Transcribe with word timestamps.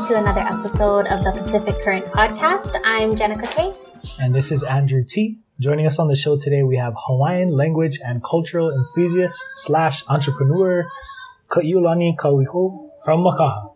welcome 0.00 0.14
to 0.14 0.30
another 0.30 0.40
episode 0.40 1.06
of 1.08 1.24
the 1.24 1.32
Pacific 1.32 1.74
Current 1.84 2.06
podcast. 2.06 2.74
I'm 2.86 3.14
Jenica 3.14 3.50
K. 3.50 3.74
And 4.18 4.34
this 4.34 4.50
is 4.50 4.62
Andrew 4.62 5.04
T. 5.04 5.40
Joining 5.58 5.86
us 5.86 5.98
on 5.98 6.08
the 6.08 6.16
show 6.16 6.38
today, 6.38 6.62
we 6.62 6.76
have 6.76 6.94
Hawaiian 6.96 7.50
language 7.50 7.98
and 8.02 8.24
cultural 8.24 8.70
enthusiast 8.70 9.38
slash 9.56 10.02
entrepreneur 10.08 10.86
Ka'iulani 11.50 12.16
Kauihou 12.16 12.88
from 13.04 13.24
Makaha. 13.24 13.74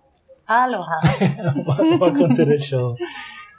Aloha. 0.48 1.98
Welcome 1.98 2.34
to 2.36 2.46
the 2.46 2.58
show. 2.58 2.96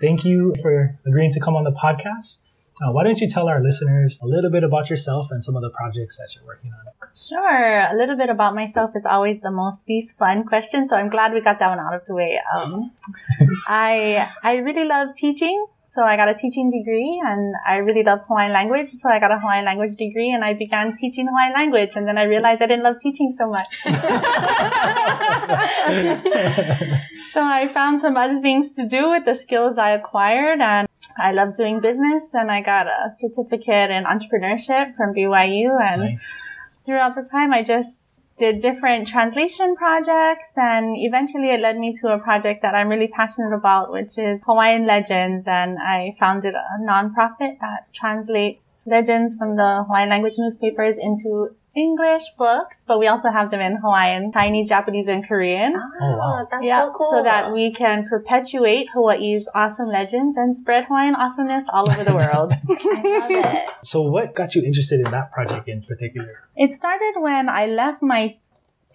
Thank 0.02 0.26
you 0.26 0.56
for 0.60 0.98
agreeing 1.06 1.32
to 1.34 1.40
come 1.40 1.56
on 1.56 1.66
the 1.66 1.72
podcast. 1.72 2.45
Uh, 2.82 2.92
why 2.92 3.06
don't 3.06 3.22
you 3.22 3.30
tell 3.30 3.48
our 3.48 3.64
listeners 3.64 4.20
a 4.22 4.28
little 4.28 4.52
bit 4.52 4.64
about 4.64 4.90
yourself 4.90 5.32
and 5.32 5.42
some 5.42 5.56
of 5.56 5.62
the 5.62 5.70
projects 5.70 6.18
that 6.18 6.36
you're 6.36 6.46
working 6.46 6.74
on? 6.74 7.10
Sure. 7.16 7.88
A 7.90 7.96
little 7.96 8.18
bit 8.18 8.30
about 8.30 8.54
myself 8.54 8.92
is 8.96 9.06
always 9.06 9.40
the 9.40 9.52
most 9.52 9.80
least 9.88 10.18
fun 10.18 10.44
question, 10.44 10.86
so 10.86 10.98
I'm 10.98 11.10
glad 11.10 11.32
we 11.32 11.40
got 11.40 11.60
that 11.60 11.70
one 11.70 11.80
out 11.80 11.94
of 11.94 12.04
the 12.06 12.14
way. 12.14 12.38
Um, 12.54 12.92
I 13.68 14.30
I 14.44 14.58
really 14.58 14.84
love 14.84 15.16
teaching, 15.16 15.66
so 15.86 16.04
I 16.04 16.18
got 16.18 16.28
a 16.28 16.34
teaching 16.34 16.70
degree, 16.70 17.22
and 17.26 17.56
I 17.66 17.78
really 17.78 18.04
love 18.04 18.20
Hawaiian 18.28 18.52
language, 18.52 18.90
so 18.90 19.10
I 19.10 19.22
got 19.22 19.32
a 19.32 19.40
Hawaiian 19.40 19.64
language 19.64 19.96
degree, 19.96 20.32
and 20.32 20.44
I 20.44 20.54
began 20.54 20.94
teaching 20.96 21.28
Hawaiian 21.28 21.54
language, 21.54 21.96
and 21.96 22.06
then 22.06 22.18
I 22.18 22.24
realized 22.24 22.62
I 22.62 22.68
didn't 22.68 22.84
love 22.84 23.00
teaching 23.00 23.32
so 23.32 23.50
much. 23.50 23.68
so 27.32 27.42
I 27.42 27.70
found 27.72 28.02
some 28.02 28.18
other 28.18 28.42
things 28.42 28.74
to 28.74 28.86
do 28.86 29.12
with 29.12 29.24
the 29.24 29.36
skills 29.36 29.78
I 29.78 29.92
acquired, 29.92 30.60
and 30.60 30.90
I 31.18 31.32
love 31.32 31.56
doing 31.56 31.80
business, 31.80 32.34
and 32.34 32.52
I 32.52 32.62
got 32.62 32.88
a 32.88 33.10
certificate 33.16 33.90
in 33.90 34.04
entrepreneurship 34.04 34.96
from 34.96 35.14
BYU, 35.14 35.70
and 35.82 36.02
Nice. 36.02 36.28
throughout 36.86 37.16
the 37.16 37.24
time, 37.24 37.54
I 37.54 37.64
just 37.64 38.16
did 38.38 38.60
different 38.60 39.08
translation 39.08 39.76
projects 39.76 40.58
and 40.58 40.96
eventually 40.98 41.52
it 41.52 41.62
led 41.62 41.78
me 41.78 41.94
to 41.94 42.14
a 42.14 42.20
project 42.20 42.62
that 42.62 42.76
I'm 42.76 42.90
really 42.90 43.08
passionate 43.08 43.56
about, 43.56 43.92
which 43.92 44.18
is 44.18 44.44
Hawaiian 44.46 44.86
Legends. 44.86 45.48
And 45.48 45.78
I 45.80 46.14
founded 46.20 46.54
a 46.54 46.82
nonprofit 46.82 47.60
that 47.62 47.94
translates 47.94 48.86
legends 48.88 49.36
from 49.38 49.56
the 49.56 49.86
Hawaiian 49.88 50.10
language 50.10 50.36
newspapers 50.38 50.98
into 50.98 51.56
English 51.76 52.30
books, 52.38 52.86
but 52.88 53.00
we 53.00 53.08
also 53.08 53.30
have 53.30 53.52
them 53.52 53.60
in 53.60 53.76
Hawaiian, 53.78 54.32
Chinese, 54.32 54.70
Japanese, 54.70 55.08
and 55.10 55.28
Korean. 55.28 55.74
Ah, 55.76 55.90
oh, 56.02 56.18
wow. 56.18 56.48
that's 56.50 56.64
yeah, 56.64 56.86
so 56.86 56.92
cool. 56.94 57.10
so 57.12 57.24
that 57.24 57.52
we 57.52 57.72
can 57.72 58.08
perpetuate 58.08 58.88
Hawaii's 58.94 59.50
awesome 59.54 59.90
legends 59.90 60.38
and 60.38 60.56
spread 60.56 60.86
Hawaiian 60.86 61.16
awesomeness 61.16 61.68
all 61.72 61.90
over 61.90 62.04
the 62.04 62.16
world. 62.22 62.54
I 62.54 63.20
love 63.20 63.32
it. 63.32 63.70
So, 63.84 64.02
what 64.02 64.34
got 64.34 64.56
you 64.56 64.64
interested 64.64 65.06
in 65.06 65.12
that 65.12 65.32
project 65.32 65.68
in 65.68 65.84
particular? 65.84 66.48
It 66.56 66.72
started 66.72 67.14
when 67.18 67.50
I 67.50 67.68
left 67.68 68.02
my 68.02 68.38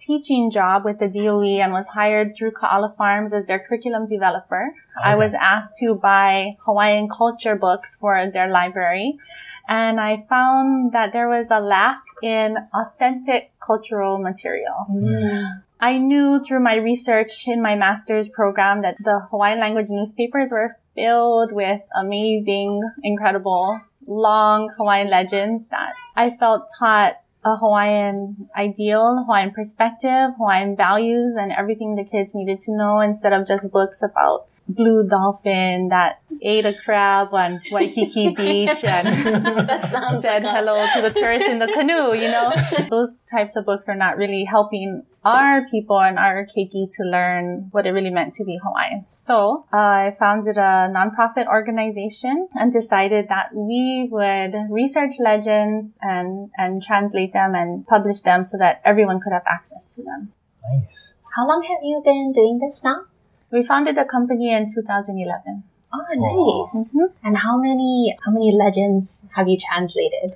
teaching 0.01 0.49
job 0.49 0.83
with 0.83 0.99
the 0.99 1.07
DOE 1.07 1.61
and 1.61 1.71
was 1.71 1.89
hired 1.89 2.35
through 2.35 2.51
Ka'ala 2.51 2.93
Farms 2.97 3.33
as 3.33 3.45
their 3.45 3.59
curriculum 3.59 4.05
developer. 4.05 4.73
I 5.03 5.15
was 5.15 5.33
asked 5.33 5.77
to 5.77 5.95
buy 5.95 6.51
Hawaiian 6.65 7.07
culture 7.07 7.55
books 7.55 7.95
for 7.95 8.29
their 8.29 8.49
library. 8.49 9.17
And 9.67 9.99
I 9.99 10.25
found 10.27 10.91
that 10.93 11.13
there 11.13 11.27
was 11.27 11.51
a 11.51 11.59
lack 11.59 12.01
in 12.21 12.57
authentic 12.73 13.51
cultural 13.59 14.17
material. 14.17 14.85
Mm. 14.89 15.63
I 15.79 15.97
knew 15.97 16.39
through 16.43 16.59
my 16.59 16.75
research 16.75 17.47
in 17.47 17.61
my 17.61 17.75
master's 17.75 18.29
program 18.29 18.81
that 18.83 18.97
the 19.03 19.27
Hawaiian 19.31 19.59
language 19.59 19.87
newspapers 19.89 20.51
were 20.51 20.77
filled 20.93 21.51
with 21.51 21.81
amazing, 21.95 22.81
incredible, 23.03 23.81
long 24.05 24.69
Hawaiian 24.77 25.09
legends 25.09 25.67
that 25.67 25.93
I 26.15 26.29
felt 26.29 26.69
taught 26.77 27.15
a 27.43 27.57
Hawaiian 27.57 28.49
ideal, 28.55 29.23
Hawaiian 29.25 29.51
perspective, 29.51 30.35
Hawaiian 30.37 30.75
values, 30.75 31.35
and 31.35 31.51
everything 31.51 31.95
the 31.95 32.03
kids 32.03 32.35
needed 32.35 32.59
to 32.61 32.77
know 32.77 32.99
instead 32.99 33.33
of 33.33 33.47
just 33.47 33.71
books 33.71 34.03
about 34.03 34.47
blue 34.73 35.07
dolphin 35.07 35.89
that 35.89 36.21
ate 36.41 36.65
a 36.65 36.73
crab 36.73 37.29
on 37.33 37.59
Waikiki 37.71 38.29
Beach 38.35 38.83
and 38.83 39.07
said 40.21 40.43
like 40.43 40.43
a- 40.43 40.51
hello 40.51 40.87
to 40.95 41.01
the 41.01 41.11
tourists 41.11 41.47
in 41.47 41.59
the 41.59 41.67
canoe, 41.67 42.13
you 42.13 42.29
know? 42.29 42.51
Those 42.89 43.11
types 43.29 43.55
of 43.55 43.65
books 43.65 43.87
are 43.87 43.95
not 43.95 44.17
really 44.17 44.43
helping 44.43 45.03
our 45.23 45.65
people 45.67 46.01
and 46.01 46.17
our 46.17 46.45
keiki 46.45 46.89
to 46.89 47.03
learn 47.03 47.67
what 47.71 47.85
it 47.85 47.91
really 47.91 48.09
meant 48.09 48.33
to 48.33 48.43
be 48.43 48.57
Hawaiian. 48.63 49.05
So 49.05 49.65
I 49.71 50.15
founded 50.17 50.57
a 50.57 50.91
nonprofit 50.91 51.45
organization 51.45 52.47
and 52.55 52.71
decided 52.71 53.27
that 53.29 53.53
we 53.53 54.09
would 54.11 54.53
research 54.69 55.13
legends 55.19 55.99
and, 56.01 56.49
and 56.57 56.81
translate 56.81 57.33
them 57.33 57.53
and 57.53 57.85
publish 57.85 58.21
them 58.21 58.43
so 58.45 58.57
that 58.57 58.81
everyone 58.83 59.19
could 59.19 59.33
have 59.33 59.45
access 59.47 59.93
to 59.95 60.01
them. 60.01 60.33
Nice. 60.73 61.13
How 61.35 61.47
long 61.47 61.63
have 61.63 61.79
you 61.83 62.01
been 62.03 62.31
doing 62.33 62.59
this 62.59 62.83
now? 62.83 63.05
We 63.51 63.63
founded 63.63 63.95
the 63.97 64.05
company 64.05 64.51
in 64.53 64.67
2011. 64.73 65.63
Oh, 65.93 65.97
Wow. 66.15 66.65
nice. 66.65 66.93
Mhm. 66.93 67.11
And 67.23 67.37
how 67.37 67.57
many 67.57 68.17
how 68.25 68.31
many 68.31 68.51
legends 68.51 69.25
have 69.35 69.47
you 69.47 69.57
translated? 69.59 70.35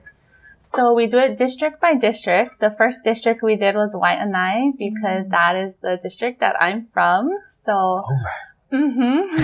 So 0.59 0.93
we 0.93 1.07
do 1.07 1.19
it 1.19 1.37
district 1.37 1.79
by 1.79 1.93
district. 1.95 2.59
The 2.59 2.71
first 2.71 3.03
district 3.03 3.41
we 3.43 3.55
did 3.55 3.75
was 3.75 3.93
Waianae 3.95 4.77
because 4.77 5.29
that 5.29 5.55
is 5.55 5.77
the 5.77 5.97
district 6.01 6.39
that 6.39 6.55
I'm 6.61 6.85
from. 6.87 7.31
So, 7.47 7.73
All 7.73 8.19
hmm 8.71 9.21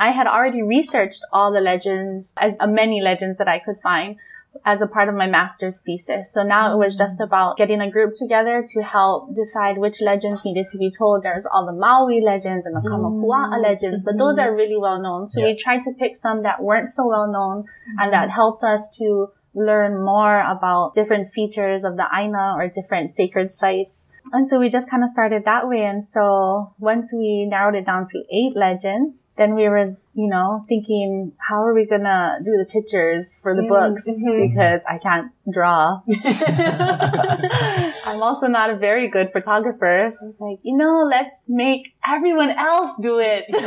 I 0.00 0.10
had 0.10 0.26
already 0.26 0.62
researched 0.62 1.22
all 1.32 1.52
the 1.52 1.60
legends, 1.60 2.34
as 2.38 2.56
uh, 2.60 2.66
many 2.66 3.00
legends 3.00 3.38
that 3.38 3.48
I 3.48 3.58
could 3.58 3.80
find 3.80 4.16
as 4.64 4.82
a 4.82 4.86
part 4.86 5.08
of 5.08 5.14
my 5.14 5.26
master's 5.26 5.80
thesis. 5.80 6.32
So 6.32 6.42
now 6.42 6.72
it 6.72 6.78
was 6.78 6.96
just 6.96 7.18
mm. 7.18 7.24
about 7.24 7.56
getting 7.56 7.80
a 7.80 7.90
group 7.90 8.14
together 8.14 8.64
to 8.68 8.82
help 8.82 9.34
decide 9.34 9.78
which 9.78 10.00
legends 10.00 10.44
needed 10.44 10.66
to 10.68 10.78
be 10.78 10.90
told. 10.90 11.24
There's 11.24 11.46
all 11.46 11.66
the 11.66 11.72
Maui 11.72 12.20
legends 12.20 12.66
and 12.66 12.76
the 12.76 12.80
Kamapua'a 12.80 13.58
mm. 13.58 13.62
legends, 13.62 14.02
but 14.02 14.18
those 14.18 14.38
mm-hmm. 14.38 14.48
are 14.48 14.56
really 14.56 14.76
well 14.76 15.00
known. 15.00 15.28
So 15.28 15.42
we 15.42 15.56
tried 15.56 15.82
to 15.82 15.92
pick 15.98 16.16
some 16.16 16.42
that 16.42 16.62
weren't 16.62 16.90
so 16.90 17.06
well 17.08 17.30
known 17.30 17.64
and 17.98 17.98
mm-hmm. 17.98 18.10
that 18.10 18.30
helped 18.30 18.62
us 18.62 18.88
to 18.98 19.32
learn 19.54 20.02
more 20.02 20.40
about 20.40 20.94
different 20.94 21.28
features 21.28 21.84
of 21.84 21.96
the 21.96 22.06
Aina 22.14 22.54
or 22.56 22.68
different 22.68 23.10
sacred 23.10 23.50
sites. 23.50 24.08
And 24.32 24.46
so 24.48 24.60
we 24.60 24.68
just 24.70 24.88
kind 24.88 25.02
of 25.02 25.10
started 25.10 25.44
that 25.46 25.68
way. 25.68 25.84
And 25.84 26.02
so 26.02 26.72
once 26.78 27.12
we 27.12 27.44
narrowed 27.50 27.74
it 27.74 27.84
down 27.84 28.04
to 28.12 28.22
eight 28.32 28.54
legends, 28.56 29.30
then 29.36 29.54
we 29.54 29.68
were, 29.68 29.96
you 30.14 30.28
know, 30.28 30.64
thinking, 30.68 31.32
how 31.48 31.62
are 31.62 31.74
we 31.74 31.84
going 31.86 32.04
to 32.04 32.38
do 32.44 32.52
the 32.56 32.64
pictures 32.64 33.36
for 33.42 33.54
the 33.56 33.62
Mm, 33.62 33.68
books? 33.68 34.06
mhm. 34.08 34.48
Because 34.48 34.80
I 34.88 34.98
can't 34.98 35.32
draw. 35.52 36.00
I'm 38.04 38.22
also 38.22 38.46
not 38.46 38.70
a 38.70 38.76
very 38.76 39.08
good 39.08 39.32
photographer. 39.32 40.08
So 40.10 40.26
it's 40.28 40.40
like, 40.40 40.58
you 40.62 40.76
know, 40.76 41.02
let's 41.08 41.46
make 41.48 41.94
everyone 42.06 42.50
else 42.50 42.94
do 43.02 43.18
it. 43.18 43.44
Good 43.50 43.64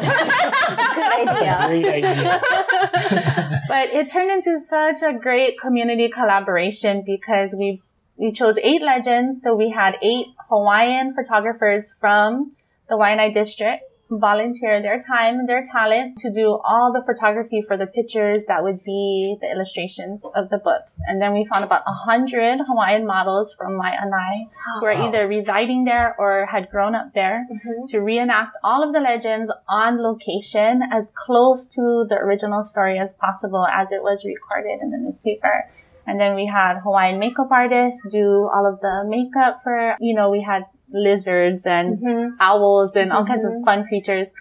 idea. 1.27 1.57
Great 1.67 2.03
idea. 2.05 2.41
but 3.67 3.89
it 3.89 4.09
turned 4.11 4.31
into 4.31 4.57
such 4.59 5.01
a 5.03 5.13
great 5.13 5.59
community 5.59 6.09
collaboration 6.09 7.03
because 7.05 7.55
we 7.57 7.81
we 8.17 8.31
chose 8.31 8.57
eight 8.59 8.81
legends. 8.81 9.41
So 9.41 9.55
we 9.55 9.69
had 9.71 9.97
eight 10.01 10.27
Hawaiian 10.49 11.13
photographers 11.13 11.93
from 11.99 12.51
the 12.89 12.95
Waianae 12.95 13.33
district 13.33 13.81
volunteer 14.07 14.83
their 14.83 14.99
time 14.99 15.39
and 15.39 15.49
their 15.49 15.63
talent 15.63 16.15
to 16.15 16.31
do 16.31 16.59
all 16.63 16.93
the 16.93 17.01
photography 17.03 17.63
for 17.67 17.75
the 17.75 17.87
pictures 17.87 18.45
that 18.47 18.61
would 18.63 18.77
be 18.85 19.35
the 19.41 19.49
illustrations 19.49 20.23
of 20.35 20.49
the 20.49 20.59
books. 20.59 20.99
And 21.07 21.19
then 21.19 21.33
we 21.33 21.43
found 21.43 21.63
about 21.63 21.81
a 21.87 21.91
hundred 21.91 22.59
Hawaiian 22.67 23.07
models 23.07 23.55
from 23.57 23.79
Waianae 23.79 24.47
who 24.79 24.85
are 24.85 24.93
Wow. 24.93 25.07
either 25.07 25.27
residing 25.27 25.85
there 25.85 26.15
or 26.19 26.45
had 26.45 26.69
grown 26.69 26.93
up 26.93 27.13
there 27.13 27.47
Mhm. 27.51 27.87
to 27.87 27.99
reenact 27.99 28.57
all 28.63 28.83
of 28.83 28.93
the 28.93 28.99
legends 28.99 29.51
on 29.67 29.97
location 30.01 30.83
as 30.91 31.11
close 31.15 31.67
to 31.69 32.05
the 32.07 32.17
original 32.19 32.61
story 32.61 32.99
as 32.99 33.13
possible 33.13 33.65
as 33.65 33.91
it 33.91 34.03
was 34.03 34.23
recorded 34.23 34.81
in 34.81 34.91
the 34.91 34.97
newspaper. 34.97 35.67
And 36.07 36.19
then 36.19 36.35
we 36.35 36.45
had 36.45 36.79
Hawaiian 36.79 37.19
makeup 37.19 37.47
artists 37.51 38.07
do 38.11 38.49
all 38.53 38.65
of 38.65 38.79
the 38.81 39.03
makeup 39.07 39.61
for, 39.63 39.95
you 39.99 40.13
know, 40.13 40.29
we 40.29 40.41
had 40.41 40.65
lizards 40.91 41.65
and 41.65 41.97
Mhm. 41.99 42.35
owls 42.39 42.95
and 42.95 43.11
all 43.11 43.25
kinds 43.25 43.43
of 43.43 43.53
Mhm. 43.53 43.65
fun 43.65 43.85
creatures. 43.87 44.33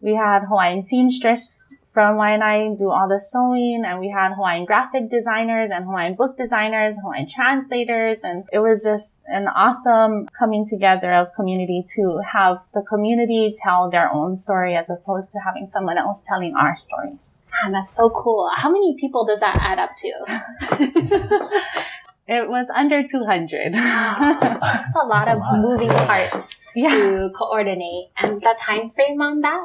We 0.00 0.14
had 0.16 0.44
Hawaiian 0.44 0.82
seamstress 0.82 1.74
from 1.92 2.16
Waianae 2.16 2.76
do 2.76 2.90
all 2.90 3.06
the 3.08 3.20
sewing 3.20 3.84
and 3.86 4.00
we 4.00 4.08
had 4.08 4.32
Hawaiian 4.34 4.64
graphic 4.64 5.10
designers 5.10 5.70
and 5.70 5.84
Hawaiian 5.84 6.14
book 6.14 6.36
designers, 6.38 6.96
Hawaiian 7.02 7.28
translators. 7.28 8.16
And 8.22 8.44
it 8.52 8.60
was 8.60 8.82
just 8.82 9.20
an 9.26 9.46
awesome 9.48 10.26
coming 10.38 10.64
together 10.68 11.12
of 11.12 11.28
community 11.34 11.84
to 11.96 12.20
have 12.32 12.58
the 12.72 12.82
community 12.82 13.54
tell 13.62 13.90
their 13.90 14.10
own 14.10 14.36
story 14.36 14.74
as 14.74 14.88
opposed 14.88 15.32
to 15.32 15.38
having 15.44 15.66
someone 15.66 15.98
else 15.98 16.22
telling 16.26 16.54
our 16.54 16.76
stories. 16.76 17.42
Man, 17.62 17.72
that's 17.72 17.94
so 17.94 18.08
cool. 18.08 18.50
How 18.56 18.70
many 18.70 18.96
people 18.98 19.26
does 19.26 19.40
that 19.40 19.56
add 19.60 19.78
up 19.78 19.90
to? 19.96 21.60
It 22.28 22.48
was 22.48 22.70
under 22.74 23.02
200. 23.02 23.74
That's 23.74 24.94
a 24.94 25.04
lot 25.04 25.26
That's 25.26 25.30
a 25.30 25.32
of 25.32 25.38
lot. 25.38 25.58
moving 25.58 25.88
parts 25.88 26.60
yeah. 26.74 26.90
to 26.90 27.30
coordinate. 27.36 28.10
And 28.16 28.40
the 28.40 28.56
time 28.58 28.90
frame 28.90 29.20
on 29.20 29.40
that? 29.40 29.64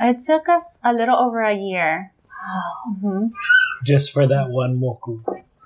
It 0.00 0.18
took 0.24 0.48
us 0.48 0.64
a 0.84 0.92
little 0.92 1.16
over 1.16 1.42
a 1.42 1.54
year. 1.54 2.12
Mhm. 3.02 3.30
Just 3.84 4.12
for 4.12 4.26
that 4.26 4.50
one 4.50 4.80
moku. 4.80 5.22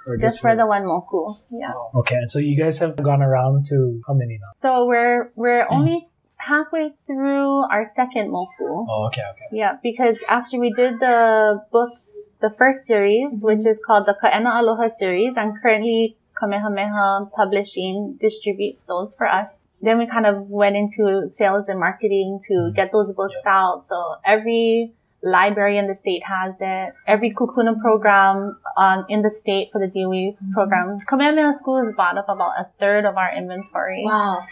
Or 0.09 0.17
Just 0.17 0.41
for 0.41 0.57
the 0.57 0.67
one 0.67 0.83
moku. 0.83 1.31
Yeah. 1.51 1.73
Okay, 1.95 2.17
and 2.17 2.31
so 2.31 2.39
you 2.41 2.57
guys 2.59 2.79
have 2.79 2.97
gone 2.97 3.23
around 3.23 3.67
to 3.67 4.03
how 4.07 4.15
many 4.15 4.39
now? 4.41 4.51
So 4.53 4.87
we're 4.87 5.31
we're 5.37 5.67
only 5.71 6.07
halfway 6.43 6.91
through 6.91 7.63
our 7.71 7.85
second 7.87 8.33
moku. 8.35 8.67
Oh, 8.89 9.07
okay, 9.07 9.23
okay. 9.31 9.45
Yeah, 9.53 9.79
because 9.81 10.19
after 10.29 10.59
we 10.59 10.73
did 10.73 10.99
the 10.99 11.63
books, 11.71 12.35
the 12.41 12.51
first 12.51 12.85
series, 12.85 13.31
Mm-hmm. 13.39 13.47
which 13.47 13.65
is 13.67 13.79
called 13.85 14.07
the 14.07 14.15
Ka'ena 14.19 14.59
Aloha 14.61 14.89
series, 14.89 15.37
and 15.37 15.55
currently 15.63 16.17
Kamehameha 16.35 17.31
Publishing 17.31 18.17
distributes 18.19 18.83
those 18.85 19.15
for 19.15 19.29
us. 19.31 19.62
Then 19.83 19.99
we 19.99 20.07
kind 20.07 20.27
of 20.27 20.49
went 20.49 20.77
into 20.77 21.29
sales 21.29 21.69
and 21.69 21.79
marketing 21.81 22.39
to 22.49 22.55
Mhm. 22.55 22.75
get 22.75 22.93
those 22.93 23.13
books 23.15 23.41
out. 23.47 23.83
So 23.83 23.97
every 24.25 24.93
library 25.23 25.77
in 25.79 25.87
the 25.87 25.95
state 25.95 26.23
has 26.25 26.55
it. 26.61 26.95
Every 27.07 27.31
Kupuna 27.31 27.79
program 27.79 28.59
um, 28.77 29.05
in 29.09 29.23
the 29.23 29.31
state 29.31 29.71
for 29.73 29.79
the 29.79 29.87
DOE 29.89 30.33
Mm-hmm. 30.33 30.53
programs. 30.53 31.05
Kamehameha 31.05 31.53
schools 31.53 31.93
bought 31.95 32.17
up 32.19 32.29
about 32.29 32.53
a 32.59 32.65
third 32.77 33.05
of 33.05 33.17
our 33.17 33.31
inventory. 33.37 34.03
Wow. 34.05 34.43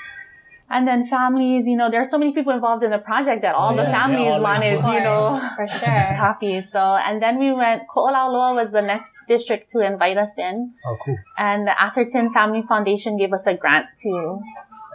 And 0.72 0.86
then 0.86 1.04
families, 1.04 1.66
you 1.66 1.76
know, 1.76 1.90
there 1.90 2.00
are 2.00 2.04
so 2.04 2.16
many 2.16 2.32
people 2.32 2.52
involved 2.52 2.84
in 2.84 2.92
the 2.92 2.98
project 2.98 3.42
that 3.42 3.56
all 3.56 3.72
Oh, 3.72 3.76
the 3.76 3.82
yeah, 3.82 3.98
families 4.00 4.26
yeah, 4.26 4.32
all 4.34 4.42
wanted, 4.42 4.74
you 4.94 5.00
know, 5.02 5.40
for 5.56 5.66
sure. 5.78 6.14
copies. 6.16 6.70
So, 6.70 6.94
and 6.94 7.20
then 7.20 7.40
we 7.40 7.52
went, 7.52 7.88
Ko'olauloa 7.88 8.54
was 8.54 8.70
the 8.70 8.80
next 8.82 9.12
district 9.26 9.70
to 9.72 9.80
invite 9.84 10.16
us 10.16 10.38
in. 10.38 10.72
Oh, 10.86 10.96
cool. 11.04 11.18
And 11.36 11.66
the 11.66 11.74
Atherton 11.82 12.32
Family 12.32 12.62
Foundation 12.62 13.16
gave 13.16 13.32
us 13.32 13.48
a 13.48 13.54
grant 13.54 13.86
to, 14.04 14.40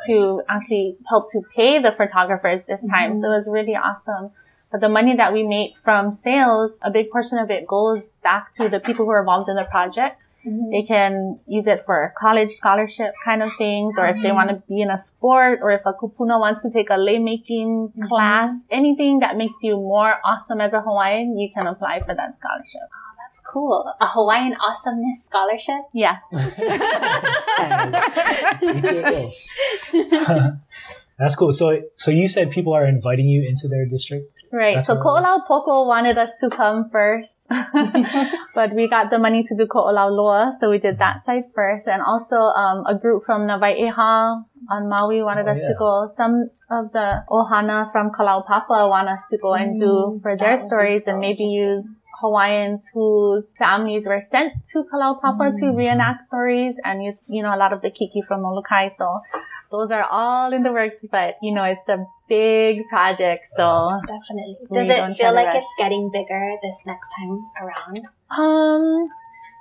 to 0.08 0.42
actually 0.50 0.98
help 1.10 1.32
to 1.32 1.42
pay 1.56 1.80
the 1.80 1.92
photographers 1.92 2.64
this 2.64 2.88
time. 2.90 3.14
So 3.16 3.22
mm-hmm. 3.22 3.34
it 3.34 3.36
was 3.36 3.50
really 3.52 3.76
awesome. 3.76 4.32
But 4.72 4.82
the 4.82 4.90
money 4.90 5.16
that 5.16 5.32
we 5.32 5.44
make 5.44 5.78
from 5.78 6.12
sales, 6.12 6.78
a 6.82 6.92
big 6.92 7.10
portion 7.10 7.38
of 7.38 7.50
it 7.50 7.68
goes 7.68 8.10
back 8.24 8.52
to 8.54 8.68
the 8.68 8.80
people 8.80 9.06
who 9.06 9.12
are 9.12 9.20
involved 9.20 9.48
in 9.50 9.56
the 9.56 9.64
project. 9.66 10.20
Mhm. 10.46 10.72
They 10.72 10.84
can 10.84 11.40
use 11.48 11.68
it 11.68 11.84
for 11.86 12.14
college 12.18 12.52
scholarship 12.52 13.14
kind 13.24 13.42
of 13.42 13.52
things, 13.58 13.98
or 13.98 14.06
if 14.06 14.18
they 14.22 14.30
mm-hmm. 14.30 14.36
want 14.36 14.50
to 14.50 14.64
be 14.68 14.82
in 14.82 14.92
a 14.92 14.98
sport, 14.98 15.60
or 15.62 15.72
if 15.72 15.82
a 15.86 15.94
kupuna 15.94 16.40
wants 16.40 16.62
to 16.62 16.70
take 16.70 16.90
a 16.90 16.98
lei 16.98 17.18
making 17.18 17.90
mm-hmm. 17.90 18.08
class, 18.08 18.66
anything 18.70 19.20
that 19.20 19.38
makes 19.38 19.56
you 19.64 19.76
more 19.76 20.16
awesome 20.24 20.62
as 20.62 20.74
a 20.74 20.82
Hawaiian, 20.82 21.38
you 21.38 21.50
can 21.52 21.66
apply 21.68 22.02
for 22.02 22.14
that 22.14 22.38
scholarship. 22.38 22.88
That's 23.36 23.52
cool. 23.52 23.92
A 24.00 24.08
Hawaiian 24.08 24.56
Awesomeness 24.56 25.26
Scholarship. 25.26 25.82
Yeah. 25.94 26.20
That's 31.20 31.36
cool. 31.36 31.54
So, 31.54 31.82
so 31.98 32.12
you 32.12 32.28
said 32.28 32.52
people 32.52 32.74
are 32.74 32.86
inviting 32.86 33.28
you 33.28 33.44
into 33.48 33.68
their 33.68 33.86
district. 33.86 34.32
Right. 34.52 34.76
That's 34.76 34.88
so 34.88 34.96
what 34.96 35.02
it 35.02 35.04
Ko'olau 35.26 35.46
Poko 35.48 35.86
wanted 35.86 36.18
us 36.18 36.32
to 36.40 36.50
come 36.50 36.90
first, 36.90 37.48
but 38.56 38.74
we 38.74 38.88
got 38.88 39.10
the 39.10 39.20
money 39.20 39.44
to 39.44 39.56
do 39.56 39.66
Ko'olau 39.66 40.10
Loa, 40.12 40.54
so 40.60 40.70
we 40.70 40.78
did 40.78 40.98
that 41.00 41.20
side 41.22 41.44
first. 41.54 41.88
And 41.90 42.02
also, 42.02 42.38
um, 42.38 42.86
a 42.86 42.98
group 42.98 43.24
from 43.26 43.48
Na 43.48 43.58
Wai 43.60 43.76
'Eha 43.76 44.46
on 44.70 44.90
Maui 44.90 45.22
wanted 45.24 45.48
Oh, 45.48 45.52
us 45.52 45.60
to 45.60 45.76
go. 45.78 46.08
Some 46.08 46.50
of 46.70 46.92
the 46.94 47.24
Ohana 47.30 47.92
from 47.92 48.12
Kalaupapa 48.12 48.90
want 48.90 49.10
us 49.10 49.24
to 49.30 49.38
go 49.38 49.54
and 49.54 49.78
do 49.78 49.86
Mm, 50.16 50.22
for 50.22 50.38
their 50.38 50.58
stories 50.58 51.06
so 51.06 51.12
and 51.12 51.20
maybe 51.20 51.44
use 51.44 52.00
Hawaiians 52.22 52.90
whose 52.94 53.54
families 53.58 54.08
were 54.08 54.22
sent 54.22 54.54
to 54.72 54.84
Kalaupapa 54.84 55.54
to 55.60 55.66
Mm. 55.66 55.76
reenact 55.76 56.22
stories 56.22 56.80
and 56.86 57.04
use, 57.04 57.22
you 57.28 57.42
know, 57.44 57.54
a 57.54 57.60
lot 57.64 57.74
of 57.74 57.82
the 57.82 57.90
keiki 57.92 58.24
from 58.26 58.42
Molokai. 58.42 58.88
So 58.88 59.22
those 59.72 59.92
are 59.92 60.06
all 60.10 60.54
in 60.54 60.64
the 60.64 60.72
works, 60.72 61.06
but 61.12 61.36
you 61.42 61.54
know, 61.54 61.64
it's 61.64 61.88
a 61.90 62.06
big 62.30 62.88
project. 62.90 63.46
So 63.46 64.00
Definitely. 64.08 64.58
Does 64.72 64.88
it 64.90 65.18
feel 65.18 65.34
like 65.34 65.48
rush. 65.48 65.58
it's 65.58 65.74
getting 65.78 66.10
bigger 66.12 66.44
this 66.64 66.84
next 66.86 67.10
time 67.20 67.40
around? 67.62 68.00
Um, 68.32 69.08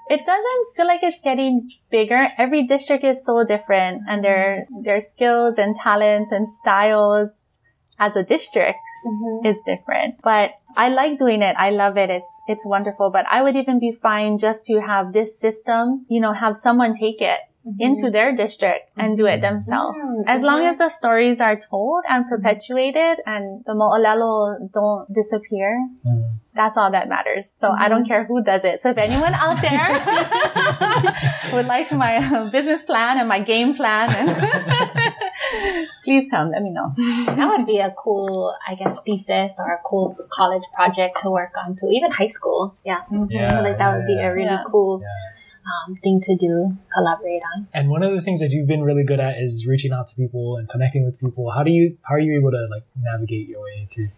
it 0.08 0.24
doesn't 0.26 0.64
feel 0.76 0.86
like 0.86 1.02
it's 1.02 1.20
getting 1.20 1.70
bigger. 1.90 2.28
Every 2.38 2.62
district 2.64 3.04
is 3.04 3.24
so 3.24 3.44
different 3.44 4.02
and 4.08 4.22
their, 4.22 4.66
their 4.82 5.00
skills 5.00 5.58
and 5.58 5.74
talents 5.74 6.30
and 6.30 6.46
styles 6.46 7.60
as 7.98 8.16
a 8.16 8.22
district 8.22 8.78
Mm-hmm. 9.04 9.46
is 9.46 9.58
different. 9.66 10.20
But 10.22 10.52
I 10.76 10.88
like 10.88 11.16
doing 11.18 11.42
it. 11.42 11.54
I 11.58 11.70
love 11.70 11.96
it. 11.98 12.10
It's, 12.10 12.42
it's 12.48 12.66
wonderful. 12.66 13.10
But 13.10 13.26
I 13.30 13.42
would 13.42 13.56
even 13.56 13.78
be 13.78 13.92
fine 13.92 14.38
just 14.38 14.64
to 14.66 14.80
have 14.80 15.12
this 15.12 15.38
system, 15.38 16.06
you 16.08 16.20
know, 16.20 16.32
have 16.32 16.56
someone 16.56 16.94
take 16.94 17.20
it 17.20 17.40
into 17.80 18.10
their 18.10 18.30
district 18.36 18.90
and 18.94 19.16
do 19.16 19.24
it 19.24 19.40
themselves. 19.40 19.96
Mm, 19.96 20.24
As 20.26 20.42
long 20.42 20.66
as 20.66 20.76
the 20.76 20.90
stories 20.90 21.40
are 21.40 21.56
told 21.56 22.04
and 22.06 22.28
perpetuated 22.28 23.20
and 23.24 23.64
the 23.64 23.72
mo'olelo 23.72 24.68
don't 24.70 25.10
disappear, 25.10 25.80
Mm. 26.06 26.28
that's 26.52 26.76
all 26.76 26.90
that 26.90 27.08
matters. 27.08 27.50
So 27.50 27.70
I 27.70 27.88
don't 27.88 28.06
care 28.06 28.24
who 28.24 28.42
does 28.44 28.64
it. 28.66 28.80
So 28.80 28.90
if 28.90 28.98
anyone 28.98 29.32
out 29.32 29.62
there 29.62 29.88
would 31.54 31.64
like 31.64 31.90
my 31.90 32.48
business 32.52 32.82
plan 32.82 33.16
and 33.18 33.28
my 33.28 33.38
game 33.40 33.74
plan, 33.74 34.08
please 36.04 36.28
come. 36.30 36.50
Let 36.50 36.62
me 36.62 36.70
know. 36.70 36.92
that 37.36 37.48
would 37.48 37.66
be 37.66 37.78
a 37.78 37.90
cool, 37.96 38.54
I 38.66 38.74
guess, 38.74 39.00
thesis 39.02 39.56
or 39.58 39.72
a 39.72 39.78
cool 39.84 40.16
college 40.30 40.62
project 40.74 41.20
to 41.20 41.30
work 41.30 41.52
on 41.64 41.76
too. 41.76 41.88
Even 41.90 42.10
high 42.12 42.26
school. 42.26 42.76
Yeah. 42.84 43.02
I 43.10 43.26
Yeah, 43.30 43.60
like 43.60 43.78
that 43.78 43.96
would 43.96 44.06
be 44.06 44.18
a 44.20 44.32
really 44.32 44.46
Yeah. 44.46 44.62
cool 44.70 45.00
yeah. 45.02 45.08
um, 45.88 45.96
thing 45.96 46.20
to 46.22 46.36
do, 46.36 46.76
collaborate 46.92 47.42
on. 47.56 47.68
And 47.72 47.88
one 47.88 48.02
of 48.02 48.12
the 48.14 48.20
things 48.20 48.40
that 48.40 48.50
you've 48.50 48.68
been 48.68 48.82
really 48.82 49.04
good 49.04 49.20
at 49.20 49.38
is 49.38 49.66
reaching 49.66 49.92
out 49.92 50.06
to 50.08 50.14
people 50.16 50.56
and 50.56 50.68
connecting 50.68 51.04
with 51.04 51.18
people. 51.20 51.50
How 51.50 51.62
do 51.62 51.70
you 51.70 51.96
how 52.02 52.14
are 52.16 52.20
you 52.20 52.38
able 52.38 52.50
to 52.50 52.66
like 52.70 52.84
navigate 52.96 53.48
your 53.48 53.62
way 53.62 53.88
through? 53.92 54.08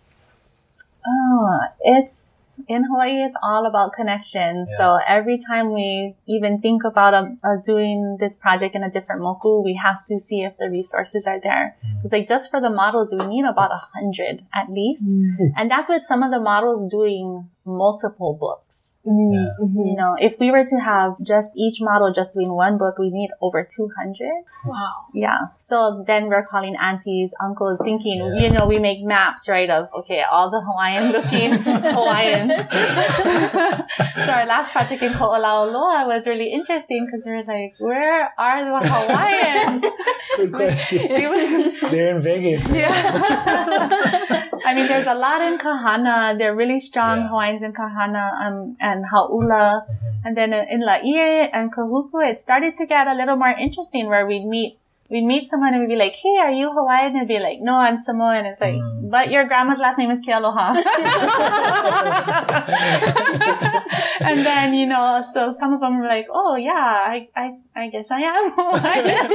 Oh, 1.06 1.58
it's 1.80 2.35
in 2.68 2.84
Hawaii. 2.84 3.22
It's 3.24 3.36
all 3.42 3.66
about 3.66 3.92
connections. 3.92 4.68
Yeah. 4.70 4.76
So 4.78 4.98
every 5.06 5.38
time 5.38 5.72
we 5.72 6.14
even 6.26 6.60
think 6.60 6.84
about 6.84 7.14
um, 7.14 7.36
uh, 7.44 7.56
doing 7.64 8.16
this 8.20 8.36
project 8.36 8.74
in 8.74 8.82
a 8.82 8.90
different 8.90 9.22
moku, 9.22 9.64
we 9.64 9.78
have 9.82 10.04
to 10.06 10.18
see 10.18 10.42
if 10.42 10.56
the 10.58 10.68
resources 10.68 11.26
are 11.26 11.40
there. 11.40 11.76
Mm. 11.84 12.04
It's 12.04 12.12
like 12.12 12.28
just 12.28 12.50
for 12.50 12.60
the 12.60 12.70
models, 12.70 13.14
we 13.18 13.26
need 13.26 13.44
about 13.44 13.70
a 13.72 13.80
hundred 13.94 14.46
at 14.54 14.70
least, 14.70 15.08
and 15.56 15.70
that's 15.70 15.88
what 15.88 16.02
some 16.02 16.22
of 16.22 16.30
the 16.30 16.40
models 16.40 16.90
doing 16.90 17.48
multiple 17.66 18.36
books. 18.38 18.98
Mm, 19.06 19.32
Yeah. 19.34 19.64
mhm. 19.66 19.86
You 19.90 19.96
know, 19.96 20.16
if 20.20 20.38
we 20.40 20.50
were 20.50 20.64
to 20.64 20.76
have 20.76 21.12
just 21.22 21.50
each 21.56 21.78
model 21.80 22.12
just 22.12 22.34
doing 22.34 22.52
one 22.52 22.78
book, 22.78 22.98
we 22.98 23.10
need 23.10 23.30
over 23.40 23.64
200. 23.64 24.44
Wow. 24.64 24.92
Yeah. 25.12 25.38
So 25.56 26.04
then 26.06 26.28
we're 26.28 26.44
calling 26.44 26.76
aunties, 26.76 27.34
uncles, 27.42 27.78
thinking, 27.82 28.18
Yeah. 28.24 28.42
you 28.42 28.50
know, 28.50 28.66
we 28.66 28.78
make 28.78 29.02
maps, 29.04 29.48
right, 29.48 29.68
of, 29.68 29.88
okay, 30.00 30.22
all 30.22 30.50
the 30.50 30.60
Hawaiian 30.60 31.12
looking 31.16 31.52
Hawaiians. 31.92 32.52
so 34.26 34.32
our 34.32 34.46
last 34.46 34.72
project 34.72 35.02
in 35.02 35.12
Ko'olauloa 35.12 36.06
was 36.06 36.26
really 36.26 36.52
interesting 36.52 37.04
because 37.06 37.24
we 37.26 37.32
were 37.32 37.44
like, 37.44 37.74
where 37.78 38.32
are 38.38 38.64
the 38.64 38.88
Hawaiians? 38.88 39.84
Good 40.36 40.52
question. 40.52 41.08
They're 41.08 42.16
in 42.16 42.20
Vegas. 42.22 42.66
right? 42.66 42.76
yeah. 42.78 44.48
I 44.64 44.74
mean, 44.74 44.86
there's 44.88 45.06
a 45.06 45.14
lot 45.14 45.40
in 45.42 45.58
Kahana. 45.58 46.36
They're 46.38 46.54
really 46.54 46.80
strong 46.80 47.18
Yeah. 47.20 47.28
In 47.62 47.72
Kahana 47.72 48.32
um, 48.46 48.76
and 48.80 49.04
Hau'ula. 49.06 49.82
Mhm. 49.86 50.24
And 50.24 50.36
then 50.36 50.52
in 50.52 50.80
Laie 50.80 51.50
and 51.52 51.72
Kahuku, 51.72 52.28
it 52.28 52.38
started 52.38 52.74
to 52.74 52.86
get 52.86 53.06
a 53.06 53.14
little 53.14 53.36
more 53.36 53.54
interesting 53.58 54.08
where 54.08 54.26
we'd 54.26 54.44
meet, 54.44 54.78
we'd 55.10 55.24
meet 55.24 55.46
someone 55.46 55.74
and 55.74 55.82
we'd 55.82 55.88
be 55.94 55.96
like, 55.96 56.14
Hey, 56.16 56.36
are 56.38 56.50
you 56.52 56.70
Hawaiian? 56.72 57.16
And 57.16 57.28
they'd 57.28 57.38
be 57.38 57.42
like, 57.42 57.58
No, 57.60 57.74
I'm 57.74 57.96
Samoan. 57.96 58.46
It's 58.46 58.60
like, 58.60 58.74
Mm. 58.74 59.10
but 59.10 59.30
your 59.30 59.44
grandma's 59.46 59.78
last 59.78 59.98
name 59.98 60.10
is 60.10 60.20
Kealoha. 60.20 60.76
and 64.20 64.44
then, 64.44 64.74
you 64.74 64.86
know, 64.86 65.22
so 65.32 65.50
some 65.50 65.72
of 65.72 65.80
them 65.80 65.98
were 66.00 66.06
like, 66.06 66.26
Oh 66.30 66.56
yeah, 66.56 66.72
I, 66.72 67.28
I, 67.36 67.58
I 67.74 67.88
guess 67.88 68.10
I 68.10 68.20
am 68.20 68.52
Hawaiian. 68.56 69.32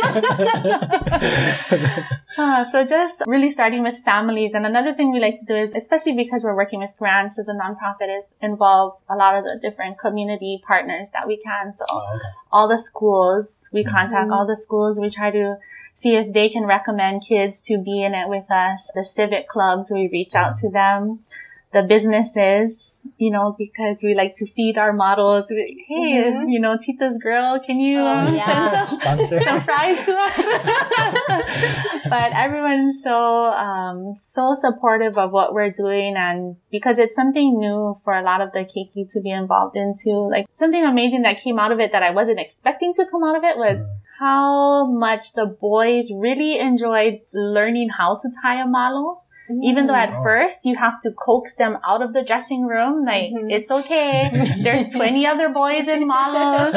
Uh, 2.38 2.64
so 2.64 2.86
just 2.86 3.22
really 3.28 3.50
starting 3.50 3.84
with 3.84 3.98
families. 4.06 4.54
And 4.54 4.66
another 4.66 4.94
thing 4.94 5.12
we 5.12 5.20
like 5.20 5.36
to 5.36 5.44
do 5.46 5.54
is, 5.54 5.74
especially 5.76 6.16
because 6.16 6.46
we're 6.46 6.56
working 6.56 6.80
with 6.80 6.92
grants 6.98 7.38
as 7.38 7.50
a 7.50 7.54
nonprofit, 7.54 8.08
is 8.20 8.24
involve 8.42 8.94
a 9.10 9.18
lot 9.18 9.36
of 9.36 9.44
the 9.44 9.60
different 9.62 10.00
community 10.00 10.64
partners 10.66 11.12
that 11.12 11.28
we 11.28 11.36
can. 11.36 11.74
So 11.74 11.84
Oh, 11.92 12.20
all 12.50 12.70
the 12.70 12.78
schools, 12.78 13.70
we 13.74 13.84
contact 13.84 14.32
all 14.32 14.46
the 14.48 14.56
schools. 14.56 14.98
We 14.98 15.10
try 15.10 15.30
to 15.32 15.58
see 15.94 16.16
if 16.16 16.34
they 16.34 16.50
can 16.50 16.64
recommend 16.66 17.24
kids 17.28 17.62
to 17.64 17.78
be 17.78 18.04
in 18.04 18.14
it 18.14 18.28
with 18.30 18.50
us. 18.52 18.92
The 18.96 19.04
civic 19.06 19.48
clubs, 19.48 19.92
we 19.94 20.08
reach 20.12 20.36
out 20.36 20.56
to 20.58 20.70
them. 20.70 21.20
The 21.74 21.84
businesses, 21.84 23.02
you 23.18 23.32
know, 23.32 23.56
because 23.58 24.00
we 24.04 24.14
like 24.14 24.36
to 24.36 24.46
feed 24.52 24.78
our 24.78 24.92
models. 24.92 25.46
We- 25.50 25.86
Hey, 25.88 26.24
Mhm. 26.32 26.52
you 26.52 26.60
know, 26.60 26.78
Tita's 26.78 27.18
girl, 27.18 27.60
can 27.60 27.80
you 27.80 28.00
Oh, 28.00 28.06
um, 28.08 28.36
yeah. 28.36 28.84
send 28.84 29.26
some 29.28 29.40
some 29.48 29.62
fries 29.62 29.98
to 30.06 30.14
us. 30.18 30.36
but 32.10 32.32
everyone's 32.34 33.02
so 33.02 33.46
um, 33.46 34.16
so 34.18 34.54
supportive 34.54 35.18
of 35.18 35.32
what 35.32 35.54
we're 35.54 35.72
doing, 35.72 36.16
and 36.18 36.58
because 36.72 37.00
it's 37.00 37.16
something 37.16 37.58
new 37.60 37.98
for 38.04 38.14
a 38.16 38.22
lot 38.22 38.42
of 38.42 38.52
the 38.52 38.60
keiki 38.66 39.10
to 39.14 39.22
be 39.22 39.32
involved 39.32 39.76
into. 39.76 40.12
Like 40.12 40.46
something 40.50 40.84
amazing 40.84 41.22
that 41.24 41.38
came 41.38 41.60
out 41.60 41.72
of 41.72 41.80
it 41.80 41.92
that 41.92 42.04
I 42.04 42.12
wasn't 42.12 42.40
expecting 42.40 42.94
to 42.96 43.06
come 43.06 43.24
out 43.24 43.38
of 43.38 43.44
it 43.44 43.58
was 43.58 43.78
Mhm. 43.80 43.90
How 44.22 44.86
much 44.86 45.34
the 45.34 45.46
boys 45.48 46.06
really 46.26 46.60
enjoyed 46.60 47.20
learning 47.34 47.90
how 48.00 48.16
to 48.22 48.28
tie 48.42 48.62
a 48.62 48.68
malo. 48.68 49.22
Even 49.70 49.86
though 49.88 50.00
at 50.06 50.14
Oh. 50.14 50.24
first 50.24 50.60
you 50.64 50.76
have 50.78 50.98
to 51.02 51.10
coax 51.12 51.56
them 51.62 51.74
out 51.86 52.02
of 52.06 52.14
the 52.14 52.24
dressing 52.24 52.64
room, 52.74 53.04
like, 53.04 53.32
Mhm. 53.36 53.52
it's 53.52 53.70
okay. 53.80 54.32
There's 54.66 54.88
20 54.96 55.28
other 55.28 55.50
boys 55.50 55.90
in 55.90 56.08
malos, 56.08 56.72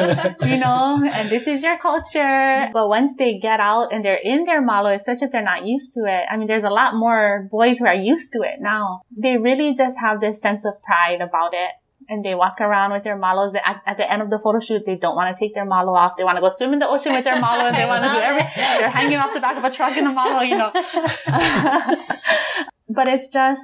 you 0.50 0.56
know, 0.64 0.98
and 1.16 1.30
this 1.30 1.46
is 1.46 1.62
your 1.62 1.78
culture. 1.78 2.70
But 2.72 2.88
once 2.88 3.14
they 3.16 3.38
get 3.38 3.60
out 3.60 3.92
and 3.92 4.04
they're 4.04 4.24
in 4.34 4.42
their 4.48 4.60
malo, 4.60 4.88
it's 4.90 5.04
such 5.04 5.20
that 5.20 5.30
they're 5.30 5.50
not 5.54 5.62
used 5.74 5.94
to 5.94 6.00
it. 6.16 6.24
I 6.28 6.36
mean, 6.36 6.48
there's 6.48 6.64
a 6.72 6.76
lot 6.82 6.96
more 6.96 7.46
boys 7.58 7.78
who 7.78 7.86
are 7.86 7.94
used 8.14 8.32
to 8.32 8.40
it 8.42 8.58
now. 8.60 9.02
They 9.24 9.36
really 9.36 9.70
just 9.72 9.96
have 10.00 10.16
this 10.20 10.40
sense 10.40 10.64
of 10.66 10.74
pride 10.82 11.20
about 11.20 11.52
it. 11.54 11.70
And 12.08 12.24
they 12.24 12.34
walk 12.34 12.60
around 12.60 12.92
with 12.92 13.02
their 13.02 13.18
malos. 13.18 13.52
They- 13.52 13.60
At, 13.64 13.82
at 13.86 13.96
the 13.96 14.10
end 14.10 14.22
of 14.22 14.30
the 14.30 14.38
photo 14.38 14.60
shoot, 14.60 14.84
they 14.86 14.96
don't 14.96 15.16
want 15.16 15.34
to 15.34 15.38
take 15.42 15.54
their 15.54 15.64
malo 15.64 15.94
off. 15.94 16.16
They 16.16 16.24
want 16.24 16.36
to 16.36 16.40
go 16.42 16.48
swim 16.48 16.72
in 16.72 16.78
the 16.78 16.88
ocean 16.88 17.12
with 17.12 17.24
their 17.24 17.40
malo 17.40 17.66
and 17.66 17.76
they 17.76 17.86
want 17.86 18.04
to 18.04 18.08
do 18.10 18.14
love 18.14 18.24
everything. 18.24 18.52
They're 18.78 18.90
hanging 18.90 19.18
off 19.18 19.34
the 19.34 19.40
back 19.40 19.56
of 19.56 19.64
a 19.64 19.70
truck 19.70 19.96
in 19.96 20.06
a 20.06 20.12
malo, 20.12 20.40
you 20.40 20.56
know. 20.56 20.70
but 22.88 23.08
it's 23.08 23.28
just 23.28 23.62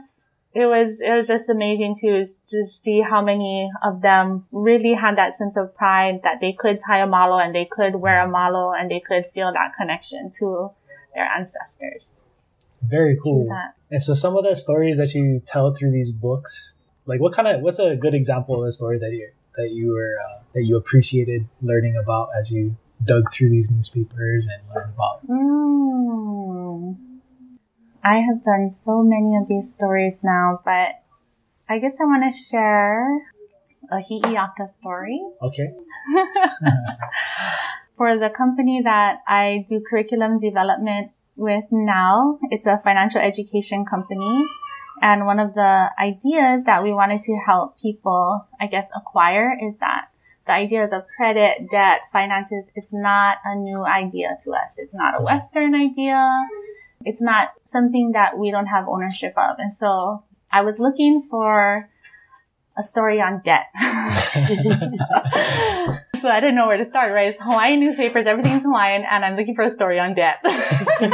it 0.52 0.66
was 0.66 1.00
it 1.00 1.12
was 1.12 1.28
just 1.28 1.48
amazing 1.48 1.94
to 2.00 2.24
to 2.48 2.64
see 2.64 3.02
how 3.02 3.22
many 3.22 3.70
of 3.84 4.02
them 4.02 4.46
really 4.50 4.94
had 4.94 5.16
that 5.16 5.34
sense 5.34 5.56
of 5.56 5.74
pride 5.76 6.20
that 6.24 6.40
they 6.40 6.52
could 6.52 6.78
tie 6.84 6.98
a 7.00 7.06
malo 7.06 7.38
and 7.38 7.54
they 7.54 7.66
could 7.70 7.96
wear 7.96 8.20
a 8.20 8.28
malo 8.28 8.72
and 8.72 8.90
they 8.90 9.00
could 9.00 9.24
feel 9.32 9.52
that 9.52 9.72
connection 9.76 10.30
to 10.38 10.70
their 11.14 11.26
ancestors. 11.26 12.16
Very 12.82 13.16
cool. 13.22 13.46
And 13.90 14.02
so 14.02 14.14
some 14.14 14.36
of 14.36 14.44
the 14.44 14.56
stories 14.56 14.96
that 14.98 15.12
you 15.14 15.40
tell 15.46 15.72
through 15.74 15.92
these 15.92 16.12
books, 16.12 16.76
like 17.10 17.20
what 17.20 17.32
kind 17.32 17.48
of 17.48 17.60
what's 17.60 17.80
a 17.80 17.96
good 17.96 18.14
example 18.14 18.62
of 18.62 18.68
a 18.68 18.70
story 18.70 18.96
that 18.96 19.10
you 19.10 19.28
that 19.56 19.70
you 19.72 19.90
were 19.90 20.16
uh, 20.24 20.38
that 20.54 20.62
you 20.62 20.76
appreciated 20.76 21.48
learning 21.60 21.96
about 21.96 22.28
as 22.38 22.52
you 22.52 22.76
dug 23.04 23.24
through 23.34 23.50
these 23.50 23.68
newspapers 23.68 24.46
and 24.46 24.62
learned 24.72 24.94
about? 24.94 25.26
Mm. 25.26 26.96
I 28.04 28.18
have 28.18 28.42
done 28.42 28.70
so 28.70 29.02
many 29.02 29.36
of 29.36 29.48
these 29.48 29.74
stories 29.74 30.20
now, 30.22 30.60
but 30.64 31.02
I 31.68 31.80
guess 31.80 31.98
I 32.00 32.04
want 32.04 32.32
to 32.32 32.38
share 32.38 33.18
a 33.90 33.98
Hi'iaka 33.98 34.68
story. 34.78 35.20
Okay. 35.42 35.68
for 37.96 38.16
the 38.16 38.30
company 38.30 38.80
that 38.82 39.18
I 39.26 39.64
do 39.68 39.82
curriculum 39.82 40.38
development 40.38 41.10
with 41.34 41.64
now, 41.72 42.38
it's 42.50 42.66
a 42.66 42.78
financial 42.78 43.20
education 43.20 43.84
company. 43.84 44.46
And 45.00 45.26
one 45.26 45.40
of 45.40 45.54
the 45.54 45.90
ideas 45.98 46.64
that 46.64 46.82
we 46.82 46.92
wanted 46.92 47.22
to 47.22 47.36
help 47.36 47.80
people, 47.80 48.46
I 48.60 48.66
guess, 48.66 48.90
acquire 48.94 49.56
is 49.60 49.78
that 49.78 50.08
the 50.46 50.52
ideas 50.52 50.92
of 50.92 51.04
credit, 51.16 51.70
debt, 51.70 52.00
finances, 52.12 52.70
it's 52.74 52.92
not 52.92 53.38
a 53.44 53.54
new 53.54 53.84
idea 53.84 54.36
to 54.44 54.52
us. 54.52 54.76
It's 54.78 54.94
not 54.94 55.18
a 55.18 55.22
Western 55.22 55.74
idea. 55.74 56.32
It's 57.04 57.22
not 57.22 57.50
something 57.64 58.12
that 58.12 58.38
we 58.38 58.50
don't 58.50 58.66
have 58.66 58.88
ownership 58.88 59.32
of. 59.36 59.56
And 59.58 59.72
so 59.72 60.24
I 60.52 60.62
was 60.62 60.78
looking 60.78 61.22
for 61.22 61.89
a 62.76 62.82
story 62.82 63.20
on 63.20 63.40
debt. 63.44 63.66
so 66.16 66.28
I 66.28 66.40
didn't 66.40 66.54
know 66.54 66.66
where 66.66 66.76
to 66.76 66.84
start, 66.84 67.12
right? 67.12 67.28
It's 67.28 67.42
Hawaiian 67.42 67.80
newspapers, 67.80 68.26
everything's 68.26 68.64
Hawaiian, 68.64 69.04
and 69.10 69.24
I'm 69.24 69.36
looking 69.36 69.54
for 69.54 69.64
a 69.64 69.70
story 69.70 69.98
on 69.98 70.14
debt. 70.14 70.36
you 70.44 71.08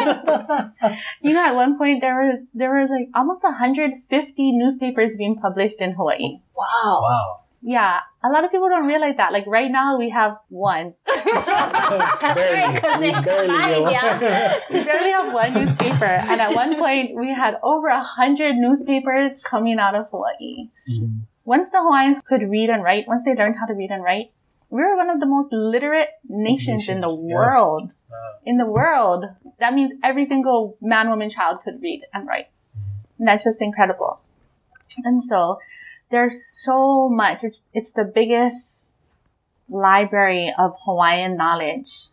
know, 1.32 1.44
at 1.46 1.54
one 1.54 1.78
point 1.78 2.00
there 2.00 2.14
were 2.14 2.32
there 2.54 2.70
were 2.70 2.86
like 2.88 3.08
almost 3.14 3.44
150 3.44 4.52
newspapers 4.58 5.16
being 5.16 5.36
published 5.36 5.80
in 5.80 5.92
Hawaii. 5.92 6.40
Wow. 6.56 7.00
Wow. 7.02 7.40
Yeah, 7.62 8.00
a 8.22 8.28
lot 8.28 8.44
of 8.44 8.52
people 8.52 8.68
don't 8.68 8.86
realize 8.86 9.16
that. 9.16 9.32
Like 9.32 9.44
right 9.48 9.70
now, 9.70 9.98
we 9.98 10.10
have 10.10 10.36
one. 10.50 10.94
That's 11.06 12.38
Barely. 12.38 12.60
right, 12.60 12.80
'cause 12.80 13.00
We 13.00 13.06
they 13.10 13.20
barely 13.22 13.48
combine, 13.48 13.84
go. 13.84 13.90
yeah. 13.90 14.58
we 14.70 14.84
barely 14.84 15.10
have 15.10 15.32
one 15.34 15.54
newspaper, 15.54 16.04
and 16.04 16.40
at 16.40 16.54
one 16.54 16.76
point 16.78 17.16
we 17.16 17.32
had 17.34 17.56
over 17.64 17.88
a 17.88 18.02
hundred 18.04 18.54
newspapers 18.56 19.32
coming 19.42 19.80
out 19.80 19.96
of 19.96 20.06
Hawaii. 20.10 20.68
Mhm. 20.88 21.22
Once 21.46 21.70
the 21.70 21.80
Hawaiians 21.80 22.20
could 22.20 22.42
read 22.42 22.68
and 22.68 22.82
write, 22.82 23.08
once 23.08 23.24
they 23.24 23.34
learned 23.34 23.56
how 23.56 23.64
to 23.64 23.72
read 23.72 23.90
and 23.90 24.02
write, 24.02 24.32
we 24.68 24.82
were 24.82 24.96
one 24.96 25.08
of 25.08 25.20
the 25.20 25.26
most 25.26 25.50
literate 25.52 26.10
nations, 26.28 26.88
in 26.88 27.00
the 27.00 27.06
Nations, 27.06 27.24
yeah. 27.28 27.34
world. 27.34 27.92
Wow. 28.10 28.32
In 28.44 28.56
the 28.58 28.66
world. 28.66 29.24
That 29.58 29.72
means 29.72 29.92
every 30.02 30.24
single 30.24 30.76
man, 30.82 31.08
woman, 31.08 31.30
child 31.30 31.60
could 31.64 31.80
read 31.80 32.02
and 32.12 32.26
write. 32.26 32.48
Mm-hmm. 32.76 33.20
And 33.20 33.28
that's 33.28 33.44
just 33.44 33.62
incredible. 33.62 34.20
And 35.04 35.22
so 35.22 35.58
there's 36.10 36.44
so 36.44 37.08
much. 37.08 37.44
It's, 37.44 37.68
it's 37.72 37.92
the 37.92 38.04
biggest 38.04 38.90
library 39.68 40.52
of 40.58 40.74
Hawaiian 40.84 41.36
knowledge 41.36 42.08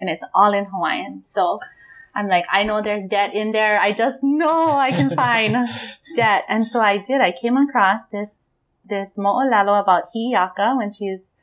and 0.00 0.10
it's 0.10 0.24
all 0.34 0.52
in 0.52 0.66
Hawaiian. 0.66 1.22
So 1.24 1.60
I'm 2.14 2.28
like, 2.28 2.44
I 2.50 2.62
know 2.62 2.82
there's 2.82 3.04
debt 3.04 3.34
in 3.34 3.52
there. 3.52 3.80
I 3.80 3.92
just 3.92 4.22
know 4.22 4.72
I 4.72 4.90
can 4.90 5.14
find 5.14 5.56
debt. 6.14 6.44
And 6.48 6.66
so 6.66 6.80
I 6.80 6.98
did. 6.98 7.20
I 7.20 7.32
came 7.32 7.56
across 7.56 8.04
this, 8.04 8.50
this 8.88 9.16
mo'olelo 9.16 9.80
about 9.80 10.04
Hi'iaka 10.14 10.76
when 10.76 10.92
she's 10.92 11.36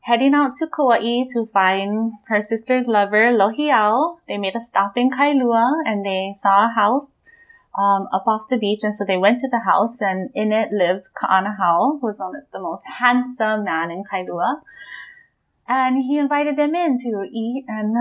heading 0.00 0.34
out 0.34 0.52
to 0.58 0.66
Kauai 0.66 1.24
to 1.32 1.46
find 1.46 2.12
her 2.28 2.42
sister's 2.42 2.86
lover, 2.86 3.32
Lohiau. 3.32 4.18
They 4.28 4.38
made 4.38 4.54
a 4.54 4.60
stop 4.60 4.96
in 4.96 5.10
Kailua 5.10 5.82
and 5.86 6.04
they 6.04 6.32
saw 6.34 6.66
a 6.66 6.68
house 6.68 7.22
um, 7.78 8.08
up 8.12 8.26
off 8.26 8.48
the 8.48 8.58
beach. 8.58 8.80
And 8.82 8.94
so 8.94 9.04
they 9.04 9.16
went 9.16 9.38
to 9.38 9.48
the 9.48 9.60
house 9.60 10.02
and 10.02 10.30
in 10.34 10.52
it 10.52 10.72
lived 10.72 11.04
Ka'anahao, 11.14 12.00
who 12.00 12.06
was 12.06 12.18
known 12.18 12.36
as 12.36 12.46
the 12.52 12.60
most 12.60 12.84
handsome 12.98 13.64
man 13.64 13.90
in 13.90 14.04
Kailua. 14.04 14.60
And 15.66 15.96
he 15.96 16.18
invited 16.18 16.56
them 16.56 16.74
in 16.74 16.98
to 16.98 17.26
eat 17.32 17.64
and 17.66 17.96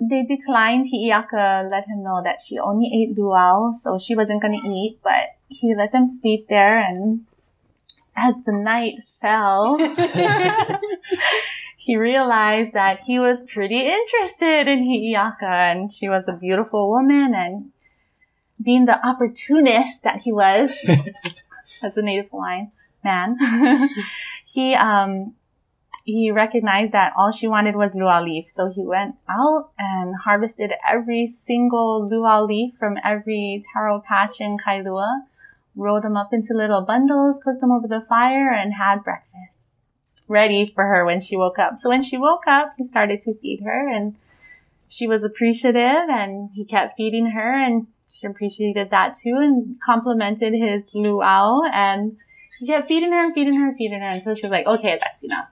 they 0.00 0.24
declined. 0.24 0.86
Hi'iaka 0.92 1.70
let 1.70 1.86
him 1.86 2.02
know 2.02 2.20
that 2.24 2.40
she 2.40 2.58
only 2.58 2.90
ate 2.92 3.16
luau, 3.16 3.70
so 3.72 3.98
she 3.98 4.14
wasn't 4.14 4.42
going 4.42 4.60
to 4.60 4.68
eat, 4.68 4.98
but 5.02 5.36
he 5.48 5.74
let 5.74 5.92
them 5.92 6.08
sleep 6.08 6.48
there 6.48 6.78
and 6.78 7.24
as 8.16 8.34
the 8.44 8.52
night 8.52 9.00
fell, 9.20 9.76
he 11.76 11.96
realized 11.96 12.72
that 12.72 13.00
he 13.00 13.18
was 13.18 13.42
pretty 13.42 13.80
interested 13.80 14.68
in 14.68 14.84
Hi'iaka 14.84 15.42
and 15.42 15.92
she 15.92 16.08
was 16.08 16.28
a 16.28 16.32
beautiful 16.32 16.90
woman 16.90 17.34
and 17.34 17.70
being 18.62 18.86
the 18.86 19.06
opportunist 19.06 20.02
that 20.02 20.22
he 20.22 20.32
was 20.32 20.72
as 21.82 21.96
a 21.96 22.02
native 22.02 22.30
Hawaiian 22.30 22.72
man, 23.06 23.88
he, 24.44 24.74
um, 24.74 25.34
he 26.04 26.30
recognized 26.30 26.92
that 26.92 27.12
all 27.16 27.32
she 27.32 27.48
wanted 27.48 27.76
was 27.76 27.94
luau 27.94 28.22
leaf. 28.22 28.46
So 28.48 28.68
he 28.68 28.84
went 28.84 29.16
out 29.28 29.70
and 29.78 30.14
harvested 30.24 30.72
every 30.88 31.26
single 31.26 32.06
luau 32.06 32.44
leaf 32.44 32.74
from 32.78 32.96
every 33.04 33.62
taro 33.72 34.02
patch 34.06 34.40
in 34.40 34.58
Kailua, 34.58 35.22
rolled 35.76 36.02
them 36.02 36.16
up 36.16 36.32
into 36.32 36.54
little 36.54 36.80
bundles, 36.80 37.38
cooked 37.44 37.60
them 37.60 37.70
over 37.70 37.86
the 37.86 38.04
fire, 38.08 38.50
and 38.50 38.74
had 38.74 39.04
breakfast 39.04 39.56
ready 40.28 40.66
for 40.66 40.84
her 40.84 41.04
when 41.04 41.20
she 41.20 41.36
woke 41.36 41.58
up. 41.58 41.76
So 41.76 41.88
when 41.88 42.02
she 42.02 42.16
woke 42.16 42.46
up, 42.46 42.74
he 42.76 42.84
started 42.84 43.20
to 43.20 43.34
feed 43.34 43.62
her 43.64 43.88
and 43.88 44.16
she 44.88 45.06
was 45.06 45.24
appreciative 45.24 46.08
and 46.08 46.50
he 46.54 46.64
kept 46.64 46.96
feeding 46.96 47.26
her 47.26 47.52
and 47.54 47.86
she 48.10 48.26
appreciated 48.26 48.90
that 48.90 49.14
too 49.14 49.36
and 49.36 49.80
complimented 49.80 50.54
his 50.54 50.90
luau 50.94 51.62
and 51.72 52.16
he 52.58 52.66
kept 52.66 52.88
feeding 52.88 53.12
her 53.12 53.24
and 53.24 53.34
feeding 53.34 53.54
her 53.54 53.68
and 53.68 53.76
feeding 53.76 54.00
her 54.00 54.08
until 54.08 54.34
she 54.34 54.46
was 54.46 54.50
like, 54.50 54.66
okay, 54.66 54.98
that's 55.00 55.24
enough. 55.24 55.48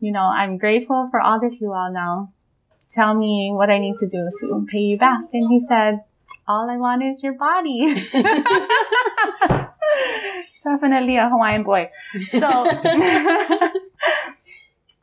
You 0.00 0.12
know, 0.12 0.24
I'm 0.24 0.58
grateful 0.58 1.08
for 1.10 1.20
all 1.20 1.40
this 1.40 1.60
luau 1.60 1.88
now. 1.90 2.32
Tell 2.92 3.14
me 3.14 3.50
what 3.54 3.70
I 3.70 3.78
need 3.78 3.96
to 3.96 4.08
do 4.08 4.30
to 4.40 4.66
pay 4.70 4.78
you 4.78 4.98
back. 4.98 5.24
And 5.32 5.50
he 5.50 5.58
said, 5.60 6.04
all 6.46 6.68
I 6.70 6.76
want 6.76 7.02
is 7.02 7.22
your 7.22 7.34
body. 7.34 7.94
Definitely 10.64 11.16
a 11.16 11.28
Hawaiian 11.28 11.62
boy. 11.64 11.90
So 12.26 12.40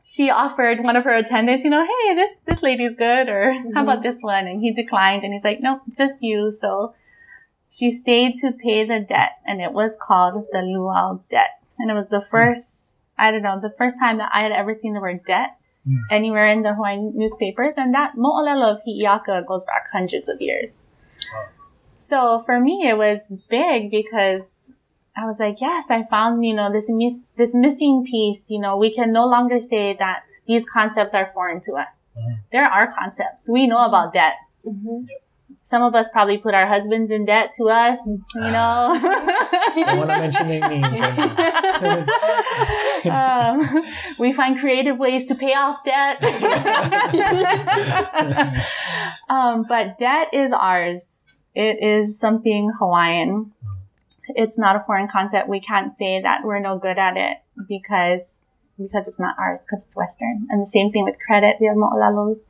she 0.04 0.30
offered 0.30 0.82
one 0.82 0.96
of 0.96 1.04
her 1.04 1.14
attendants, 1.14 1.64
you 1.64 1.70
know, 1.70 1.84
hey, 1.84 2.14
this, 2.14 2.38
this 2.46 2.62
lady's 2.62 2.94
good, 2.94 3.28
or 3.28 3.54
how 3.74 3.82
about 3.82 4.02
this 4.02 4.18
one? 4.20 4.46
And 4.46 4.60
he 4.60 4.72
declined 4.72 5.22
and 5.22 5.32
he's 5.34 5.44
like, 5.44 5.60
nope, 5.60 5.82
just 5.96 6.14
you. 6.22 6.50
So 6.52 6.94
she 7.68 7.90
stayed 7.90 8.36
to 8.36 8.52
pay 8.52 8.84
the 8.84 9.00
debt 9.00 9.32
and 9.46 9.60
it 9.60 9.72
was 9.72 9.98
called 10.00 10.46
the 10.52 10.62
luau 10.62 11.20
debt. 11.30 11.60
And 11.78 11.90
it 11.90 11.94
was 11.94 12.08
the 12.08 12.20
first, 12.20 12.96
I 13.18 13.30
don't 13.30 13.42
know, 13.42 13.60
the 13.60 13.74
first 13.76 13.96
time 13.98 14.18
that 14.18 14.30
I 14.32 14.42
had 14.42 14.52
ever 14.52 14.74
seen 14.74 14.94
the 14.94 15.00
word 15.00 15.24
debt 15.24 15.56
Mm. 15.88 15.96
anywhere 16.10 16.46
in 16.46 16.62
the 16.62 16.74
Hawaiian 16.74 17.12
newspapers. 17.14 17.74
And 17.78 17.94
that 17.94 18.12
mo'olelo 18.14 18.72
of 18.72 18.82
Hi'iaka 18.84 19.46
goes 19.46 19.64
back 19.64 19.86
hundreds 19.90 20.28
of 20.28 20.40
years. 20.40 20.88
Wow. 21.32 21.48
So 21.98 22.42
for 22.46 22.60
me, 22.60 22.88
it 22.88 22.96
was 22.96 23.32
big 23.48 23.90
because 23.90 24.72
I 25.16 25.26
was 25.26 25.38
like, 25.38 25.60
yes, 25.60 25.90
I 25.90 26.04
found, 26.04 26.44
you 26.44 26.54
know, 26.54 26.72
this 26.72 26.86
miss, 26.88 27.24
this 27.36 27.54
missing 27.54 28.04
piece. 28.04 28.50
You 28.50 28.60
know, 28.60 28.76
we 28.76 28.92
can 28.92 29.12
no 29.12 29.26
longer 29.26 29.58
say 29.58 29.94
that 29.98 30.22
these 30.46 30.64
concepts 30.64 31.14
are 31.14 31.30
foreign 31.34 31.60
to 31.62 31.74
us. 31.74 32.16
Mhm. 32.18 32.38
There 32.52 32.64
are 32.64 32.90
concepts. 32.92 33.48
We 33.48 33.66
know 33.66 33.84
about 33.84 34.12
debt. 34.12 34.34
Mhm. 34.66 35.06
Some 35.70 35.82
of 35.84 35.94
us 35.94 36.08
probably 36.08 36.36
put 36.36 36.52
our 36.52 36.66
husbands 36.66 37.12
in 37.12 37.26
debt 37.26 37.52
to 37.52 37.68
us, 37.68 38.04
you 38.04 38.24
know. 38.40 38.98
Don't 39.76 39.98
want 39.98 40.10
to 40.10 40.18
mention 40.18 40.48
names. 40.48 41.00
um, 43.06 43.84
we 44.18 44.32
find 44.32 44.58
creative 44.58 44.98
ways 44.98 45.28
to 45.28 45.36
pay 45.36 45.54
off 45.54 45.84
debt. 45.84 46.20
um, 49.28 49.64
but 49.68 49.96
debt 49.96 50.30
is 50.32 50.52
ours. 50.52 51.38
It 51.54 51.80
is 51.80 52.18
something 52.18 52.72
Hawaiian. 52.76 53.52
It's 54.30 54.58
not 54.58 54.74
a 54.74 54.80
foreign 54.80 55.06
concept. 55.06 55.48
We 55.48 55.60
can't 55.60 55.96
say 55.96 56.20
that 56.20 56.42
we're 56.42 56.58
no 56.58 56.80
good 56.80 56.98
at 56.98 57.16
it 57.16 57.38
because 57.68 58.44
because 58.76 59.06
it's 59.06 59.20
not 59.20 59.36
ours, 59.38 59.64
because 59.64 59.84
it's 59.84 59.96
Western. 59.96 60.48
And 60.50 60.62
the 60.62 60.66
same 60.66 60.90
thing 60.90 61.04
with 61.04 61.16
credit. 61.24 61.58
We 61.60 61.68
have 61.68 61.76
mo'olelos 61.76 62.48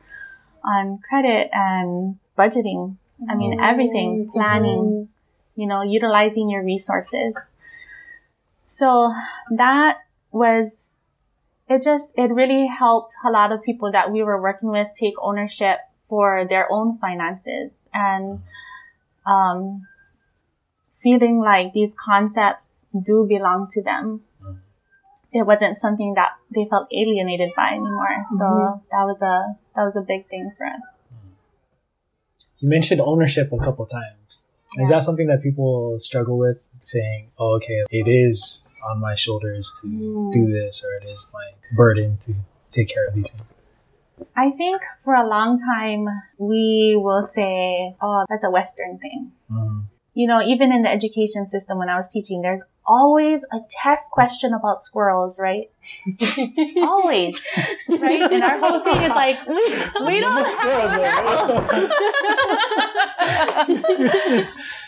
on 0.64 1.00
credit 1.06 1.50
and 1.52 2.18
budgeting. 2.38 2.96
I 3.28 3.34
mean, 3.34 3.60
everything, 3.60 4.24
Mm-hmm. 4.26 4.32
planning, 4.32 5.08
you 5.56 5.66
know, 5.66 5.82
utilizing 5.82 6.48
your 6.50 6.64
resources. 6.64 7.54
So 8.66 9.12
that 9.50 9.98
was, 10.30 10.92
it 11.68 11.82
just, 11.82 12.14
it 12.16 12.30
really 12.32 12.66
helped 12.66 13.14
a 13.26 13.30
lot 13.30 13.52
of 13.52 13.62
people 13.62 13.90
that 13.92 14.10
we 14.10 14.22
were 14.22 14.40
working 14.40 14.70
with 14.70 14.88
take 14.94 15.14
ownership 15.20 15.78
for 16.08 16.44
their 16.44 16.70
own 16.70 16.96
finances 16.98 17.88
and, 17.92 18.40
um, 19.26 19.86
feeling 20.94 21.38
like 21.40 21.72
these 21.72 21.94
concepts 21.94 22.84
do 23.02 23.26
belong 23.28 23.68
to 23.70 23.82
them. 23.82 24.22
It 25.32 25.46
wasn't 25.46 25.76
something 25.76 26.14
that 26.14 26.30
they 26.54 26.64
felt 26.66 26.88
alienated 26.92 27.50
by 27.56 27.70
anymore. 27.70 28.24
So 28.38 28.82
that 28.90 29.04
was 29.04 29.22
a, 29.22 29.56
that 29.76 29.84
was 29.84 29.96
a 29.96 30.00
big 30.00 30.28
thing 30.28 30.50
for 30.58 30.66
us. 30.66 31.02
You 32.60 32.68
mentioned 32.68 33.00
ownership 33.00 33.52
a 33.52 33.58
couple 33.58 33.86
times. 33.86 34.44
Is 34.76 34.88
that 34.90 35.02
something 35.02 35.26
that 35.26 35.42
people 35.42 35.98
struggle 35.98 36.38
with? 36.38 36.58
Saying, 36.78 37.30
"Oh, 37.38 37.56
okay, 37.56 37.84
it 37.90 38.06
is 38.08 38.70
on 38.88 39.00
my 39.00 39.14
shoulders 39.14 39.70
to 39.82 39.88
Mm. 39.88 40.32
do 40.32 40.52
this, 40.52 40.84
or 40.84 40.94
it 40.96 41.10
is 41.10 41.26
my 41.32 41.46
burden 41.76 42.16
to 42.22 42.34
take 42.70 42.88
care 42.88 43.06
of 43.06 43.14
these 43.14 43.30
things." 43.30 43.54
I 44.36 44.50
think 44.50 44.82
for 44.98 45.14
a 45.14 45.26
long 45.26 45.58
time, 45.58 46.06
we 46.38 46.94
will 46.96 47.22
say, 47.22 47.96
oh, 48.00 48.24
that's 48.28 48.44
a 48.44 48.50
Western 48.50 48.98
thing. 48.98 49.32
Mm. 49.50 49.84
You 50.14 50.26
know, 50.26 50.42
even 50.42 50.72
in 50.72 50.82
the 50.82 50.90
education 50.90 51.46
system 51.46 51.78
when 51.78 51.88
I 51.88 51.96
was 51.96 52.10
teaching, 52.10 52.42
there's 52.42 52.62
always 52.84 53.44
a 53.52 53.60
test 53.70 54.10
question 54.10 54.52
about 54.52 54.80
squirrels, 54.80 55.38
right? 55.40 55.70
always, 56.78 57.40
right? 57.88 58.22
And 58.32 58.42
our 58.42 58.58
whole 58.58 58.80
thing 58.80 59.00
is 59.02 59.10
like, 59.10 59.38
mm, 59.38 60.00
we, 60.00 60.06
we 60.06 60.20
don't 60.20 60.32
have 60.34 60.90
squirrels. 60.90 61.70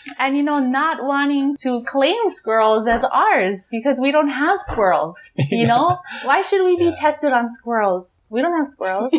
and 0.19 0.35
you 0.35 0.43
know, 0.43 0.59
not 0.59 1.03
wanting 1.03 1.55
to 1.61 1.83
claim 1.83 2.27
squirrels 2.27 2.87
as 2.87 3.03
ours 3.05 3.65
because 3.71 3.99
we 3.99 4.11
don't 4.11 4.29
have 4.29 4.61
squirrels. 4.61 5.15
You 5.49 5.67
know, 5.67 5.99
why 6.23 6.41
should 6.41 6.65
we 6.65 6.75
be 6.75 6.85
Yeah. 6.85 6.95
tested 6.99 7.31
on 7.31 7.47
squirrels? 7.49 8.25
We 8.29 8.41
don't 8.41 8.53
have 8.55 8.67
squirrels. 8.67 9.13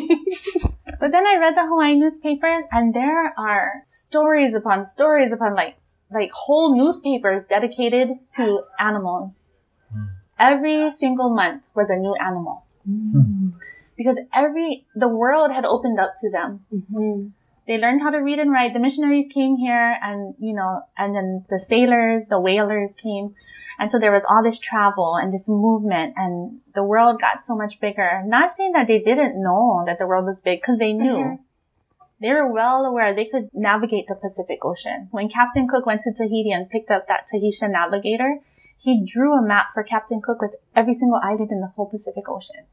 But 1.00 1.10
then 1.12 1.26
I 1.26 1.36
read 1.38 1.56
the 1.56 1.66
Hawaiian 1.66 2.00
newspapers 2.00 2.64
and 2.70 2.94
there 2.94 3.32
are 3.38 3.82
stories 3.86 4.54
upon 4.54 4.84
stories 4.84 5.32
upon 5.32 5.54
like, 5.54 5.76
like 6.14 6.32
whole 6.32 6.76
newspapers 6.76 7.42
dedicated 7.48 8.08
to 8.36 8.62
animals. 8.78 9.50
Hmm. 9.92 10.04
Every 10.38 10.90
single 10.90 11.30
month 11.34 11.62
was 11.74 11.90
a 11.90 11.96
new 11.96 12.14
animal 12.14 12.64
because 13.96 14.18
every, 14.32 14.86
the 14.94 15.08
world 15.08 15.50
had 15.50 15.64
opened 15.64 15.98
up 15.98 16.14
to 16.18 16.30
them. 16.30 16.64
Mm-hmm. 16.72 17.28
They 17.66 17.78
learned 17.78 18.02
how 18.02 18.10
to 18.10 18.18
read 18.18 18.38
and 18.38 18.50
write. 18.52 18.74
The 18.74 18.78
missionaries 18.80 19.26
came 19.32 19.56
here 19.56 19.96
and, 20.02 20.34
you 20.38 20.52
know, 20.52 20.82
and 20.98 21.14
then 21.14 21.44
the 21.48 21.58
sailors, 21.58 22.22
the 22.28 22.38
whalers 22.38 22.94
came. 23.00 23.34
And 23.78 23.90
so 23.90 23.98
there 23.98 24.12
was 24.12 24.24
all 24.28 24.42
this 24.42 24.58
travel 24.58 25.16
and 25.16 25.32
this 25.32 25.48
movement 25.48 26.14
and 26.16 26.60
the 26.74 26.84
world 26.84 27.20
got 27.20 27.40
so 27.40 27.56
much 27.56 27.80
bigger. 27.80 28.22
Not 28.26 28.50
saying 28.50 28.72
that 28.72 28.86
they 28.86 29.00
didn't 29.00 29.42
know 29.42 29.82
that 29.86 29.98
the 29.98 30.06
world 30.06 30.26
was 30.26 30.40
big 30.40 30.60
because 30.60 30.78
they 30.78 30.92
knew. 30.92 31.14
Mhm. 31.14 31.38
They 32.20 32.32
were 32.32 32.50
well 32.50 32.84
aware 32.84 33.14
they 33.14 33.26
could 33.26 33.50
navigate 33.52 34.06
the 34.06 34.14
Pacific 34.14 34.64
Ocean. 34.64 35.08
When 35.10 35.28
Captain 35.28 35.66
Cook 35.68 35.86
went 35.86 36.00
to 36.02 36.12
Tahiti 36.12 36.52
and 36.52 36.70
picked 36.70 36.90
up 36.90 37.06
that 37.06 37.26
Tahitian 37.26 37.72
navigator, 37.72 38.38
he 38.78 39.04
drew 39.04 39.34
a 39.34 39.46
map 39.46 39.68
for 39.74 39.82
Captain 39.82 40.20
Cook 40.22 40.40
with 40.40 40.54
every 40.74 40.92
single 40.94 41.20
island 41.22 41.50
in 41.50 41.60
the 41.60 41.72
whole 41.74 41.86
Pacific 41.86 42.28
Ocean. 42.28 42.64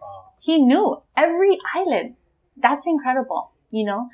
Wow. 0.00 0.32
He 0.40 0.62
knew 0.62 1.02
every 1.16 1.58
island. 1.74 2.16
That's 2.56 2.86
incredible, 2.86 3.52
you 3.70 3.84
know? 3.84 4.08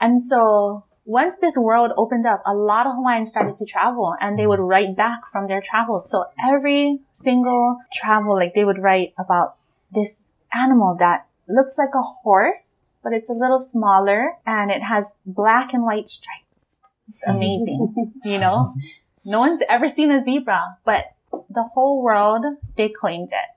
And 0.00 0.20
so 0.20 0.84
once 1.04 1.38
this 1.38 1.56
world 1.56 1.92
opened 1.96 2.26
up, 2.26 2.42
a 2.46 2.54
lot 2.54 2.86
of 2.86 2.94
Hawaiians 2.94 3.30
started 3.30 3.56
to 3.56 3.64
travel 3.64 4.14
and 4.20 4.38
they 4.38 4.46
would 4.46 4.60
write 4.60 4.96
back 4.96 5.20
from 5.30 5.48
their 5.48 5.60
travels. 5.60 6.10
So 6.10 6.26
every 6.42 7.00
single 7.12 7.78
travel, 7.92 8.34
like 8.34 8.54
they 8.54 8.64
would 8.64 8.78
write 8.78 9.14
about 9.18 9.56
this 9.92 10.38
animal 10.54 10.96
that 10.98 11.26
looks 11.48 11.76
like 11.76 11.94
a 11.94 12.02
horse, 12.02 12.86
but 13.02 13.12
it's 13.12 13.30
a 13.30 13.34
little 13.34 13.58
smaller 13.58 14.36
and 14.46 14.70
it 14.70 14.82
has 14.82 15.12
black 15.24 15.72
and 15.72 15.84
white 15.84 16.08
stripes. 16.08 16.78
It's 17.08 17.26
amazing, 17.26 18.12
you 18.24 18.38
know? 18.38 18.74
No 19.24 19.40
one's 19.40 19.60
ever 19.68 19.88
seen 19.88 20.10
a 20.10 20.22
zebra, 20.22 20.78
but 20.84 21.06
the 21.48 21.64
whole 21.74 22.02
world, 22.02 22.44
they 22.76 22.88
claimed 22.88 23.30
it. 23.32 23.56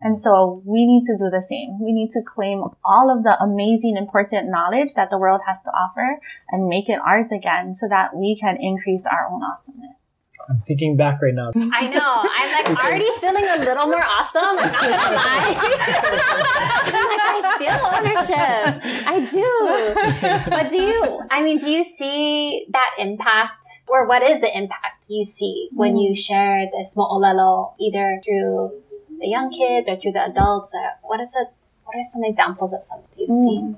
And 0.00 0.18
so 0.18 0.62
we 0.66 0.86
need 0.86 1.04
to 1.04 1.16
do 1.16 1.30
the 1.30 1.42
same. 1.42 1.80
We 1.80 1.92
need 1.92 2.10
to 2.10 2.20
claim 2.22 2.62
all 2.84 3.10
of 3.10 3.24
the 3.24 3.42
amazing, 3.42 3.96
important 3.96 4.50
knowledge 4.50 4.94
that 4.94 5.08
the 5.08 5.18
world 5.18 5.40
has 5.46 5.62
to 5.62 5.70
offer 5.70 6.20
and 6.50 6.68
make 6.68 6.90
it 6.90 7.00
ours 7.04 7.32
again 7.32 7.74
so 7.74 7.88
that 7.88 8.14
we 8.14 8.36
can 8.38 8.58
increase 8.60 9.06
our 9.06 9.26
own 9.32 9.42
awesomeness. 9.42 10.13
I'm 10.48 10.58
thinking 10.58 10.96
back 10.96 11.22
right 11.22 11.34
now. 11.34 11.50
I 11.72 11.88
know. 11.88 12.22
I'm 12.22 12.74
like 12.74 12.84
already 12.84 13.08
feeling 13.20 13.44
a 13.48 13.58
little 13.64 13.86
more 13.86 14.04
awesome. 14.04 14.42
I'm 14.42 14.56
not 14.56 14.80
gonna 14.80 15.16
lie. 15.16 15.54
I'm 16.84 17.08
like, 17.08 17.24
I 17.24 17.56
feel 17.58 17.78
ownership. 17.96 18.82
I 19.06 19.16
do. 19.30 20.50
But 20.50 20.70
do 20.70 20.76
you, 20.76 21.22
I 21.30 21.42
mean, 21.42 21.58
do 21.58 21.70
you 21.70 21.84
see 21.84 22.66
that 22.70 22.90
impact 22.98 23.64
or 23.88 24.06
what 24.06 24.22
is 24.22 24.40
the 24.40 24.56
impact 24.56 25.06
you 25.08 25.24
see 25.24 25.70
when 25.72 25.96
you 25.96 26.12
mm. 26.12 26.18
share 26.18 26.66
this 26.72 26.94
mo'olelo 26.96 27.74
either 27.80 28.20
through 28.24 28.82
the 29.20 29.28
young 29.28 29.50
kids 29.50 29.88
or 29.88 29.96
through 29.96 30.12
the 30.12 30.26
adults? 30.26 30.74
Or 30.74 31.08
what 31.08 31.20
is 31.20 31.32
it? 31.36 31.48
What 31.84 31.96
are 31.96 32.04
some 32.12 32.24
examples 32.24 32.72
of 32.74 32.82
something 32.82 33.08
you've 33.18 33.30
mm. 33.30 33.44
seen? 33.44 33.76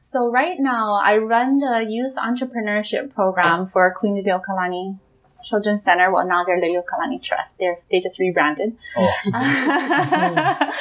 So 0.00 0.30
right 0.30 0.58
now 0.58 1.00
I 1.02 1.16
run 1.16 1.58
the 1.58 1.84
youth 1.86 2.14
entrepreneurship 2.14 3.12
program 3.12 3.66
for 3.66 3.92
Queen 3.92 4.14
Liliuokalani 4.14 5.00
Children's 5.46 5.84
Center. 5.84 6.10
Well, 6.12 6.26
now 6.26 6.44
they're 6.44 6.60
Liliuokalani 6.60 7.22
Trust. 7.22 7.58
They're, 7.58 7.78
they 7.90 8.00
just 8.00 8.18
rebranded. 8.18 8.76
Oh, 8.96 9.12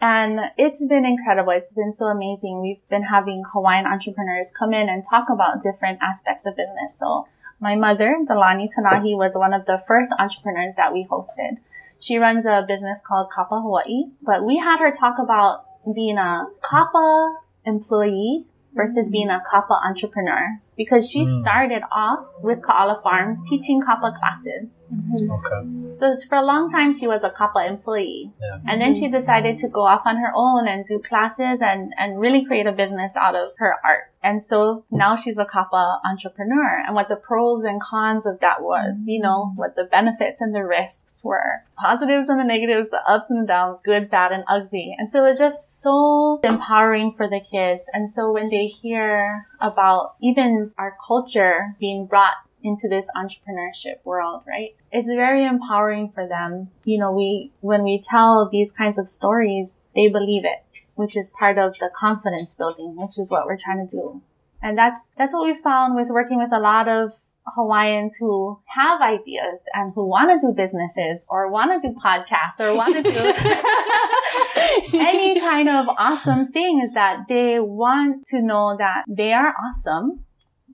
and 0.00 0.40
it's 0.56 0.84
been 0.86 1.04
incredible. 1.04 1.52
It's 1.52 1.72
been 1.72 1.92
so 1.92 2.06
amazing. 2.06 2.60
We've 2.60 2.86
been 2.88 3.04
having 3.04 3.44
Hawaiian 3.52 3.86
entrepreneurs 3.86 4.52
come 4.56 4.72
in 4.72 4.88
and 4.88 5.04
talk 5.08 5.28
about 5.30 5.62
different 5.62 5.98
aspects 6.02 6.46
of 6.46 6.56
business. 6.56 6.98
So 6.98 7.26
my 7.60 7.74
mother, 7.76 8.16
Delani 8.28 8.68
Tanahi, 8.68 9.16
was 9.16 9.34
one 9.36 9.52
of 9.52 9.66
the 9.66 9.78
first 9.78 10.12
entrepreneurs 10.18 10.74
that 10.76 10.92
we 10.92 11.04
hosted. 11.04 11.58
She 11.98 12.18
runs 12.18 12.46
a 12.46 12.64
business 12.66 13.02
called 13.04 13.30
Kapa 13.30 13.60
Hawaii, 13.60 14.10
but 14.22 14.44
we 14.44 14.58
had 14.58 14.78
her 14.80 14.92
talk 14.92 15.18
about 15.18 15.64
being 15.94 16.18
a 16.18 16.46
Kapa 16.62 17.36
employee 17.64 18.44
versus 18.74 19.08
mm. 19.08 19.12
being 19.12 19.30
a 19.30 19.42
Kapa 19.50 19.80
entrepreneur 19.88 20.60
because 20.76 21.08
she 21.10 21.22
Mm. 21.24 21.42
started 21.42 21.82
off 21.90 22.26
with 22.42 22.60
Kaala 22.62 23.02
Farms 23.02 23.38
teaching 23.48 23.80
Kapa 23.80 24.12
classes. 24.18 24.86
okay. 25.30 25.92
So 25.92 26.12
for 26.28 26.36
a 26.36 26.42
long 26.44 26.68
time, 26.68 26.92
she 26.92 27.06
was 27.06 27.24
a 27.24 27.30
Kapa 27.30 27.66
employee. 27.66 28.32
Yeah. 28.40 28.58
And 28.68 28.80
then 28.80 28.92
she 28.92 29.08
decided 29.08 29.56
to 29.58 29.68
go 29.68 29.82
off 29.86 30.02
on 30.04 30.16
her 30.16 30.32
own 30.34 30.68
and 30.68 30.84
do 30.84 30.98
classes 30.98 31.62
and, 31.62 31.92
and 31.98 32.20
really 32.20 32.44
create 32.44 32.66
a 32.66 32.72
business 32.72 33.16
out 33.16 33.34
of 33.34 33.50
her 33.58 33.74
art. 33.84 34.12
And 34.22 34.42
so 34.42 34.84
now 34.90 35.14
she's 35.14 35.38
a 35.38 35.44
Kapa 35.44 36.00
entrepreneur 36.04 36.82
and 36.84 36.96
what 36.96 37.08
the 37.08 37.14
pros 37.14 37.62
and 37.62 37.80
cons 37.80 38.26
of 38.26 38.40
that 38.40 38.60
was, 38.60 38.96
you 39.04 39.22
know, 39.22 39.52
what 39.54 39.76
the 39.76 39.84
benefits 39.84 40.40
and 40.40 40.52
the 40.52 40.64
risks 40.64 41.22
were, 41.24 41.62
positives 41.78 42.28
and 42.28 42.40
the 42.40 42.44
negatives, 42.44 42.90
the 42.90 43.02
ups 43.08 43.26
and 43.30 43.40
the 43.42 43.46
downs, 43.46 43.80
good, 43.84 44.10
bad, 44.10 44.32
and 44.32 44.42
ugly. 44.48 44.96
And 44.98 45.08
so 45.08 45.24
it's 45.26 45.38
just 45.38 45.80
so 45.80 46.40
empowering 46.42 47.12
for 47.16 47.28
the 47.28 47.38
kids. 47.40 47.84
And 47.92 48.10
so 48.10 48.32
when 48.32 48.48
they 48.50 48.66
hear 48.66 49.46
about 49.60 50.16
even 50.20 50.65
our 50.78 50.96
culture 51.06 51.76
being 51.78 52.06
brought 52.06 52.34
into 52.62 52.88
this 52.88 53.08
entrepreneurship 53.16 54.04
world, 54.04 54.42
right? 54.46 54.74
It's 54.90 55.08
very 55.08 55.44
empowering 55.44 56.10
for 56.12 56.26
them. 56.26 56.70
You 56.84 56.98
know, 56.98 57.12
we, 57.12 57.52
when 57.60 57.84
we 57.84 58.00
tell 58.02 58.48
these 58.50 58.72
kinds 58.72 58.98
of 58.98 59.08
stories, 59.08 59.84
they 59.94 60.08
believe 60.08 60.44
it, 60.44 60.64
which 60.94 61.16
is 61.16 61.30
part 61.30 61.58
of 61.58 61.74
the 61.78 61.90
confidence 61.94 62.54
building, 62.54 62.96
which 62.96 63.18
is 63.18 63.30
what 63.30 63.46
we're 63.46 63.58
trying 63.58 63.86
to 63.86 63.96
do. 63.96 64.22
And 64.62 64.76
that's, 64.76 65.10
that's 65.16 65.32
what 65.32 65.46
we 65.46 65.54
found 65.54 65.94
with 65.94 66.08
working 66.10 66.38
with 66.38 66.52
a 66.52 66.58
lot 66.58 66.88
of 66.88 67.12
Hawaiians 67.54 68.16
who 68.16 68.58
have 68.66 69.00
ideas 69.00 69.62
and 69.72 69.92
who 69.94 70.04
want 70.04 70.40
to 70.40 70.46
do 70.46 70.52
businesses 70.52 71.24
or 71.28 71.48
want 71.50 71.80
to 71.80 71.88
do 71.88 71.94
podcasts 71.94 72.58
or 72.58 72.76
want 72.76 72.96
to 72.96 73.02
do 73.02 74.98
any 74.98 75.38
kind 75.38 75.68
of 75.68 75.86
awesome 75.98 76.44
thing 76.44 76.80
is 76.80 76.92
that 76.94 77.28
they 77.28 77.60
want 77.60 78.26
to 78.26 78.42
know 78.42 78.76
that 78.76 79.04
they 79.08 79.32
are 79.32 79.54
awesome. 79.64 80.24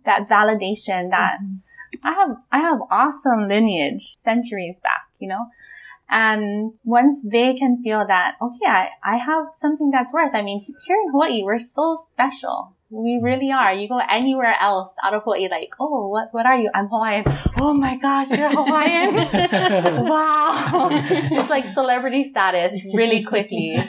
That 0.05 0.29
validation 0.29 1.11
that 1.11 1.39
mm-hmm. 1.43 2.07
I 2.07 2.13
have, 2.13 2.37
I 2.51 2.59
have 2.59 2.81
awesome 2.91 3.49
lineage 3.49 4.15
centuries 4.17 4.81
back, 4.81 5.09
you 5.19 5.29
know? 5.29 5.47
And 6.11 6.75
once 6.85 7.23
they 7.25 7.55
can 7.55 7.83
feel 7.83 8.05
that, 8.07 8.37
okay, 8.41 8.67
I, 8.67 8.89
I 9.03 9.17
have 9.17 9.47
something 9.53 9.91
that's 9.91 10.13
worth. 10.13 10.35
I 10.35 10.43
mean, 10.43 10.61
here 10.61 10.97
in 10.97 11.11
Hawaii, 11.11 11.43
we're 11.43 11.59
so 11.59 11.97
special. 11.99 12.75
We 12.91 13.13
mm-hmm. 13.17 13.25
really 13.25 13.51
are. 13.51 13.73
You 13.73 13.89
go 13.89 13.99
anywhere 14.11 14.55
else 14.61 14.95
out 15.03 15.15
of 15.15 15.23
Hawaii, 15.23 15.49
like, 15.49 15.73
oh, 15.81 16.09
what, 16.09 16.29
what 16.33 16.45
are 16.45 16.59
you? 16.59 16.71
I'm 16.75 16.89
Hawaiian. 16.89 17.25
Oh 17.57 17.73
my 17.73 17.97
gosh, 17.97 18.31
you're 18.31 18.51
Hawaiian. 18.55 19.15
wow. 20.07 20.89
it's 20.91 21.49
like 21.49 21.67
celebrity 21.67 22.25
status 22.25 22.75
really 22.93 23.25
quickly. 23.25 23.77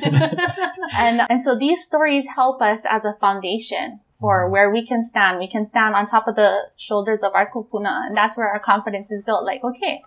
and, 0.96 1.24
and 1.30 1.42
so 1.42 1.58
these 1.58 1.84
stories 1.84 2.26
help 2.34 2.62
us 2.62 2.86
as 2.90 3.04
a 3.04 3.18
foundation 3.20 4.00
for 4.24 4.46
mm-hmm. 4.46 4.54
where 4.54 4.72
we 4.72 4.88
can 4.88 5.04
stand. 5.04 5.38
We 5.38 5.50
can 5.50 5.66
stand 5.66 5.96
on 5.96 6.06
top 6.06 6.30
of 6.30 6.36
the 6.38 6.70
shoulders 6.78 7.24
of 7.24 7.34
our 7.36 7.52
kupuna. 7.52 8.08
And 8.08 8.16
that's 8.16 8.38
where 8.38 8.48
our 8.48 8.60
confidence 8.60 9.12
is 9.12 9.22
built. 9.22 9.44
Like, 9.44 9.64
okay, 9.64 10.02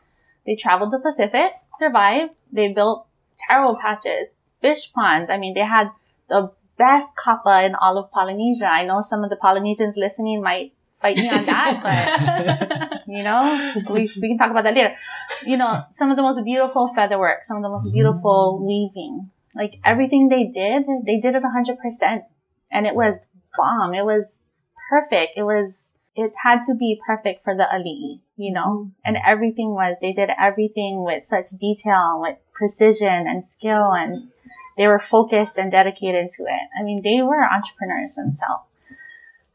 they 0.47 0.57
traveled 0.57 0.91
the 0.91 0.99
Pacific, 0.99 1.53
survived. 1.75 2.33
They 2.51 2.73
built 2.73 3.07
taro 3.47 3.77
patches, 3.77 4.29
fish 4.63 4.91
ponds. 4.93 5.29
I 5.29 5.37
mean, 5.37 5.53
they 5.53 5.67
had 5.77 5.89
the 6.31 6.51
best 6.79 7.15
kapa 7.23 7.67
in 7.67 7.75
all 7.75 7.99
of 7.99 8.11
Polynesia. 8.11 8.67
I 8.67 8.87
know 8.87 9.03
some 9.03 9.23
of 9.23 9.29
the 9.29 9.37
Polynesians 9.37 9.99
listening 9.99 10.43
might 10.43 10.73
fight 10.99 11.19
me 11.19 11.29
on 11.29 11.45
that, 11.45 12.81
but 12.89 13.03
you 13.07 13.23
know, 13.23 13.75
we, 13.91 14.11
we 14.21 14.29
can 14.29 14.39
talk 14.39 14.51
about 14.51 14.65
that 14.65 14.75
later. 14.75 14.97
You 15.45 15.59
know, 15.59 15.83
some 15.91 16.11
of 16.11 16.17
the 16.17 16.23
most 16.23 16.43
beautiful 16.43 16.89
featherwork, 16.97 17.43
some 17.43 17.59
of 17.59 17.63
the 17.63 17.69
most 17.69 17.93
beautiful 17.93 18.57
mm-hmm. 18.57 18.67
weaving, 18.67 19.31
like 19.55 19.75
everything 19.85 20.29
they 20.29 20.45
did, 20.45 20.85
they 21.05 21.19
did 21.19 21.35
it 21.35 21.43
hundred 21.43 21.79
percent. 21.79 22.25
And 22.73 22.87
it 22.87 22.95
was 22.95 23.27
bomb. 23.57 23.95
It 23.95 24.05
was 24.05 24.47
perfect. 24.91 25.33
It 25.37 25.43
was, 25.43 25.95
it 26.15 26.33
had 26.43 26.61
to 26.67 26.75
be 26.75 27.01
perfect 27.07 27.45
for 27.45 27.55
the 27.55 27.65
ali'i, 27.65 28.21
you 28.37 28.53
know, 28.53 28.67
mm-hmm. 28.67 28.89
and 29.05 29.19
everything 29.27 29.75
was, 29.75 29.97
they 30.01 30.13
did 30.13 30.31
everything 30.39 31.05
with 31.05 31.25
such 31.25 31.51
detail, 31.61 32.19
with 32.21 32.39
precision 32.55 33.27
and 33.27 33.45
skill 33.45 33.93
and 33.93 34.29
they 34.77 34.87
were 34.87 34.99
focused 34.99 35.57
and 35.57 35.71
dedicated 35.71 36.31
to 36.33 36.43
it. 36.45 36.69
I 36.79 36.83
mean, 36.83 37.03
they 37.03 37.23
were 37.23 37.43
entrepreneurs 37.43 38.13
themselves. 38.15 38.65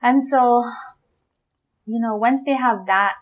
And 0.02 0.24
so, 0.24 0.64
you 1.86 2.00
know, 2.00 2.16
once 2.16 2.44
they 2.44 2.56
have 2.56 2.88
that, 2.88 3.14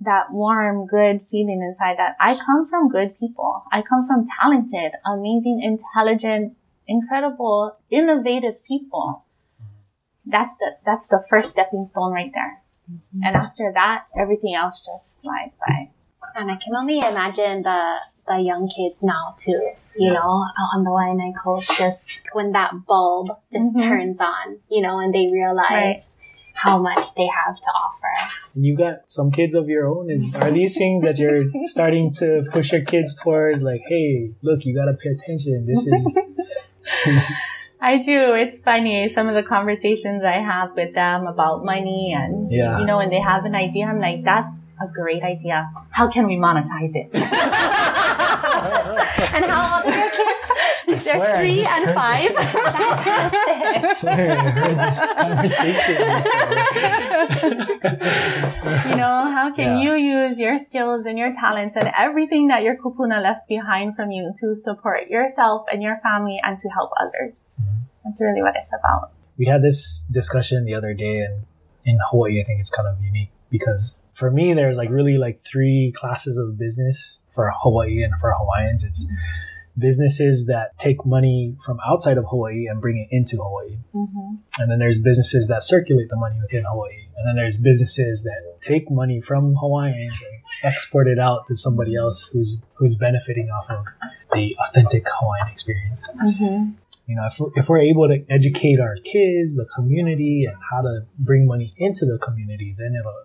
that 0.00 0.30
warm, 0.30 0.86
good 0.86 1.22
feeling 1.30 1.62
inside 1.62 1.96
that 1.98 2.14
I 2.20 2.36
come 2.36 2.66
from 2.68 2.88
good 2.88 3.16
people. 3.18 3.64
I 3.72 3.82
come 3.82 4.06
from 4.06 4.24
talented, 4.40 4.92
amazing, 5.04 5.60
intelligent, 5.62 6.56
incredible, 6.86 7.76
innovative 7.90 8.64
people. 8.64 9.24
That's 10.26 10.54
the, 10.56 10.76
that's 10.84 11.06
the 11.08 11.24
first 11.30 11.50
stepping 11.50 11.86
stone 11.86 12.12
right 12.12 12.30
there. 12.34 12.60
And 13.24 13.34
after 13.36 13.72
that, 13.74 14.04
everything 14.18 14.54
else 14.54 14.84
just 14.84 15.20
flies 15.22 15.56
by. 15.66 15.90
And 16.36 16.50
I 16.50 16.56
can 16.56 16.74
only 16.76 16.98
imagine 16.98 17.62
the 17.62 17.96
the 18.28 18.38
young 18.40 18.68
kids 18.68 19.02
now 19.02 19.34
too. 19.38 19.72
You 19.96 20.12
know, 20.12 20.18
out 20.58 20.70
on 20.74 20.84
the 20.84 20.90
Waianae 20.90 21.32
coast, 21.42 21.72
just 21.78 22.10
when 22.32 22.52
that 22.52 22.72
bulb 22.86 23.28
just 23.52 23.74
Mhm. 23.76 23.88
turns 23.88 24.20
on, 24.20 24.58
you 24.68 24.82
know, 24.82 24.98
and 24.98 25.14
they 25.14 25.28
realize 25.32 26.18
how 26.54 26.78
much 26.78 27.14
they 27.14 27.26
have 27.26 27.56
to 27.56 27.70
offer. 27.84 28.30
And 28.54 28.64
you 28.66 28.76
got 28.76 29.08
some 29.10 29.30
kids 29.30 29.54
of 29.54 29.68
your 29.68 29.86
own. 29.86 30.10
Is 30.10 30.34
are 30.34 30.50
these 30.50 30.76
things 30.76 31.04
that 31.04 31.18
you're 31.18 31.44
starting 31.66 32.12
to 32.14 32.44
push 32.50 32.72
your 32.72 32.82
kids 32.82 33.18
towards? 33.20 33.62
Like, 33.62 33.82
hey, 33.88 34.28
look, 34.42 34.64
you 34.66 34.74
gotta 34.74 34.96
pay 35.02 35.10
attention. 35.10 35.64
This 35.66 35.86
is 35.86 36.18
I 37.86 37.98
do. 37.98 38.34
It's 38.34 38.58
funny. 38.58 39.08
Some 39.08 39.28
of 39.28 39.36
the 39.36 39.44
conversations 39.44 40.24
I 40.24 40.38
have 40.52 40.70
with 40.74 40.92
them 40.94 41.28
about 41.28 41.64
money 41.64 42.12
and, 42.18 42.50
Yeah. 42.50 42.80
you 42.80 42.84
know, 42.84 42.96
when 42.96 43.10
they 43.10 43.20
have 43.20 43.44
an 43.44 43.54
idea, 43.54 43.86
I'm 43.86 44.00
like, 44.00 44.24
that's 44.24 44.64
a 44.82 44.88
great 44.92 45.22
idea. 45.22 45.70
How 45.90 46.08
can 46.08 46.26
we 46.26 46.36
monetize 46.36 46.94
it? 47.02 47.08
And 49.36 49.44
how 49.46 49.76
old 49.76 49.86
are 49.86 49.98
your 49.98 50.10
kids? 50.10 50.25
I 50.96 50.98
swear, 50.98 51.18
They're 51.18 51.36
I 51.36 51.38
three 51.38 51.64
and 51.64 51.84
five. 51.94 52.30
Fantastic. 52.34 53.96
Swear, 53.96 54.38
I 54.38 54.50
heard 54.50 54.78
this 54.78 55.00
conversation. 55.24 55.96
you 58.90 58.96
know, 58.96 59.30
how 59.36 59.52
can 59.54 59.76
Yeah. 59.78 59.82
you 59.82 59.92
use 59.94 60.38
your 60.40 60.58
skills 60.58 61.06
and 61.06 61.18
your 61.18 61.32
talents 61.32 61.76
and 61.76 61.90
everything 61.96 62.48
that 62.48 62.62
your 62.62 62.76
kupuna 62.76 63.20
left 63.22 63.48
behind 63.48 63.96
from 63.96 64.10
you 64.10 64.32
to 64.40 64.54
support 64.54 65.08
yourself 65.08 65.66
and 65.72 65.82
your 65.82 65.98
family 66.02 66.40
and 66.42 66.58
to 66.58 66.68
help 66.70 66.90
others? 67.00 67.54
Mm-hmm. 67.60 67.82
That's 68.04 68.20
really 68.20 68.42
what 68.42 68.54
it's 68.56 68.72
about. 68.72 69.10
we 69.38 69.46
had 69.46 69.62
this 69.62 70.06
discussion 70.10 70.64
the 70.64 70.74
other 70.74 70.94
day 70.94 71.18
and 71.20 71.44
in 71.84 71.98
Hawaii 72.10 72.40
I 72.40 72.44
think 72.44 72.58
it's 72.60 72.70
kind 72.70 72.88
of 72.88 73.02
unique 73.02 73.30
because 73.50 73.96
for 74.12 74.30
me 74.30 74.54
there's 74.54 74.76
like 74.76 74.90
really 74.90 75.18
like 75.18 75.40
three 75.42 75.92
classes 75.94 76.38
of 76.38 76.56
business 76.58 77.20
for 77.34 77.52
Hawaii 77.62 78.02
and 78.02 78.14
for 78.20 78.32
Hawaiians 78.32 78.82
it's 78.84 79.02
businesses 79.78 80.46
that 80.46 80.78
take 80.78 81.04
money 81.04 81.56
from 81.64 81.78
outside 81.86 82.18
of 82.18 82.24
Hawaii 82.28 82.66
and 82.66 82.80
bring 82.80 82.96
it 82.98 83.08
into 83.14 83.36
Hawaii 83.36 83.76
Mm-hmm. 83.94 84.34
and 84.60 84.70
then 84.70 84.78
there's 84.78 84.98
businesses 84.98 85.48
that 85.48 85.62
circulate 85.62 86.08
the 86.10 86.16
money 86.16 86.38
within 86.40 86.64
Hawaii 86.64 87.06
and 87.16 87.26
then 87.26 87.36
there's 87.36 87.58
businesses 87.58 88.24
that 88.24 88.60
take 88.62 88.90
money 88.90 89.20
from 89.20 89.54
Hawaiians 89.56 90.20
and 90.22 90.34
export 90.62 91.06
it 91.08 91.18
out 91.18 91.46
to 91.46 91.56
somebody 91.56 91.94
else 91.96 92.28
who's 92.32 92.64
who's 92.74 92.94
benefiting 92.94 93.48
off 93.50 93.70
of 93.70 93.84
the 94.32 94.54
authentic 94.66 95.04
Hawaiian 95.08 95.48
experience 95.50 96.08
Mm-hmm. 96.22 96.70
you 97.06 97.14
know, 97.16 97.26
if 97.26 97.38
we're, 97.40 97.50
if 97.54 97.68
we're 97.68 97.80
able 97.92 98.08
to 98.08 98.24
educate 98.28 98.80
our 98.80 98.96
kids, 98.96 99.54
the 99.56 99.66
community, 99.76 100.44
and 100.44 100.56
how 100.70 100.82
to 100.82 101.06
bring 101.18 101.46
money 101.46 101.72
into 101.76 102.04
the 102.04 102.18
community, 102.18 102.74
then 102.76 102.94
it'll, 102.98 103.22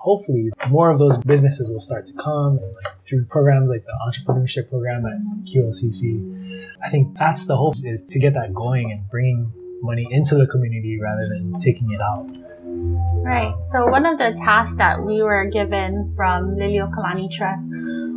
hopefully 0.00 0.50
more 0.70 0.90
of 0.90 0.98
those 0.98 1.18
businesses 1.18 1.68
will 1.68 1.80
start 1.80 2.06
to 2.06 2.12
come 2.14 2.58
and 2.58 2.74
like 2.74 3.04
through 3.06 3.24
programs 3.26 3.68
like 3.68 3.84
the 3.84 3.92
entrepreneurship 4.06 4.70
program 4.70 5.04
at 5.04 5.18
QLCC. 5.44 6.66
I 6.82 6.88
think 6.88 7.18
that's 7.18 7.46
the 7.46 7.56
hope 7.56 7.74
is 7.84 8.02
to 8.04 8.18
get 8.18 8.32
that 8.32 8.54
going 8.54 8.90
and 8.90 9.08
bringing 9.10 9.52
money 9.82 10.06
into 10.10 10.36
the 10.36 10.46
community 10.46 10.98
rather 10.98 11.26
than 11.28 11.60
taking 11.60 11.92
it 11.92 12.00
out. 12.00 12.26
Right. 13.22 13.54
So 13.64 13.86
one 13.86 14.06
of 14.06 14.16
the 14.16 14.32
tasks 14.42 14.76
that 14.76 15.02
we 15.02 15.22
were 15.22 15.44
given 15.44 16.14
from 16.16 16.56
Liliuokalani 16.56 17.30
Trust, 17.30 17.64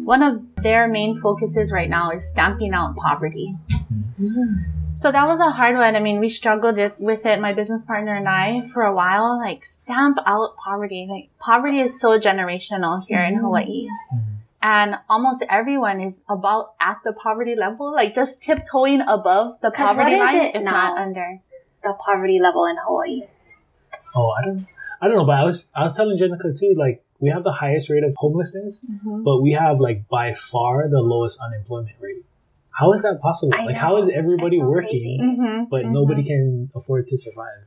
one 0.06 0.24
of 0.24 0.42
their 0.64 0.88
main 0.88 1.20
focuses 1.20 1.74
right 1.74 1.90
now 1.90 2.12
is 2.12 2.30
stamping 2.30 2.74
out 2.74 2.96
poverty. 2.96 3.56
Mm-hmm. 3.70 4.26
Mm-hmm. 4.26 4.83
So 4.96 5.12
that 5.12 5.28
was 5.28 5.40
a 5.40 5.50
hard 5.50 5.76
one. 5.76 5.96
I 5.96 6.00
mean, 6.00 6.20
we 6.20 6.30
struggled 6.30 6.78
with 7.00 7.26
it, 7.26 7.40
my 7.40 7.54
business 7.54 7.84
partner 7.86 8.16
and 8.16 8.28
I, 8.28 8.68
for 8.74 8.84
a 8.84 8.94
while. 8.94 9.40
Like, 9.40 9.66
stamp 9.66 10.18
out 10.26 10.56
poverty. 10.64 11.08
Like, 11.10 11.30
poverty 11.40 11.80
is 11.80 12.00
so 12.00 12.20
generational 12.20 13.06
here 13.06 13.24
in 13.24 13.36
mm-hmm. 13.36 13.44
Hawaii. 13.44 13.88
Mm-hmm. 14.14 14.34
And 14.66 14.96
almost 15.10 15.44
everyone 15.50 16.00
is 16.00 16.22
about 16.30 16.74
at 16.80 16.98
the 17.04 17.12
poverty 17.12 17.54
level, 17.54 17.92
like 17.92 18.16
just 18.16 18.42
tiptoeing 18.42 19.02
above 19.02 19.60
the 19.62 19.72
poverty 19.72 20.14
is 20.14 20.20
line, 20.20 20.42
it 20.42 20.56
if 20.56 20.64
now? 20.64 20.72
not 20.72 20.98
under. 21.00 21.42
The 21.84 21.94
poverty 22.00 22.40
level 22.40 22.66
in 22.68 22.78
Hawaii. 22.78 23.24
Oh, 24.16 24.30
I 24.30 24.46
don't, 24.46 24.66
I 25.02 25.10
don't 25.10 25.18
know, 25.18 25.26
but 25.26 25.36
I 25.36 25.44
was, 25.44 25.70
I 25.76 25.84
was 25.84 25.94
telling 25.94 26.18
Jenica 26.18 26.58
too, 26.58 26.76
like 26.78 27.04
we 27.20 27.30
have 27.30 27.44
the 27.44 27.52
highest 27.52 27.90
rate 27.90 28.06
of 28.06 28.16
homelessness, 28.18 28.86
mm-hmm. 28.90 29.24
but 29.24 29.42
we 29.42 29.52
have 29.52 29.82
like 29.82 30.08
by 30.08 30.34
far 30.34 30.88
the 30.88 31.02
lowest 31.02 31.42
unemployment 31.42 31.98
rate. 32.00 32.24
How 32.74 32.92
is 32.94 33.04
that 33.04 33.20
possible? 33.22 33.54
I 33.56 33.66
like, 33.66 33.78
how 33.78 33.98
is 33.98 34.10
everybody 34.10 34.58
so 34.60 34.70
working. 34.70 35.20
Mm-hmm. 35.22 35.64
but 35.70 35.86
nobody 35.86 36.24
can 36.24 36.70
afford 36.76 37.08
to 37.08 37.18
survive? 37.18 37.66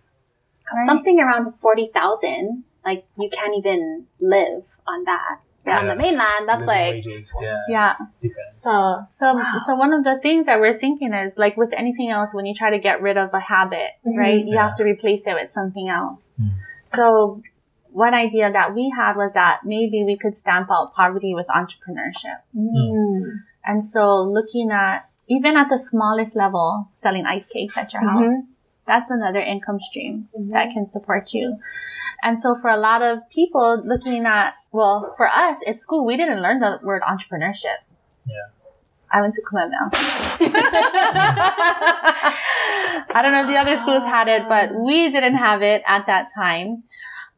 Right. 0.75 0.87
Something 0.87 1.21
around 1.21 1.55
40,000, 1.61 2.65
like 2.85 3.07
you 3.19 3.31
can't 3.31 3.55
even 3.57 4.07
live 4.21 4.65
on 4.87 5.05
that. 5.05 5.41
But 5.65 5.79
on 5.79 5.87
the 5.89 5.97
mainland, 5.97 6.47
that's 6.49 6.67
Living 6.69 6.83
like, 6.85 6.95
wages. 6.95 7.35
Yeah. 7.43 7.59
Yeah. 7.69 7.95
Depends. 8.23 8.61
so, 8.63 9.01
So, 9.11 9.35
Wow. 9.35 9.55
so 9.65 9.75
one 9.75 9.93
of 9.93 10.05
the 10.05 10.17
things 10.21 10.47
that 10.47 10.61
we're 10.61 10.79
thinking 10.79 11.13
is 11.13 11.39
like 11.39 11.57
with 11.57 11.73
anything 11.73 12.09
else, 12.09 12.33
when 12.35 12.47
you 12.47 12.55
try 12.55 12.71
to 12.71 12.79
get 12.79 13.03
rid 13.03 13.17
of 13.17 13.35
a 13.35 13.41
habit, 13.41 13.91
Mhm. 14.07 14.17
right, 14.17 14.45
you 14.45 14.55
Yeah. 14.55 14.69
have 14.69 14.77
to 14.77 14.85
replace 14.85 15.27
it 15.27 15.35
with 15.35 15.51
something 15.51 15.89
else. 15.89 16.31
Mm. 16.41 16.51
So 16.87 17.43
one 17.91 18.15
idea 18.15 18.53
that 18.53 18.75
we 18.77 18.93
had 18.97 19.17
was 19.17 19.33
that 19.33 19.65
maybe 19.65 20.05
we 20.05 20.17
could 20.17 20.37
stamp 20.37 20.69
out 20.71 20.95
poverty 20.95 21.35
with 21.35 21.47
entrepreneurship. 21.49 22.39
mm. 22.57 23.41
And 23.67 23.85
so 23.85 24.23
looking 24.23 24.71
at, 24.71 25.09
even 25.29 25.57
at 25.57 25.69
the 25.69 25.79
smallest 25.79 26.37
level, 26.37 26.89
selling 26.95 27.27
ice 27.27 27.47
cakes 27.47 27.77
at 27.77 27.93
your 27.93 28.03
Mhm. 28.03 28.27
house, 28.27 28.35
that's 28.87 29.11
another 29.11 29.41
income 29.41 29.81
stream 29.81 30.29
that 30.53 30.71
can 30.73 30.87
support 30.87 31.35
you. 31.35 31.59
And 32.23 32.39
so 32.39 32.55
for 32.55 32.71
a 32.71 32.77
lot 32.77 33.03
of 33.03 33.29
people 33.29 33.83
looking 33.85 34.25
at, 34.25 34.55
well, 34.73 35.13
for 35.17 35.27
us 35.29 35.63
at 35.67 35.79
school, 35.79 36.07
we 36.07 36.17
didn't 36.17 36.41
learn 36.41 36.61
the 36.61 36.79
word 36.83 37.03
entrepreneurship. 37.03 37.79
Yeah. 38.25 38.47
I 39.11 39.21
went 39.21 39.35
to 39.35 39.43
Kumamel. 39.43 39.91
I 43.15 43.21
don't 43.23 43.33
know 43.33 43.43
if 43.43 43.47
the 43.49 43.57
other 43.57 43.77
schools 43.77 44.05
had 44.05 44.29
it, 44.29 44.49
but 44.49 44.75
we 44.75 45.11
didn't 45.11 45.37
have 45.37 45.63
it 45.63 45.83
at 45.87 46.07
that 46.07 46.29
time. 46.35 46.83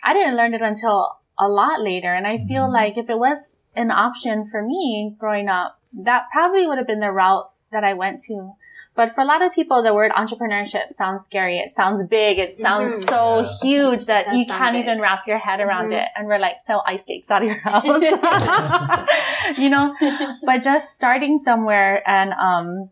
I 0.05 0.12
didn't 0.14 0.37
learn 0.37 0.55
it 0.55 0.62
until 0.62 1.17
a 1.38 1.49
lot 1.49 1.81
later. 1.83 2.12
And 2.14 2.27
I 2.27 2.38
feel 2.38 2.69
Mhm. 2.69 2.73
like 2.73 2.97
if 2.99 3.09
it 3.11 3.19
was 3.19 3.59
an 3.75 3.91
option 3.91 4.47
for 4.51 4.62
me 4.62 5.14
growing 5.19 5.49
up, 5.49 5.78
that 5.92 6.24
probably 6.33 6.66
would 6.66 6.79
have 6.79 6.87
been 6.87 7.01
the 7.01 7.11
route 7.12 7.51
that 7.72 7.85
I 7.85 7.94
went 7.94 8.20
to. 8.29 8.53
But 8.94 9.11
for 9.14 9.20
a 9.20 9.24
lot 9.24 9.42
of 9.42 9.53
people, 9.53 9.81
the 9.83 9.94
word 9.94 10.11
entrepreneurship 10.11 10.90
sounds 10.92 11.22
scary. 11.24 11.59
It 11.59 11.70
sounds 11.70 12.03
big. 12.05 12.38
It 12.40 12.53
sounds 12.53 13.05
Mhm. 13.05 13.09
so 13.09 13.40
Yeah. 13.42 13.48
huge 13.62 14.07
that 14.07 14.35
you 14.35 14.44
can't 14.44 14.72
big. 14.72 14.83
even 14.85 15.01
wrap 15.01 15.24
your 15.27 15.38
head 15.38 15.61
around 15.61 15.90
Mhm. 15.92 16.03
it. 16.03 16.09
And 16.16 16.27
we're 16.27 16.38
like, 16.40 16.59
sell 16.59 16.83
ice 16.85 17.05
cakes 17.05 17.31
out 17.31 17.42
of 17.42 17.48
your 17.48 17.59
house. 17.64 17.85
you 19.59 19.70
know, 19.70 19.94
but 20.44 20.62
just 20.62 20.92
starting 20.94 21.37
somewhere 21.38 22.03
and, 22.09 22.33
um, 22.33 22.90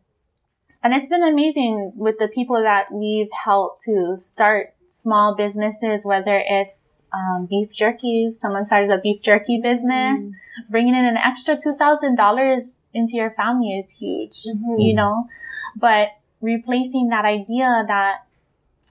and 0.84 0.94
it's 0.94 1.08
been 1.08 1.24
amazing 1.24 1.92
with 1.96 2.18
the 2.18 2.28
people 2.28 2.62
that 2.62 2.92
we've 2.92 3.30
helped 3.44 3.82
to 3.86 4.16
start 4.16 4.74
small 5.02 5.34
businesses, 5.34 6.04
whether 6.04 6.42
it's, 6.46 7.04
um, 7.12 7.46
beef 7.46 7.70
jerky. 7.72 8.32
Someone 8.34 8.64
started 8.64 8.90
a 8.90 8.98
beef 8.98 9.20
jerky 9.22 9.60
business. 9.60 10.30
Bringing 10.70 10.94
in 10.94 11.04
an 11.04 11.18
extra 11.18 11.54
$2,000 11.56 12.84
into 12.94 13.16
your 13.16 13.30
family 13.30 13.76
is 13.76 13.90
huge, 13.92 14.44
Mhm. 14.44 14.76
you 14.86 14.94
know, 14.94 15.28
but 15.76 16.08
replacing 16.40 17.08
that 17.08 17.24
idea 17.26 17.84
that 17.86 18.14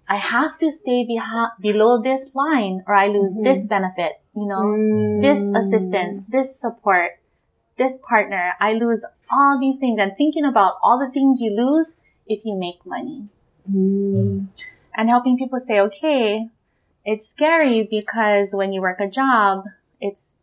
I 0.08 0.18
have 0.18 0.58
to 0.60 0.72
stay 0.72 1.04
behind, 1.04 1.52
below 1.60 1.98
this 2.00 2.36
line 2.36 2.84
or 2.88 2.94
I 2.94 3.08
lose 3.08 3.36
Mhm. 3.36 3.44
this 3.44 3.66
benefit, 3.66 4.14
you 4.36 4.46
know, 4.46 4.62
Mm. 4.62 5.22
this 5.22 5.52
assistance, 5.62 6.24
this 6.30 6.56
support, 6.56 7.18
this 7.78 7.98
partner. 7.98 8.54
I 8.60 8.74
lose 8.74 9.04
all 9.32 9.58
these 9.60 9.80
things 9.80 9.98
and 10.00 10.16
thinking 10.16 10.46
about 10.46 10.74
all 10.84 11.00
the 11.00 11.10
things 11.10 11.42
you 11.42 11.50
lose 11.64 11.98
if 12.28 12.46
you 12.46 12.56
make 12.56 12.86
money 12.86 13.30
Mm. 13.68 14.48
And 14.98 15.10
helping 15.10 15.38
people 15.38 15.60
say, 15.60 15.80
okay, 15.80 16.50
it's 17.04 17.28
scary 17.28 17.84
because 17.90 18.54
when 18.54 18.72
you 18.74 18.82
work 18.82 19.00
a 19.00 19.10
job, 19.10 19.66
it's 20.00 20.40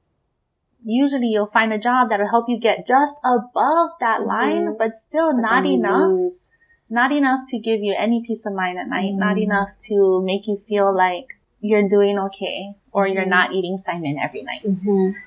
usually 0.85 1.29
you'll 1.29 1.47
find 1.47 1.73
a 1.73 1.79
job 1.79 2.11
that'll 2.11 2.29
help 2.29 2.49
you 2.49 2.59
get 2.59 2.87
just 2.87 3.17
above 3.25 3.91
that 4.01 4.27
line, 4.27 4.67
Mhm. 4.67 4.79
but 4.79 4.95
still 4.95 5.33
But 5.33 5.41
not 5.43 5.67
enough, 5.67 6.09
lose. 6.11 6.51
not 6.91 7.13
enough 7.13 7.47
to 7.49 7.59
give 7.59 7.81
you 7.83 7.95
any 7.97 8.23
peace 8.23 8.45
of 8.45 8.53
mind 8.53 8.79
at 8.79 8.89
night, 8.89 9.15
not 9.15 9.37
Mhm. 9.37 9.43
enough 9.45 9.71
to 9.89 10.21
make 10.23 10.47
you 10.47 10.57
feel 10.69 10.93
like 10.93 11.37
you're 11.61 11.89
doing 11.89 12.19
okay 12.19 12.75
or 12.93 13.07
you're 13.07 13.25
Mhm. 13.25 13.29
not 13.39 13.53
eating 13.53 13.77
saimin 13.79 14.17
every 14.21 14.43
night 14.43 14.63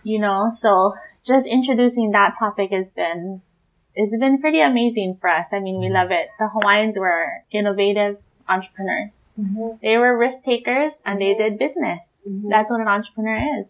you 0.04 0.20
know 0.20 0.50
so 0.50 0.94
just 1.24 1.48
introducing 1.48 2.12
that 2.12 2.34
topic 2.38 2.72
has 2.72 2.92
been 2.92 3.42
it's 3.96 4.16
been 4.18 4.38
pretty 4.42 4.60
amazing 4.60 5.16
for 5.16 5.30
us 5.30 5.54
i 5.54 5.60
mean 5.62 5.80
we 5.80 5.88
love 5.90 6.12
it 6.12 6.28
the 6.38 6.50
hawaiians 6.50 7.00
were 7.00 7.42
innovative 7.52 8.18
entrepreneurs. 8.47 9.25
Mhm. 9.39 9.79
they 9.81 9.97
were 9.97 10.17
risk 10.17 10.43
takers 10.43 11.01
and 11.05 11.19
they 11.21 11.34
did 11.34 11.58
business. 11.58 12.27
Mhm. 12.29 12.49
that's 12.49 12.69
what 12.71 12.81
an 12.81 12.88
entrepreneur 12.88 13.60
is. 13.60 13.67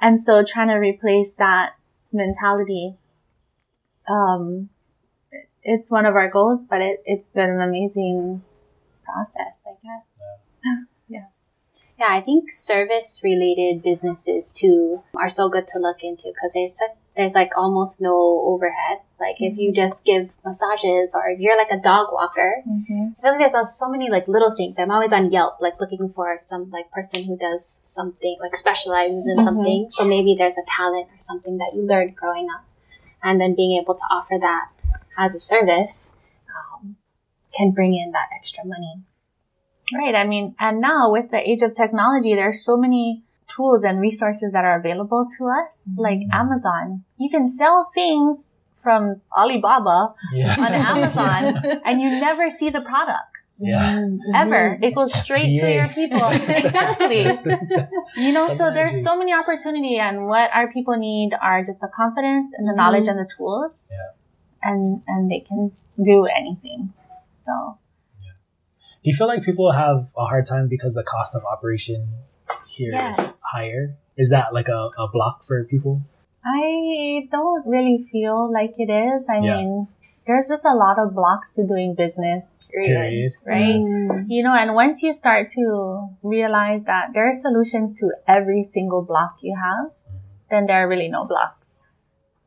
And 0.00 0.18
so 0.20 0.42
trying 0.44 0.68
to 0.68 0.74
replace 0.74 1.32
that 1.34 1.74
mentality 2.12 2.96
um 4.08 4.68
it's 5.62 5.90
one 5.90 6.04
of 6.04 6.14
our 6.16 6.28
goals 6.28 6.60
but 6.68 6.80
it, 6.82 7.02
it's 7.06 7.30
been 7.30 7.48
an 7.50 7.60
amazing 7.60 8.42
process 9.04 9.60
i 9.66 9.70
guess. 9.82 10.10
Yeah, 11.08 11.26
Yeah, 11.98 12.08
I 12.10 12.20
think 12.20 12.50
service 12.50 13.20
related 13.22 13.82
businesses 13.82 14.50
too 14.52 15.02
are 15.16 15.28
so 15.28 15.48
good 15.48 15.66
to 15.68 15.78
look 15.78 16.02
into 16.02 16.28
because 16.34 16.52
there's 16.54 16.76
such, 16.76 16.90
there's 17.16 17.34
like 17.34 17.50
almost 17.56 18.00
no 18.00 18.14
overhead. 18.44 18.98
Like 19.20 19.36
if 19.38 19.56
you 19.56 19.72
just 19.72 20.04
give 20.04 20.34
massages 20.44 21.14
or 21.14 21.28
if 21.28 21.38
you're 21.38 21.56
like 21.56 21.70
a 21.70 21.78
dog 21.80 22.08
walker, 22.12 22.62
mm-hmm. 22.68 23.08
I 23.18 23.22
feel 23.22 23.30
like 23.32 23.38
there's 23.38 23.54
uh, 23.54 23.64
so 23.64 23.90
many 23.90 24.10
like 24.10 24.26
little 24.26 24.50
things. 24.50 24.78
I'm 24.78 24.90
always 24.90 25.12
on 25.12 25.30
Yelp, 25.30 25.60
like 25.60 25.80
looking 25.80 26.08
for 26.08 26.36
some 26.38 26.70
like 26.70 26.90
person 26.90 27.24
who 27.24 27.36
does 27.36 27.64
something, 27.82 28.36
like 28.40 28.56
specializes 28.56 29.26
in 29.26 29.38
Mhm. 29.38 29.44
something. 29.44 29.90
So 29.90 30.04
maybe 30.04 30.34
there's 30.36 30.58
a 30.58 30.64
talent 30.66 31.06
or 31.08 31.18
something 31.18 31.58
that 31.58 31.72
you 31.74 31.82
learned 31.82 32.16
growing 32.16 32.48
up, 32.50 32.64
and 33.22 33.40
then 33.40 33.54
being 33.54 33.80
able 33.80 33.94
to 33.94 34.04
offer 34.10 34.38
that 34.40 34.68
as 35.16 35.34
a 35.34 35.38
service 35.38 36.16
um, 36.48 36.96
can 37.56 37.70
bring 37.70 37.94
in 37.94 38.12
that 38.12 38.28
extra 38.34 38.64
money. 38.64 39.02
Right. 39.94 40.14
I 40.14 40.24
mean, 40.24 40.54
and 40.58 40.80
now 40.80 41.12
with 41.12 41.30
the 41.30 41.48
age 41.48 41.60
of 41.62 41.74
technology, 41.74 42.34
there 42.34 42.48
are 42.48 42.52
so 42.54 42.76
many 42.76 43.22
tools 43.54 43.84
and 43.84 44.00
resources 44.00 44.52
that 44.52 44.64
are 44.64 44.78
available 44.78 45.26
to 45.38 45.46
us, 45.46 45.88
mm-hmm. 45.88 46.00
like 46.00 46.20
Amazon. 46.32 47.04
You 47.18 47.30
can 47.30 47.46
sell 47.46 47.90
things 47.94 48.62
from 48.74 49.20
Alibaba 49.36 50.14
Yeah. 50.32 50.56
on 50.58 50.72
Amazon 50.94 51.80
and 51.84 52.00
you 52.00 52.10
never 52.10 52.50
see 52.50 52.70
the 52.70 52.80
product 52.80 53.38
Yeah. 53.58 53.98
Mm-hmm. 53.98 54.34
ever. 54.34 54.62
Mm-hmm. 54.74 54.84
It 54.84 54.94
goes 54.94 55.14
straight 55.14 55.58
to 55.60 55.72
your 55.72 55.88
people. 55.88 56.28
exactly. 56.28 57.20
You 58.16 58.32
know, 58.32 58.48
Just 58.48 58.58
so 58.58 58.72
there's 58.72 59.02
so 59.04 59.16
many 59.16 59.32
opportunity 59.32 59.98
and 59.98 60.26
what 60.26 60.50
our 60.54 60.70
people 60.72 60.96
need 60.96 61.30
are 61.40 61.62
just 61.62 61.80
the 61.80 61.88
confidence 61.88 62.48
and 62.56 62.68
the 62.68 62.74
knowledge 62.74 63.04
mm-hmm. 63.04 63.18
and 63.18 63.28
the 63.28 63.32
tools. 63.36 63.88
Yeah. 63.90 64.10
And, 64.64 65.02
and 65.06 65.30
they 65.30 65.40
can 65.40 65.72
do 66.02 66.24
anything. 66.24 66.92
So. 67.44 67.78
Do 69.02 69.10
you 69.10 69.16
feel 69.16 69.26
like 69.26 69.42
people 69.42 69.72
have 69.72 70.12
a 70.16 70.26
hard 70.26 70.46
time 70.46 70.68
because 70.68 70.94
the 70.94 71.02
cost 71.02 71.34
of 71.34 71.42
operation 71.44 72.22
here 72.68 72.88
is 72.88 72.94
Yes. 72.94 73.42
higher? 73.52 73.94
Is 74.16 74.30
that 74.30 74.52
like 74.54 74.68
a, 74.68 74.90
a 74.98 75.08
block 75.08 75.42
for 75.44 75.64
people? 75.64 76.02
I 76.44 77.28
don't 77.30 77.66
really 77.66 78.08
feel 78.10 78.52
like 78.52 78.74
it 78.78 78.90
is. 78.90 79.28
I 79.28 79.38
Yeah. 79.38 79.56
mean, 79.56 79.88
there's 80.26 80.48
just 80.48 80.64
a 80.64 80.74
lot 80.74 80.98
of 80.98 81.14
blocks 81.14 81.52
to 81.54 81.66
doing 81.66 81.94
business, 81.94 82.44
period. 82.70 82.88
Period. 82.98 83.32
Right? 83.44 83.74
Mm. 83.74 84.26
You 84.28 84.42
know, 84.42 84.54
and 84.54 84.74
once 84.74 85.02
you 85.02 85.12
start 85.12 85.48
to 85.50 86.08
realize 86.22 86.84
that 86.84 87.10
there 87.14 87.26
are 87.28 87.32
solutions 87.32 87.94
to 88.00 88.12
every 88.26 88.62
single 88.62 89.02
block 89.02 89.38
you 89.42 89.56
have, 89.56 89.90
then 90.50 90.66
there 90.66 90.76
are 90.84 90.88
really 90.88 91.08
no 91.08 91.24
blocks. 91.24 91.84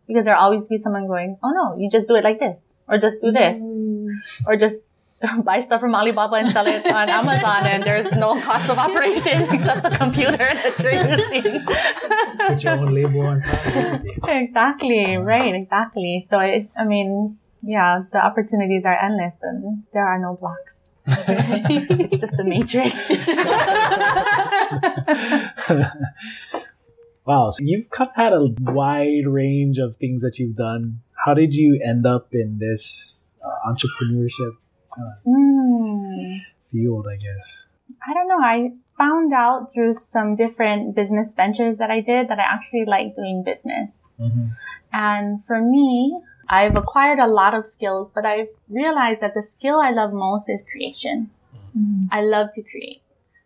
Because 0.07 0.25
there'll 0.25 0.39
always 0.41 0.69
be 0.69 0.77
someone 0.77 1.07
going, 1.07 1.37
oh 1.43 1.49
no, 1.51 1.75
you 1.77 1.89
just 1.89 2.07
do 2.07 2.15
it 2.15 2.23
like 2.23 2.39
this, 2.39 2.75
or 2.87 2.97
just 2.97 3.19
do 3.19 3.31
this, 3.31 3.63
Mm. 3.63 4.09
or 4.47 4.55
just 4.55 4.87
buy 5.43 5.59
stuff 5.59 5.81
from 5.81 5.95
Alibaba 5.95 6.35
and 6.35 6.49
sell 6.49 6.67
it 6.67 6.85
on 6.87 7.09
Amazon 7.21 7.65
and 7.65 7.83
there's 7.83 8.11
no 8.13 8.39
cost 8.41 8.69
of 8.69 8.77
operation 8.77 9.43
except 9.53 9.83
the 9.83 9.91
computer 9.91 10.37
that 10.37 10.79
you're 10.81 10.93
using. 11.19 11.65
Put 12.47 12.63
your 12.63 12.73
own 12.73 12.93
label 12.93 13.21
on 13.21 13.41
top. 13.41 14.01
Exactly, 14.27 15.17
right, 15.17 15.55
exactly. 15.55 16.21
So 16.21 16.39
it, 16.39 16.69
I 16.77 16.85
mean, 16.85 17.37
yeah, 17.61 18.03
the 18.11 18.23
opportunities 18.23 18.85
are 18.85 18.97
endless 18.97 19.37
and 19.41 19.83
there 19.93 20.05
are 20.05 20.19
no 20.19 20.35
blocks. 20.35 20.91
it's 21.07 22.19
just 22.19 22.35
the 22.35 22.43
matrix. 22.43 23.09
wow. 27.25 27.49
So 27.51 27.63
you've 27.63 27.89
kind 27.91 28.09
of 28.09 28.15
had 28.15 28.33
a 28.33 28.47
wide 28.59 29.27
range 29.27 29.77
of 29.77 29.97
things 29.97 30.23
that 30.23 30.39
you've 30.39 30.55
done. 30.55 31.01
How 31.25 31.33
did 31.33 31.55
you 31.55 31.79
end 31.83 32.05
up 32.05 32.29
in 32.33 32.57
this 32.59 33.35
uh, 33.43 33.69
entrepreneurship 33.69 34.57
mm, 35.25 36.41
field, 36.67 37.07
I 37.07 37.15
guess? 37.15 37.65
I 38.07 38.13
don't 38.13 38.27
know. 38.27 38.39
I 38.39 38.73
found 38.97 39.33
out 39.33 39.71
through 39.73 39.93
some 39.93 40.35
different 40.35 40.95
business 40.95 41.33
ventures 41.35 41.77
that 41.77 41.91
I 41.91 41.99
did 42.01 42.29
that 42.29 42.39
I 42.39 42.43
actually 42.43 42.85
like 42.85 43.15
doing 43.15 43.43
business. 43.43 44.13
Mm-hmm. 44.19 44.47
And 44.93 45.43
for 45.43 45.61
me, 45.61 46.17
I've 46.47 46.75
acquired 46.75 47.19
a 47.19 47.27
lot 47.27 47.53
of 47.53 47.65
skills, 47.65 48.11
but 48.13 48.25
I've 48.25 48.47
realized 48.69 49.21
that 49.21 49.33
the 49.33 49.41
skill 49.41 49.79
I 49.81 49.91
love 49.91 50.13
most 50.13 50.49
is 50.49 50.63
creation. 50.63 51.31
I 52.11 52.21
love 52.21 52.49
to 52.53 52.63
create. 52.63 53.01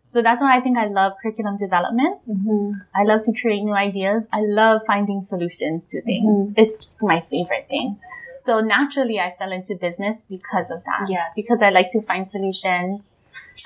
So 0.06 0.22
that's 0.22 0.42
why 0.42 0.56
I 0.56 0.60
think 0.60 0.76
I 0.76 0.86
love 0.86 1.14
curriculum 1.22 1.56
development. 1.56 2.18
Mhm. 2.28 2.80
I 2.94 3.04
love 3.04 3.20
to 3.22 3.32
create 3.40 3.62
new 3.62 3.74
ideas. 3.74 4.28
I 4.32 4.40
love 4.40 4.82
finding 4.86 5.22
solutions 5.22 5.84
to 5.86 6.02
things. 6.02 6.52
It's 6.56 6.90
my 7.00 7.20
favorite 7.20 7.68
thing. 7.68 7.98
So 8.44 8.60
naturally 8.60 9.20
I 9.20 9.34
fell 9.38 9.52
into 9.52 9.74
business 9.74 10.24
because 10.28 10.70
of 10.70 10.84
that. 10.84 11.06
Yes. 11.08 11.32
Because 11.36 11.62
I 11.62 11.70
like 11.70 11.90
to 11.90 12.02
find 12.02 12.28
solutions. 12.28 13.12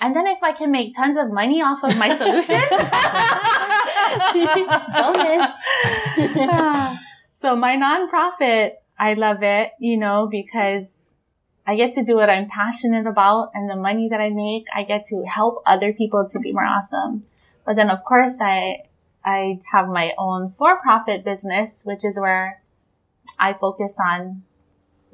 And 0.01 0.15
then 0.15 0.27
if 0.27 0.43
I 0.43 0.53
can 0.53 0.71
make 0.71 0.95
tons 0.95 1.17
of 1.17 1.31
money 1.31 1.63
off 1.63 1.85
of 1.85 1.97
my 1.97 2.15
solutions, 2.15 2.63
Bonus. 4.95 5.53
so 7.33 7.55
my 7.57 7.77
nonprofit, 7.77 8.73
I 8.99 9.15
love 9.15 9.43
it, 9.43 9.73
you 9.79 9.97
know, 9.97 10.27
because 10.27 11.17
I 11.67 11.77
get 11.77 11.93
to 11.93 12.03
do 12.03 12.17
what 12.17 12.29
I'm 12.29 12.49
passionate 12.49 13.07
about 13.07 13.51
and 13.55 13.71
the 13.71 13.77
money 13.77 14.09
that 14.09 14.21
I 14.21 14.31
make, 14.31 14.67
I 14.75 14.83
get 14.83 15.05
to 15.07 15.25
help 15.25 15.63
other 15.65 15.93
people 15.93 16.27
to 16.29 16.39
be 16.41 16.53
more 16.53 16.65
awesome. 16.65 17.25
But 17.65 17.77
then 17.77 17.89
of 17.89 18.05
course 18.05 18.39
I, 18.41 18.85
I 19.25 19.61
have 19.73 19.89
my 19.89 20.13
own 20.19 20.51
for-profit 20.51 21.25
business, 21.25 21.83
which 21.85 22.05
is 22.05 22.19
where 22.21 22.61
I 23.39 23.55
focus 23.55 23.97
on 23.99 24.43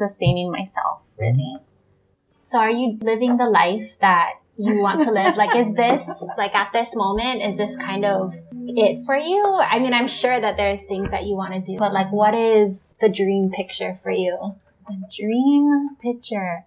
sustaining 0.00 0.50
myself, 0.50 1.02
mm-hmm. 1.12 1.38
really. 1.38 1.56
So 2.42 2.58
are 2.58 2.70
you 2.70 2.98
living 3.00 3.36
the 3.36 3.46
life 3.46 3.98
that 4.00 4.32
you 4.56 4.80
want 4.80 5.02
to 5.02 5.12
live? 5.12 5.36
Like, 5.36 5.54
is 5.56 5.72
this, 5.74 6.24
like 6.36 6.54
at 6.54 6.72
this 6.72 6.96
moment, 6.96 7.42
is 7.42 7.56
this 7.56 7.76
kind 7.76 8.04
of 8.04 8.34
it 8.66 9.04
for 9.06 9.16
you? 9.16 9.42
I 9.60 9.78
mean, 9.78 9.94
I'm 9.94 10.08
sure 10.08 10.40
that 10.40 10.56
there's 10.56 10.84
things 10.86 11.10
that 11.12 11.24
you 11.24 11.36
want 11.36 11.54
to 11.54 11.60
do, 11.60 11.78
but 11.78 11.92
like, 11.92 12.10
what 12.10 12.34
is 12.34 12.94
the 13.00 13.08
dream 13.08 13.50
picture 13.50 13.98
for 14.02 14.10
you? 14.10 14.56
The 14.88 15.02
dream 15.16 15.96
picture. 16.02 16.64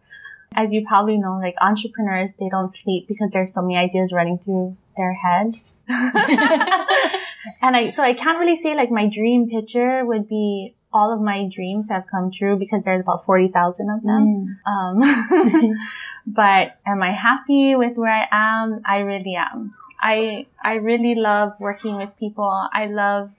As 0.56 0.72
you 0.74 0.86
probably 0.88 1.18
know, 1.18 1.40
like 1.42 1.56
entrepreneurs, 1.60 2.36
they 2.36 2.48
don't 2.48 2.74
sleep 2.74 3.08
because 3.08 3.32
there's 3.34 3.54
so 3.54 3.62
many 3.62 3.76
ideas 3.76 4.14
running 4.14 4.38
through 4.38 4.78
their 4.96 5.14
head. 5.14 5.56
and 7.62 7.76
I, 7.76 7.90
so 7.90 8.04
I 8.04 8.14
can't 8.14 8.40
really 8.40 8.56
say 8.56 8.76
like 8.76 8.92
my 8.92 9.10
dream 9.10 9.50
picture 9.50 10.06
would 10.06 10.30
be, 10.30 10.76
all 10.94 11.12
of 11.14 11.20
my 11.22 11.48
dreams 11.50 11.90
have 11.90 12.06
come 12.10 12.30
true 12.32 12.56
because 12.58 12.86
there's 12.86 13.02
about 13.02 13.24
40,000 13.26 13.90
of 13.90 14.04
them. 14.04 14.58
Mm. 14.66 14.72
Um, 14.72 15.76
but 16.28 16.78
am 16.86 17.02
I 17.04 17.12
happy 17.12 17.76
with 17.76 17.98
where 17.98 18.12
I 18.12 18.28
am? 18.32 18.82
I 18.86 18.98
really 19.00 19.36
am. 19.36 19.74
I, 20.00 20.48
I 20.64 20.76
really 20.76 21.16
love 21.16 21.54
working 21.60 21.96
with 21.98 22.10
people. 22.20 22.68
I 22.74 22.86
love 22.88 23.32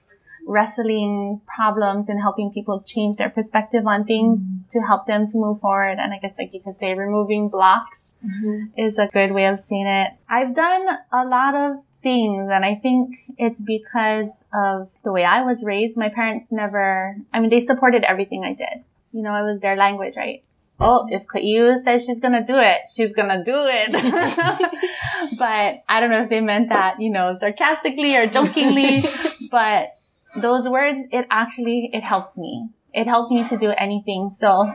wrestling 0.46 1.40
problems 1.46 2.08
and 2.10 2.20
helping 2.20 2.50
people 2.52 2.82
change 2.82 3.16
their 3.16 3.30
perspective 3.30 3.86
on 3.86 4.04
things 4.04 4.42
to 4.70 4.80
help 4.80 5.06
them 5.06 5.26
to 5.26 5.38
move 5.38 5.58
forward. 5.60 5.96
And 5.98 6.12
I 6.12 6.18
guess 6.18 6.34
like 6.38 6.52
you 6.52 6.60
could 6.60 6.78
say 6.78 6.92
removing 6.94 7.48
blocks 7.48 8.16
Mm-hmm. 8.24 8.78
is 8.78 8.98
a 8.98 9.06
good 9.06 9.32
way 9.32 9.46
of 9.46 9.58
seeing 9.60 9.86
it. 9.86 10.10
I've 10.28 10.54
done 10.54 10.86
a 11.12 11.24
lot 11.24 11.54
of 11.54 11.76
things 12.04 12.48
and 12.48 12.64
I 12.64 12.76
think 12.76 13.16
it's 13.36 13.60
because 13.60 14.44
of 14.54 14.90
the 15.02 15.10
way 15.10 15.24
I 15.24 15.42
was 15.42 15.64
raised. 15.64 15.96
My 15.96 16.10
parents 16.10 16.52
never, 16.52 17.16
I 17.32 17.40
mean, 17.40 17.50
they 17.50 17.58
supported 17.58 18.04
everything 18.04 18.44
I 18.44 18.52
did. 18.52 18.84
You 19.12 19.22
know, 19.22 19.34
it 19.34 19.50
was 19.50 19.60
their 19.60 19.74
language, 19.74 20.16
right? 20.16 20.44
Oh, 20.78 21.06
if 21.10 21.24
Kaiu 21.26 21.76
says 21.78 22.04
she's 22.04 22.20
gonna 22.20 22.44
do 22.44 22.58
it, 22.58 22.82
she's 22.94 23.12
gonna 23.12 23.42
do 23.42 23.64
it. 23.66 23.92
but 25.38 25.82
I 25.88 26.00
don't 26.00 26.10
know 26.10 26.22
if 26.22 26.28
they 26.28 26.40
meant 26.40 26.68
that, 26.68 27.00
you 27.00 27.10
know, 27.10 27.34
sarcastically 27.34 28.14
or 28.16 28.26
jokingly, 28.26 29.04
but 29.50 29.96
those 30.36 30.68
words, 30.68 31.00
it 31.12 31.26
actually, 31.30 31.90
it 31.92 32.02
helped 32.02 32.36
me. 32.38 32.68
It 32.92 33.06
helped 33.06 33.30
me 33.32 33.44
to 33.48 33.56
do 33.56 33.72
anything. 33.78 34.30
So 34.30 34.72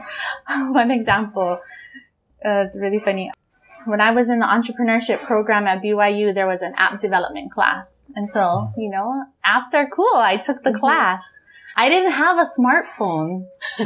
one 0.48 0.90
example, 0.90 1.60
uh, 2.44 2.64
it's 2.64 2.76
really 2.76 2.98
funny. 2.98 3.30
When 3.84 4.00
I 4.00 4.10
was 4.10 4.28
in 4.28 4.40
the 4.40 4.46
entrepreneurship 4.46 5.22
program 5.22 5.66
at 5.66 5.82
BYU, 5.82 6.34
there 6.34 6.46
was 6.46 6.62
an 6.62 6.74
app 6.76 7.00
development 7.00 7.50
class. 7.50 8.06
And 8.14 8.28
so, 8.28 8.72
you 8.76 8.90
know, 8.90 9.24
apps 9.44 9.74
are 9.74 9.88
cool. 9.88 10.16
I 10.16 10.36
took 10.36 10.62
the 10.62 10.72
class. 10.72 11.26
I 11.76 11.88
didn't 11.88 12.12
have 12.12 12.38
a 12.38 12.44
smartphone. 12.44 13.46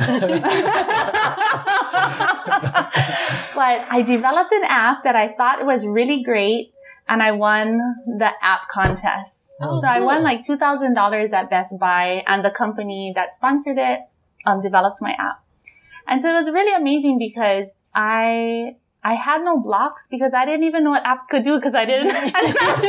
but 3.54 3.86
I 3.90 4.02
developed 4.04 4.52
an 4.52 4.64
app 4.64 5.04
that 5.04 5.14
I 5.14 5.28
thought 5.28 5.64
was 5.64 5.86
really 5.86 6.22
great 6.22 6.72
and 7.08 7.22
I 7.22 7.32
won 7.32 7.78
the 8.06 8.30
app 8.42 8.68
contest. 8.68 9.52
Oh, 9.60 9.80
so 9.80 9.88
I 9.88 10.00
won 10.00 10.22
like 10.22 10.42
$2,000 10.42 11.32
at 11.32 11.50
Best 11.50 11.78
Buy 11.78 12.24
and 12.26 12.44
the 12.44 12.50
company 12.50 13.12
that 13.14 13.34
sponsored 13.34 13.78
it 13.78 14.00
um, 14.46 14.60
developed 14.60 14.98
my 15.00 15.12
app. 15.12 15.44
And 16.06 16.20
so 16.20 16.30
it 16.30 16.34
was 16.34 16.50
really 16.50 16.74
amazing 16.74 17.18
because 17.18 17.88
I 17.94 18.76
I 19.04 19.14
had 19.14 19.44
no 19.44 19.60
blocks 19.60 20.06
because 20.06 20.32
I 20.32 20.46
didn't 20.46 20.64
even 20.64 20.82
know 20.82 20.90
what 20.90 21.04
apps 21.04 21.28
could 21.28 21.42
do 21.44 21.56
because 21.56 21.74
I 21.74 21.84
didn't, 21.84 22.10
I 22.12 22.30
didn't 22.40 22.58
have 22.58 22.78
a 22.78 22.80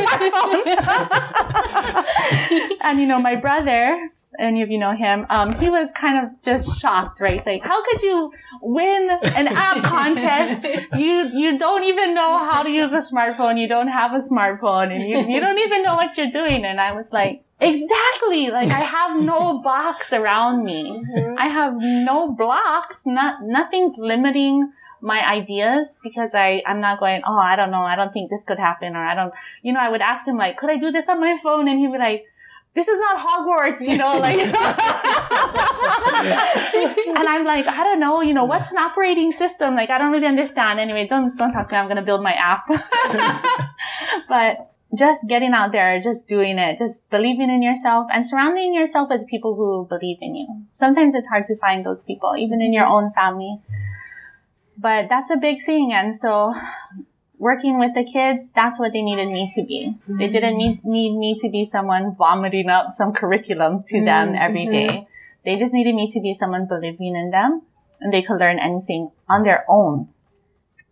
smartphone. 2.00 2.76
and 2.80 3.00
you 3.00 3.06
know, 3.06 3.20
my 3.20 3.36
brother, 3.36 4.10
any 4.38 4.62
of 4.62 4.70
you 4.70 4.78
know 4.78 4.92
him, 4.96 5.26
um, 5.28 5.54
he 5.54 5.68
was 5.68 5.92
kind 5.92 6.24
of 6.24 6.30
just 6.42 6.80
shocked, 6.80 7.20
right? 7.20 7.34
He's 7.34 7.46
like, 7.46 7.62
how 7.62 7.84
could 7.84 8.00
you 8.00 8.32
win 8.62 9.10
an 9.10 9.48
app 9.48 9.82
contest? 9.84 10.64
You, 10.96 11.30
you 11.34 11.58
don't 11.58 11.84
even 11.84 12.14
know 12.14 12.38
how 12.38 12.62
to 12.62 12.70
use 12.70 12.94
a 12.94 12.98
smartphone. 12.98 13.58
You 13.60 13.68
don't 13.68 13.88
have 13.88 14.12
a 14.12 14.18
smartphone 14.18 14.92
and 14.94 15.02
you, 15.02 15.18
you 15.34 15.38
don't 15.40 15.58
even 15.58 15.82
know 15.82 15.96
what 15.96 16.16
you're 16.16 16.30
doing. 16.30 16.64
And 16.64 16.80
I 16.80 16.92
was 16.92 17.12
like, 17.12 17.42
exactly. 17.60 18.48
Like 18.48 18.70
I 18.70 18.80
have 18.80 19.20
no 19.22 19.60
box 19.60 20.14
around 20.14 20.64
me. 20.64 21.04
Mhm. 21.14 21.34
I 21.38 21.48
have 21.48 21.74
no 21.76 22.32
blocks. 22.32 23.02
Not, 23.04 23.42
nothing's 23.42 23.98
limiting 23.98 24.72
my 25.00 25.26
ideas 25.26 25.98
because 26.02 26.34
I, 26.34 26.62
I'm 26.66 26.78
not 26.78 27.00
going, 27.00 27.22
oh, 27.26 27.38
I 27.38 27.56
don't 27.56 27.70
know. 27.70 27.82
I 27.82 27.96
don't 27.96 28.12
think 28.12 28.30
this 28.30 28.44
could 28.44 28.58
happen. 28.58 28.96
Or 28.96 29.04
I 29.04 29.14
don't, 29.14 29.32
you 29.62 29.72
know, 29.72 29.80
I 29.80 29.88
would 29.88 30.00
ask 30.00 30.26
him 30.26 30.36
like, 30.36 30.56
could 30.56 30.70
I 30.70 30.76
do 30.76 30.90
this 30.90 31.08
on 31.08 31.20
my 31.20 31.38
phone? 31.42 31.68
And 31.68 31.78
he'd 31.78 31.92
be 31.92 31.98
like, 31.98 32.24
this 32.74 32.88
is 32.88 33.00
not 33.00 33.16
Hogwarts, 33.18 33.80
you 33.88 33.96
know, 33.96 34.18
like, 34.18 34.38
and 34.38 34.54
I'm 37.26 37.46
like, 37.46 37.66
I 37.66 37.82
don't 37.82 37.98
know, 37.98 38.20
you 38.20 38.34
know, 38.34 38.44
what's 38.44 38.70
an 38.70 38.76
operating 38.76 39.32
system? 39.32 39.74
Like, 39.74 39.88
I 39.88 39.96
don't 39.96 40.12
really 40.12 40.26
understand. 40.26 40.78
Anyway, 40.78 41.06
don't, 41.06 41.34
don't 41.38 41.52
talk 41.52 41.68
to 41.68 41.72
me. 41.72 41.78
I'm 41.78 41.86
going 41.86 41.96
to 41.96 42.02
build 42.02 42.22
my 42.22 42.34
app. 42.34 42.66
but 44.28 44.76
just 44.94 45.26
getting 45.26 45.52
out 45.52 45.72
there, 45.72 45.98
just 46.00 46.28
doing 46.28 46.58
it, 46.58 46.76
just 46.78 47.08
believing 47.10 47.48
in 47.50 47.62
yourself 47.62 48.08
and 48.12 48.26
surrounding 48.26 48.74
yourself 48.74 49.08
with 49.08 49.26
people 49.26 49.54
who 49.56 49.86
believe 49.88 50.18
in 50.20 50.34
you. 50.34 50.46
Sometimes 50.74 51.14
it's 51.14 51.28
hard 51.28 51.46
to 51.46 51.56
find 51.56 51.84
those 51.84 52.02
people, 52.02 52.34
even 52.38 52.60
in 52.60 52.74
your 52.74 52.84
mm-hmm. 52.84 53.06
own 53.06 53.12
family. 53.14 53.58
But 54.78 55.08
that's 55.08 55.30
a 55.30 55.36
big 55.36 55.64
thing. 55.64 55.92
And 55.92 56.14
so 56.14 56.54
working 57.38 57.78
with 57.78 57.94
the 57.94 58.04
kids, 58.04 58.50
that's 58.54 58.78
what 58.78 58.92
they 58.92 59.02
needed 59.02 59.28
me 59.28 59.50
to 59.54 59.62
be. 59.64 59.94
They 60.06 60.12
mm-hmm. 60.12 60.32
didn't 60.32 60.56
need, 60.56 60.84
need 60.84 61.16
me 61.16 61.38
to 61.40 61.48
be 61.50 61.64
someone 61.64 62.14
vomiting 62.14 62.68
up 62.68 62.90
some 62.90 63.12
curriculum 63.12 63.82
to 63.86 64.04
them 64.04 64.28
mm-hmm. 64.28 64.42
every 64.42 64.66
day. 64.66 64.88
Mm-hmm. 64.88 65.04
They 65.44 65.56
just 65.56 65.72
needed 65.72 65.94
me 65.94 66.10
to 66.10 66.20
be 66.20 66.34
someone 66.34 66.66
believing 66.66 67.14
in 67.14 67.30
them 67.30 67.62
and 68.00 68.12
they 68.12 68.22
could 68.22 68.38
learn 68.38 68.58
anything 68.58 69.10
on 69.28 69.44
their 69.44 69.64
own. 69.68 70.08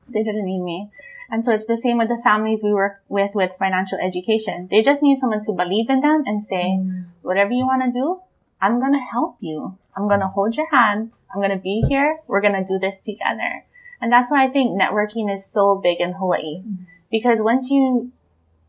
They 0.09 0.23
didn't 0.23 0.45
need 0.45 0.63
me. 0.63 0.91
And 1.31 1.43
so 1.43 1.53
it's 1.53 1.67
the 1.67 1.77
same 1.77 1.99
with 1.99 2.09
the 2.09 2.21
families 2.23 2.61
we 2.63 2.73
work 2.73 3.01
with 3.09 3.35
with 3.35 3.55
financial 3.59 3.99
education. 3.99 4.69
They 4.71 4.83
just 4.83 5.03
need 5.03 5.19
someone 5.19 5.43
to 5.45 5.53
believe 5.53 5.89
in 5.89 6.01
them 6.01 6.23
and 6.27 6.43
say, 6.43 6.77
mm. 6.79 7.07
whatever 7.23 7.51
you 7.51 7.67
want 7.67 7.83
to 7.83 7.91
do, 7.91 8.21
I'm 8.61 8.79
going 8.79 8.93
to 8.93 8.99
help 8.99 9.37
you. 9.41 9.79
I'm 9.97 10.07
going 10.07 10.21
to 10.21 10.29
hold 10.29 10.57
your 10.57 10.71
hand. 10.71 11.13
I'm 11.33 11.41
going 11.41 11.57
to 11.57 11.63
be 11.63 11.83
here. 11.89 12.19
We're 12.27 12.41
going 12.41 12.55
to 12.55 12.65
do 12.65 12.79
this 12.79 13.01
together. 13.01 13.65
And 14.01 14.13
that's 14.13 14.31
why 14.31 14.45
I 14.45 14.49
think 14.49 14.81
networking 14.81 15.33
is 15.33 15.47
so 15.47 15.81
big 15.83 16.01
in 16.01 16.13
Hawaii. 16.13 16.61
Mm-hmm. 16.61 16.85
Because 17.11 17.41
once 17.41 17.71
you 17.71 18.13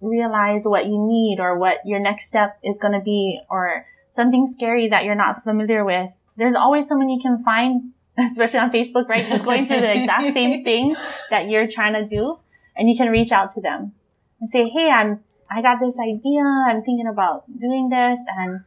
realize 0.01 0.63
what 0.65 0.85
you 0.85 0.97
need 1.07 1.39
or 1.39 1.57
what 1.57 1.79
your 1.85 1.99
next 1.99 2.27
step 2.27 2.57
is 2.63 2.77
going 2.77 2.93
to 2.93 2.99
be 2.99 3.41
or 3.49 3.85
something 4.09 4.47
scary 4.47 4.87
that 4.87 5.03
you're 5.03 5.15
not 5.15 5.43
familiar 5.43 5.83
with, 5.83 6.11
there's 6.37 6.55
always 6.55 6.87
someone 6.87 7.09
you 7.09 7.19
can 7.19 7.43
find, 7.43 7.91
especially 8.17 8.59
on 8.59 8.71
Facebook, 8.71 9.07
right? 9.07 9.25
Who's 9.25 9.43
going 9.43 9.67
through 9.67 9.81
the 9.81 10.01
exact 10.01 10.33
same 10.33 10.63
thing 10.65 10.95
that 11.29 11.49
you're 11.49 11.67
trying 11.67 11.93
to 11.93 12.05
do. 12.05 12.39
And 12.77 12.89
you 12.89 12.97
can 12.97 13.09
reach 13.09 13.31
out 13.31 13.51
to 13.51 13.61
them 13.61 13.93
and 14.39 14.49
say, 14.49 14.67
Hey, 14.67 14.89
I'm, 14.89 15.21
I 15.49 15.61
got 15.61 15.79
this 15.79 15.97
idea. 15.99 16.41
I'm 16.41 16.83
thinking 16.83 17.07
about 17.07 17.45
doing 17.57 17.89
this. 17.89 18.19
And, 18.37 18.61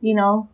you 0.00 0.14
know, 0.14 0.48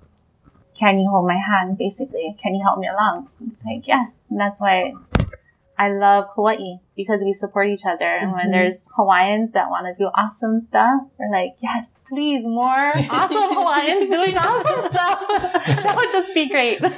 can 0.78 0.98
you 0.98 1.10
hold 1.10 1.26
my 1.26 1.36
hand? 1.36 1.76
Basically, 1.76 2.34
can 2.40 2.54
you 2.54 2.62
help 2.62 2.78
me 2.78 2.88
along? 2.88 3.28
It's 3.50 3.64
like, 3.64 3.86
yes. 3.86 4.24
And 4.30 4.38
that's 4.38 4.60
why 4.60 4.94
I 5.84 5.88
love 5.88 6.24
Hawaii 6.34 6.74
because 6.94 7.22
we 7.24 7.32
support 7.32 7.66
each 7.74 7.86
other. 7.86 8.04
And 8.20 8.32
when 8.36 8.48
Mhm. 8.48 8.52
there's 8.52 8.78
Hawaiians 8.96 9.52
that 9.52 9.70
want 9.70 9.84
to 9.88 9.94
do 9.98 10.08
awesome 10.22 10.60
stuff, 10.60 10.98
we're 11.18 11.30
like, 11.30 11.52
yes, 11.62 11.98
please, 12.06 12.42
more 12.44 12.92
awesome 13.18 13.48
Hawaiians 13.58 14.10
doing 14.16 14.36
awesome 14.36 14.80
stuff. 14.92 15.18
that 15.84 15.94
would 15.96 16.12
just 16.12 16.34
be 16.34 16.46
great. 16.48 16.78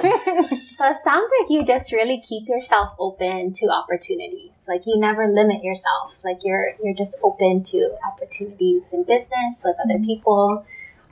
So 0.75 0.83
it 0.89 0.97
sounds 0.97 1.29
like 1.39 1.49
you 1.51 1.63
just 1.63 1.91
really 1.93 2.19
keep 2.27 2.47
yourself 2.49 2.89
open 2.99 3.53
to 3.53 3.65
opportunities. 3.69 4.65
Like 4.67 4.81
you 4.87 4.95
never 4.99 5.27
limit 5.27 5.63
yourself. 5.63 6.17
Like 6.25 6.39
you're 6.43 6.69
you're 6.83 6.95
just 7.03 7.15
open 7.23 7.61
to 7.71 7.79
opportunities 8.09 8.91
in 8.91 9.03
business 9.03 9.61
with 9.63 9.77
other 9.85 9.99
people. 9.99 10.65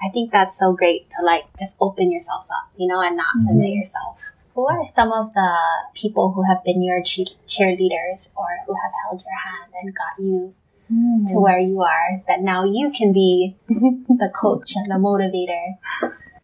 I 0.04 0.10
think 0.10 0.32
that's 0.32 0.58
so 0.58 0.74
great 0.74 1.04
to 1.12 1.20
like 1.24 1.44
just 1.60 1.78
open 1.80 2.12
yourself 2.12 2.46
up, 2.50 2.66
you 2.76 2.88
know, 2.88 3.02
and 3.02 3.16
not 3.16 3.34
Mhm. 3.38 3.50
limit 3.54 3.70
yourself. 3.82 4.18
Who 4.56 4.68
are 4.68 4.86
some 4.86 5.12
of 5.12 5.34
the 5.34 5.58
people 5.94 6.34
who 6.34 6.44
have 6.44 6.64
been 6.64 6.84
your 6.84 7.02
cheer- 7.02 7.38
cheerleaders 7.48 8.34
or 8.36 8.48
who 8.66 8.74
have 8.74 8.92
held 9.04 9.22
your 9.22 9.38
hand 9.38 9.72
and 9.82 9.96
got 9.96 10.20
you 10.20 10.54
hmm. 10.90 11.26
to 11.26 11.40
where 11.40 11.60
you 11.60 11.82
are 11.82 12.22
that 12.28 12.42
now 12.42 12.66
you 12.66 12.92
can 12.92 13.14
be 13.14 13.56
the 13.70 14.32
coach 14.36 14.74
and 14.76 14.92
the 14.92 14.96
motivator? 14.96 15.78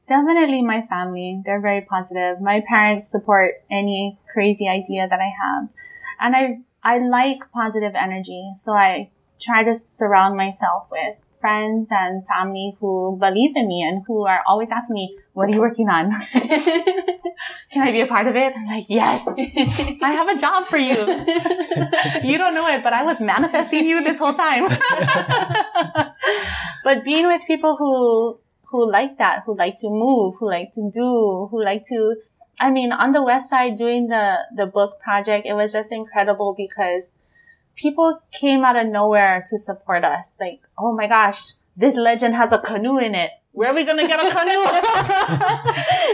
Definitely 0.08 0.62
my 0.62 0.84
family. 0.84 1.42
They're 1.46 1.60
very 1.60 1.82
positive. 1.82 2.40
My 2.40 2.64
parents 2.66 3.10
support 3.10 3.62
any 3.70 4.18
crazy 4.32 4.68
idea 4.68 5.08
that 5.08 5.20
I 5.20 5.32
have. 5.44 5.70
And 6.20 6.36
I, 6.36 6.60
I 6.82 7.00
like 7.00 7.52
positive 7.52 7.94
energy. 7.94 8.54
So 8.56 8.72
I 8.72 9.10
try 9.40 9.64
to 9.64 9.76
surround 9.76 10.38
myself 10.38 10.88
with 10.90 11.18
friends 11.40 11.90
and 11.92 12.26
family 12.26 12.76
who 12.80 13.18
believe 13.20 13.56
in 13.56 13.68
me 13.68 13.82
and 13.82 14.04
who 14.06 14.26
are 14.26 14.42
always 14.48 14.72
asking 14.72 14.96
me, 14.96 15.18
what 15.34 15.50
are 15.50 15.54
you 15.54 15.60
working 15.60 15.88
on? 15.90 16.12
Can 17.72 17.88
I 17.88 17.92
be 17.92 18.02
a 18.02 18.08
part 18.08 18.28
of 18.28 18.36
it? 18.36 18.54
I'm 18.56 18.66
like, 18.66 18.86
yes, 18.88 19.28
I 20.02 20.12
have 20.12 20.28
a 20.30 20.38
job 20.38 20.66
for 20.66 20.78
you. 20.78 20.96
you 22.24 22.38
don't 22.38 22.56
know 22.56 22.68
it, 22.68 22.84
but 22.84 22.94
I 22.94 23.04
was 23.04 23.22
manifesting 23.22 23.86
you 23.86 24.04
this 24.04 24.18
whole 24.18 24.34
time. 24.34 24.68
but 26.84 27.04
being 27.04 27.28
with 27.28 27.46
people 27.46 27.76
who, 27.78 28.40
who 28.72 28.90
like 28.90 29.18
that, 29.18 29.44
who 29.46 29.56
like 29.56 29.78
to 29.82 29.90
move, 29.90 30.36
who 30.40 30.50
like 30.50 30.72
to 30.74 30.90
do, 30.92 31.48
who 31.52 31.64
like 31.64 31.84
to, 31.90 32.16
I 32.60 32.72
mean, 32.72 32.92
on 32.92 33.12
the 33.12 33.22
west 33.22 33.50
side 33.50 33.76
doing 33.76 34.08
the, 34.08 34.40
the 34.56 34.66
book 34.66 35.00
project, 35.00 35.46
it 35.46 35.54
was 35.54 35.74
just 35.74 35.92
incredible 35.92 36.56
because 36.58 37.16
people 37.76 38.22
came 38.32 38.66
out 38.66 38.76
of 38.76 38.88
nowhere 38.88 39.44
to 39.48 39.60
support 39.60 40.04
us. 40.04 40.38
Like, 40.40 40.62
oh 40.78 40.96
my 40.96 41.08
gosh, 41.08 41.54
this 41.76 41.96
legend 41.96 42.36
has 42.36 42.52
a 42.52 42.60
canoe 42.60 42.98
in 42.98 43.16
it. 43.16 43.32
Where 43.52 43.72
are 43.72 43.76
we 43.76 43.86
going 43.86 43.98
to 43.98 44.06
get 44.08 44.20
a 44.20 44.30
canoe? 44.30 44.64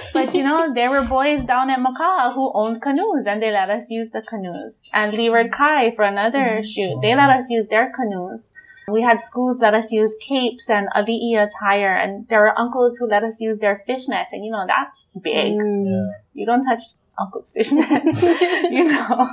but 0.14 0.34
you 0.34 0.44
know, 0.44 0.74
there 0.74 0.90
were 0.90 1.04
boys 1.04 1.44
down 1.44 1.70
at 1.70 1.80
Makaha 1.80 2.34
who 2.34 2.52
owned 2.54 2.82
canoes 2.82 3.26
and 3.28 3.42
they 3.42 3.52
let 3.52 3.70
us 3.70 3.90
use 3.90 4.12
the 4.12 4.22
canoes. 4.22 4.80
And 4.94 5.14
Leeward 5.14 5.52
Kai 5.52 5.92
for 5.92 6.04
another 6.04 6.62
shoot, 6.64 7.02
they 7.02 7.16
let 7.16 7.30
us 7.30 7.50
use 7.50 7.68
their 7.68 7.92
canoes. 7.92 8.48
We 8.88 9.02
had 9.02 9.20
schools 9.20 9.60
let 9.62 9.74
us 9.74 9.92
use 9.92 10.16
capes 10.22 10.70
and 10.70 10.88
ali'i 10.96 11.42
attire, 11.42 11.94
and 11.94 12.28
there 12.28 12.42
were 12.42 12.60
uncles 12.60 12.98
who 12.98 13.08
let 13.08 13.24
us 13.24 13.40
use 13.40 13.60
their 13.60 13.82
fishnets, 13.88 14.34
and 14.34 14.44
you 14.44 14.52
know 14.52 14.66
that's 14.68 15.10
big. 15.22 15.54
Mm. 15.54 15.86
Yeah. 15.86 16.12
You 16.34 16.46
don't 16.46 16.64
touch 16.64 16.82
uncle's 17.18 17.54
fishnets, 17.54 18.22
you 18.72 18.84
know. 18.84 19.30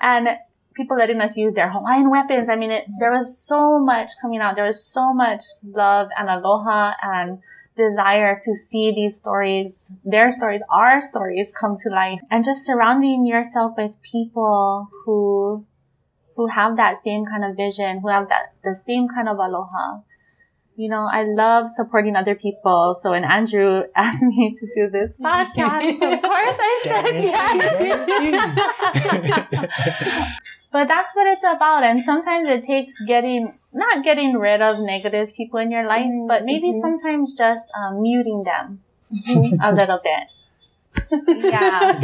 And 0.00 0.28
people 0.74 0.96
letting 0.96 1.20
us 1.20 1.36
use 1.36 1.54
their 1.54 1.70
Hawaiian 1.70 2.10
weapons. 2.10 2.50
I 2.50 2.56
mean, 2.56 2.70
it, 2.70 2.84
there 2.98 3.12
was 3.12 3.38
so 3.38 3.78
much 3.78 4.10
coming 4.20 4.40
out. 4.40 4.56
There 4.56 4.66
was 4.66 4.84
so 4.84 5.12
much 5.12 5.42
love 5.62 6.08
and 6.18 6.28
aloha 6.28 6.92
and 7.02 7.38
desire 7.76 8.38
to 8.40 8.54
see 8.54 8.92
these 8.94 9.16
stories, 9.16 9.92
their 10.04 10.30
stories, 10.30 10.62
our 10.70 11.00
stories 11.00 11.52
come 11.58 11.76
to 11.80 11.88
life 11.90 12.20
and 12.30 12.44
just 12.44 12.64
surrounding 12.64 13.26
yourself 13.26 13.74
with 13.76 14.00
people 14.02 14.88
who, 15.04 15.66
who 16.36 16.46
have 16.48 16.76
that 16.76 16.96
same 16.96 17.24
kind 17.24 17.44
of 17.44 17.56
vision, 17.56 18.00
who 18.00 18.08
have 18.08 18.28
that, 18.28 18.52
the 18.62 18.74
same 18.74 19.08
kind 19.08 19.28
of 19.28 19.38
aloha. 19.38 20.00
You 20.76 20.88
know, 20.88 21.08
I 21.10 21.22
love 21.22 21.70
supporting 21.70 22.16
other 22.16 22.34
people. 22.34 22.96
So 23.00 23.10
when 23.10 23.24
Andrew 23.24 23.84
asked 23.96 24.22
me 24.22 24.54
to 24.58 24.66
do 24.74 24.90
this 24.90 25.14
podcast, 25.20 25.94
of 25.94 26.22
course 26.22 26.56
I 26.58 26.80
said 26.84 27.20
yes. 30.00 30.30
But 30.74 30.88
that's 30.88 31.14
what 31.14 31.28
it's 31.28 31.44
about. 31.44 31.84
And 31.84 32.00
sometimes 32.00 32.48
it 32.48 32.64
takes 32.64 33.00
getting, 33.04 33.46
not 33.72 34.02
getting 34.02 34.36
rid 34.36 34.60
of 34.60 34.80
negative 34.80 35.32
people 35.32 35.60
in 35.60 35.70
your 35.70 35.86
life, 35.86 36.10
Mhm, 36.10 36.26
but 36.26 36.44
maybe 36.44 36.70
mhm. 36.72 36.80
sometimes 36.80 37.36
just 37.36 37.72
um, 37.78 38.02
muting 38.02 38.40
them 38.42 38.82
a 39.62 39.72
little 39.72 40.00
bit. 40.02 40.24
yeah. 41.52 42.02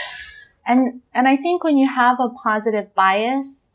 and, 0.66 1.02
and 1.12 1.28
I 1.28 1.36
think 1.36 1.64
when 1.64 1.76
you 1.76 1.86
have 1.86 2.18
a 2.18 2.30
positive 2.30 2.94
bias 2.94 3.74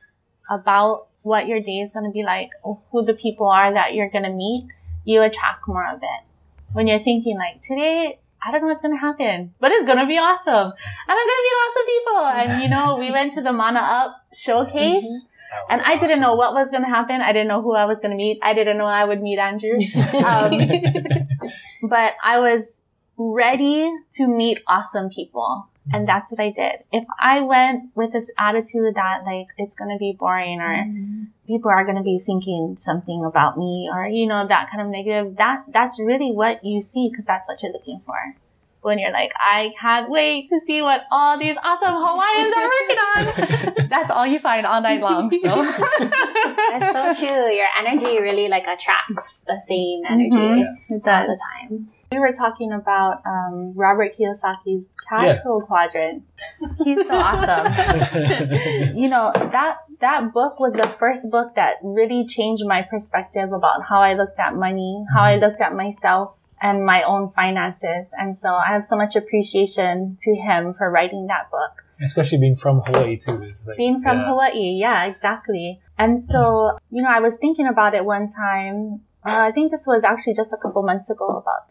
about 0.50 1.06
what 1.22 1.48
your 1.48 1.60
day 1.60 1.78
is 1.86 1.94
going 1.94 2.10
to 2.10 2.12
be 2.12 2.24
like, 2.24 2.50
or 2.64 2.74
who 2.92 3.06
the 3.06 3.14
people 3.14 3.48
are 3.48 3.72
that 3.72 3.94
you're 3.94 4.10
going 4.10 4.24
to 4.24 4.34
meet, 4.34 4.66
you 5.06 5.22
attract 5.22 5.68
more 5.68 5.88
of 5.88 6.02
it. 6.02 6.22
When 6.74 6.88
you're 6.88 7.04
thinking 7.04 7.38
like, 7.38 7.62
today, 7.62 8.18
I 8.48 8.52
don't 8.52 8.62
know 8.62 8.68
what's 8.68 8.82
going 8.82 8.96
to 8.96 9.00
happen, 9.00 9.54
but 9.60 9.72
it's 9.72 9.86
going 9.86 9.98
to 9.98 10.06
be 10.06 10.18
awesome. 10.18 10.54
And 10.54 11.10
I'm 11.10 11.28
going 11.28 11.28
to 11.28 11.48
meet 11.48 11.58
awesome 11.66 11.86
people. 11.86 12.26
And 12.26 12.64
you 12.64 12.70
know, 12.70 12.96
we 12.98 13.12
went 13.12 13.34
to 13.34 13.42
the 13.42 13.52
Mana 13.52 13.80
Up 13.80 14.16
showcase. 14.34 15.30
And 15.70 15.82
was 15.82 15.90
I 15.90 15.98
didn't 15.98 16.22
know 16.22 16.36
what 16.36 16.54
was 16.54 16.72
going 16.72 16.84
to 16.84 16.90
happen. 16.90 17.22
I 17.22 17.34
didn't 17.34 17.48
know 17.48 17.62
who 17.62 17.74
I 17.74 17.86
was 17.86 18.00
going 18.00 18.12
to 18.12 18.18
meet. 18.18 18.40
I 18.42 18.54
didn't 18.54 18.78
know 18.78 18.86
I 18.86 19.04
would 19.04 19.22
meet 19.22 19.40
Andrew. 19.40 19.80
Um, 20.26 20.52
but 21.84 22.14
I 22.24 22.40
was 22.40 22.84
ready 23.18 23.92
to 24.14 24.28
meet 24.28 24.60
awesome 24.68 25.10
people. 25.10 25.68
And 25.94 26.08
that's 26.08 26.32
what 26.32 26.40
I 26.42 26.50
did. 26.52 26.84
If 26.92 27.06
I 27.20 27.42
went 27.42 27.92
with 27.96 28.12
this 28.12 28.32
attitude 28.38 28.96
that 28.96 29.24
like 29.26 29.48
it's 29.58 29.76
going 29.76 29.90
to 29.92 29.98
be 29.98 30.16
boring 30.18 30.60
or 30.60 30.74
people 31.48 31.72
are 31.72 31.86
going 31.86 31.98
to 31.98 32.04
be 32.04 32.20
thinking 32.20 32.76
something 32.78 33.24
about 33.24 33.58
me 33.58 33.90
or, 33.94 34.06
you 34.08 34.28
know, 34.28 34.46
that 34.46 34.70
kind 34.70 34.82
of 34.82 34.88
negative, 34.90 35.38
that, 35.38 35.64
that's 35.72 36.00
really 36.00 36.32
what 36.32 36.64
you 36.66 36.82
see 36.82 37.10
because 37.10 37.26
that's 37.26 37.48
what 37.48 37.64
you're 37.64 37.72
looking 37.72 38.02
for. 38.06 38.18
When 38.82 39.00
you're 39.00 39.12
like, 39.12 39.32
I 39.38 39.74
can't 39.82 40.10
wait 40.10 40.48
to 40.50 40.60
see 40.60 40.82
what 40.82 41.02
all 41.12 41.38
these 41.38 41.58
awesome 41.58 41.96
Hawaiians 41.98 42.54
are 42.54 42.70
working 42.78 43.78
on. 43.78 43.88
That's 43.90 44.12
all 44.12 44.26
you 44.26 44.40
find 44.40 44.66
all 44.66 44.82
night 44.82 45.02
long. 45.02 45.30
So 45.32 45.40
That's 46.00 46.92
so 47.20 47.26
true. 47.26 47.50
Your 47.52 47.68
energy 47.80 48.22
really 48.22 48.48
like 48.48 48.66
attracts 48.68 49.42
the 49.42 49.60
same 49.60 50.04
energy 50.08 50.38
Mhm. 50.38 50.68
all 50.92 51.00
the 51.28 51.40
time. 51.60 51.90
We 52.12 52.20
were 52.20 52.32
talking 52.32 52.72
about 52.72 53.22
um, 53.26 53.74
Robert 53.76 54.16
Kiyosaki's 54.18 54.90
cash 55.10 55.28
Yeah. 55.28 55.42
flow 55.42 55.60
quadrant. 55.62 56.24
He's 56.84 57.06
so 57.06 57.14
awesome. 57.14 57.74
you 58.98 59.10
know 59.10 59.32
that 59.36 59.78
that 60.00 60.32
book 60.34 60.60
was 60.60 60.74
the 60.74 60.88
first 60.88 61.30
book 61.32 61.56
that 61.56 61.78
really 61.84 62.26
changed 62.26 62.64
my 62.66 62.82
perspective 62.82 63.52
about 63.52 63.84
how 63.90 64.02
I 64.02 64.14
looked 64.14 64.40
at 64.40 64.56
money, 64.56 65.04
how 65.14 65.24
I 65.24 65.36
looked 65.36 65.60
at 65.60 65.76
myself 65.76 66.34
and 66.62 66.86
my 66.86 67.04
own 67.04 67.32
finances. 67.32 68.08
And 68.18 68.38
so 68.38 68.54
I 68.56 68.68
have 68.68 68.86
so 68.86 68.96
much 68.96 69.16
appreciation 69.16 70.18
to 70.22 70.36
him 70.36 70.74
for 70.74 70.90
writing 70.90 71.28
that 71.28 71.52
book. 71.52 71.84
Especially 72.02 72.38
being 72.40 72.56
from 72.56 72.82
Hawaii 72.82 73.18
too. 73.18 73.38
Like, 73.68 73.78
Being 73.78 74.00
from 74.00 74.20
yeah. 74.20 74.28
Hawaii, 74.28 74.78
yeah, 74.80 75.06
exactly. 75.06 75.82
And 75.98 76.20
so, 76.20 76.78
you 76.92 77.02
know, 77.02 77.10
I 77.10 77.20
was 77.20 77.38
thinking 77.38 77.68
about 77.68 77.96
it 77.96 78.06
one 78.06 78.28
time. 78.28 79.02
Uh, 79.26 79.50
I 79.50 79.52
think 79.52 79.72
this 79.72 79.86
was 79.88 80.04
actually 80.04 80.36
just 80.36 80.54
a 80.54 80.58
couple 80.58 80.84
months 80.84 81.10
ago 81.10 81.26
about 81.28 81.66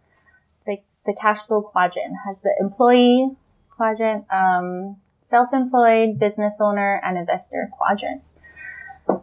the 1.06 1.14
cash 1.14 1.40
flow 1.40 1.62
quadrant 1.62 2.14
has 2.26 2.38
the 2.40 2.54
employee 2.60 3.30
quadrant, 3.70 4.24
um, 4.32 4.96
self-employed, 5.20 6.18
business 6.18 6.60
owner, 6.60 7.00
and 7.04 7.18
investor 7.18 7.68
quadrants. 7.72 8.38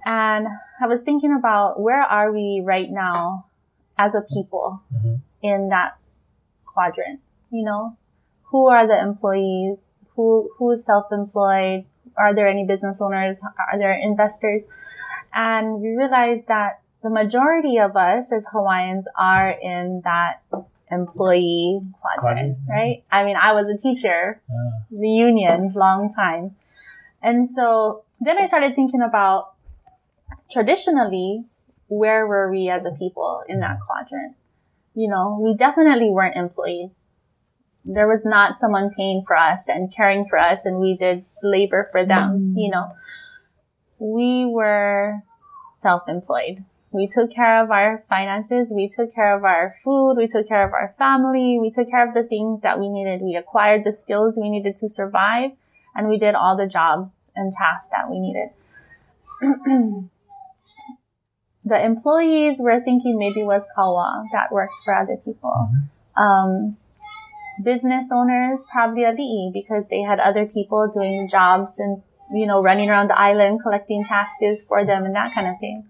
And 0.06 0.48
I 0.80 0.88
was 0.88 1.04
thinking 1.04 1.34
about 1.34 1.80
where 1.80 2.02
are 2.02 2.32
we 2.32 2.62
right 2.64 2.90
now 2.90 3.46
as 3.98 4.16
a 4.16 4.22
people 4.22 4.82
Mhm. 4.94 5.20
in 5.42 5.70
that 5.70 5.98
quadrant? 6.66 7.20
You 7.50 7.64
know, 7.66 7.98
who 8.46 8.68
are 8.68 8.88
the 8.88 9.00
employees? 9.00 10.00
Who 10.16 10.50
who 10.58 10.72
is 10.72 10.86
self-employed? 10.86 11.86
Are 12.18 12.34
there 12.34 12.48
any 12.48 12.66
business 12.66 13.02
owners? 13.02 13.44
Are 13.72 13.78
there 13.78 13.94
investors? 13.94 14.68
And 15.34 15.82
we 15.82 15.96
realized 15.96 16.48
that 16.48 16.80
the 17.02 17.10
majority 17.10 17.78
of 17.80 17.98
us 17.98 18.32
as 18.32 18.48
Hawaiians 18.52 19.08
are 19.18 19.50
in 19.50 20.02
that 20.02 20.42
employee 20.94 21.82
quadrant, 22.02 22.22
Quadrant. 22.22 22.58
right? 22.70 23.04
I 23.12 23.24
mean, 23.26 23.36
I 23.36 23.52
was 23.54 23.68
a 23.70 23.76
teacher, 23.78 24.42
Ah. 24.50 24.86
the 24.92 25.10
union, 25.10 25.72
long 25.76 26.10
time. 26.10 26.56
And 27.22 27.48
so 27.48 28.04
then 28.22 28.38
I 28.38 28.46
started 28.46 28.76
thinking 28.76 29.02
about 29.02 29.54
traditionally, 30.52 31.46
where 31.88 32.26
were 32.28 32.50
we 32.52 32.70
as 32.70 32.86
a 32.86 32.92
people 32.92 33.44
in 33.48 33.60
that 33.62 33.78
quadrant? 33.86 34.36
You 34.94 35.10
know, 35.10 35.40
we 35.42 35.56
definitely 35.56 36.10
weren't 36.10 36.36
employees. 36.36 37.14
There 37.86 38.08
was 38.08 38.24
not 38.26 38.56
someone 38.56 38.92
paying 38.96 39.24
for 39.26 39.36
us 39.36 39.68
and 39.68 39.94
caring 39.94 40.26
for 40.26 40.38
us 40.38 40.66
and 40.66 40.80
we 40.80 40.96
did 40.96 41.26
labor 41.42 41.90
for 41.92 42.06
them, 42.06 42.54
you 42.56 42.70
know. 42.72 42.92
We 44.00 44.46
were 44.46 45.22
self-employed. 45.74 46.64
We 46.94 47.08
took 47.08 47.34
care 47.34 47.64
of 47.64 47.72
our 47.72 48.04
finances. 48.08 48.72
We 48.74 48.88
took 48.88 49.14
care 49.14 49.36
of 49.36 49.44
our 49.44 49.74
food. 49.84 50.14
We 50.16 50.28
took 50.28 50.48
care 50.48 50.66
of 50.66 50.74
our 50.74 50.94
family. 50.98 51.58
We 51.60 51.72
took 51.72 51.90
care 51.90 52.08
of 52.08 52.14
the 52.14 52.24
things 52.24 52.62
that 52.62 52.80
we 52.80 52.88
needed. 52.88 53.22
We 53.22 53.36
acquired 53.36 53.84
the 53.84 53.92
skills 53.92 54.38
we 54.40 54.50
needed 54.50 54.76
to 54.78 54.88
survive 54.88 55.52
and 55.96 56.08
we 56.08 56.18
did 56.18 56.36
all 56.36 56.56
the 56.56 56.68
jobs 56.68 57.32
and 57.36 57.52
tasks 57.52 57.90
that 57.92 58.10
we 58.10 58.20
needed. 58.20 58.50
the 61.66 61.84
employees 61.84 62.58
were 62.60 62.80
thinking 62.80 63.18
maybe 63.18 63.44
was 63.44 63.66
kawa 63.76 64.26
that 64.32 64.52
worked 64.52 64.80
for 64.84 64.94
other 64.94 65.18
people. 65.18 65.70
Um, 66.16 66.78
business 67.64 68.10
owners 68.12 68.64
probably 68.72 69.04
ali'i 69.04 69.52
because 69.54 69.88
they 69.88 70.02
had 70.02 70.20
other 70.20 70.46
people 70.46 70.90
doing 70.92 71.28
jobs 71.30 71.80
and 71.80 72.02
you 72.32 72.48
know 72.48 72.62
running 72.62 72.90
around 72.90 73.10
the 73.10 73.20
island 73.20 73.62
collecting 73.62 74.04
taxes 74.04 74.64
for 74.64 74.86
them 74.86 75.06
and 75.06 75.16
that 75.16 75.34
kind 75.34 75.48
of 75.48 75.60
thing. 75.60 75.86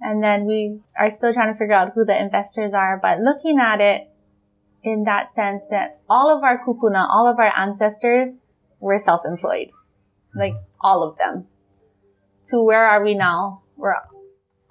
And 0.00 0.22
then 0.22 0.46
we 0.46 0.80
are 0.98 1.10
still 1.10 1.32
trying 1.32 1.52
to 1.52 1.58
figure 1.58 1.74
out 1.74 1.92
who 1.94 2.04
the 2.04 2.18
investors 2.18 2.72
are, 2.74 2.98
but 3.00 3.20
looking 3.20 3.58
at 3.58 3.80
it 3.80 4.08
in 4.82 5.04
that 5.04 5.28
sense 5.28 5.66
that 5.70 6.00
all 6.08 6.34
of 6.34 6.42
our 6.42 6.58
kupuna, 6.58 7.06
all 7.06 7.28
of 7.28 7.38
our 7.38 7.52
ancestors 7.56 8.40
were 8.78 8.98
self-employed. 8.98 9.68
Like 10.34 10.54
all 10.80 11.02
of 11.02 11.18
them. 11.18 11.46
To 12.46 12.62
where 12.62 12.86
are 12.86 13.04
we 13.04 13.14
now? 13.14 13.62
We're 13.76 13.94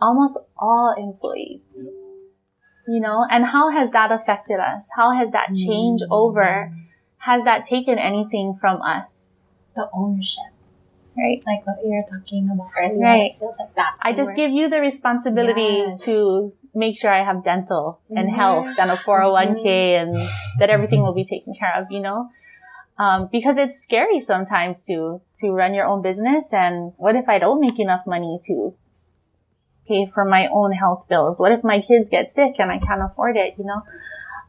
almost 0.01 0.37
all 0.57 0.95
employees. 0.97 1.75
You 2.87 2.99
know, 2.99 3.25
and 3.29 3.45
how 3.45 3.69
has 3.69 3.91
that 3.91 4.11
affected 4.11 4.59
us? 4.59 4.89
How 4.95 5.15
has 5.15 5.31
that 5.31 5.53
change 5.53 6.01
mm. 6.01 6.07
over? 6.09 6.73
Has 7.19 7.43
that 7.43 7.65
taken 7.65 7.99
anything 7.99 8.57
from 8.59 8.81
us? 8.81 9.41
The 9.75 9.87
ownership, 9.93 10.51
Right? 11.19 11.43
like 11.45 11.65
what 11.67 11.77
you 11.83 11.91
were 11.91 12.05
talking 12.09 12.49
about 12.51 12.69
earlier, 12.79 13.03
Right. 13.03 13.31
it 13.35 13.39
feels 13.39 13.59
like 13.59 13.75
that. 13.75 13.93
I 14.01 14.13
just 14.13 14.35
give 14.35 14.51
you 14.51 14.69
the 14.69 14.79
responsibility 14.79 15.83
Yes. 15.85 16.03
to 16.05 16.53
make 16.73 16.95
sure 16.95 17.11
I 17.11 17.23
have 17.23 17.43
dental 17.43 17.99
and 18.09 18.29
Mhm. 18.29 18.35
health 18.35 18.67
and 18.79 18.89
a 18.91 18.97
401k 18.97 19.95
and 19.95 20.15
that 20.59 20.69
everything 20.69 21.01
will 21.03 21.13
be 21.13 21.25
taken 21.25 21.53
care 21.53 21.73
of, 21.75 21.91
you 21.91 21.99
know? 21.99 22.29
Um, 22.97 23.27
because 23.31 23.57
it's 23.57 23.75
scary 23.81 24.19
sometimes 24.19 24.83
to, 24.87 25.21
to 25.37 25.51
run 25.51 25.73
your 25.73 25.85
own 25.85 26.01
business. 26.01 26.53
And 26.53 26.93
what 26.97 27.15
if 27.15 27.27
I 27.29 27.39
don't 27.39 27.59
make 27.59 27.79
enough 27.79 28.05
money 28.05 28.39
to 28.43 28.73
pay 29.87 30.05
for 30.05 30.25
my 30.25 30.47
own 30.47 30.71
health 30.73 31.07
bills? 31.09 31.39
What 31.39 31.51
if 31.51 31.63
my 31.63 31.79
kids 31.81 32.09
get 32.09 32.29
sick 32.29 32.59
and 32.59 32.71
I 32.71 32.77
can't 32.77 33.01
afford 33.01 33.35
it, 33.37 33.55
you 33.57 33.65
know? 33.65 33.81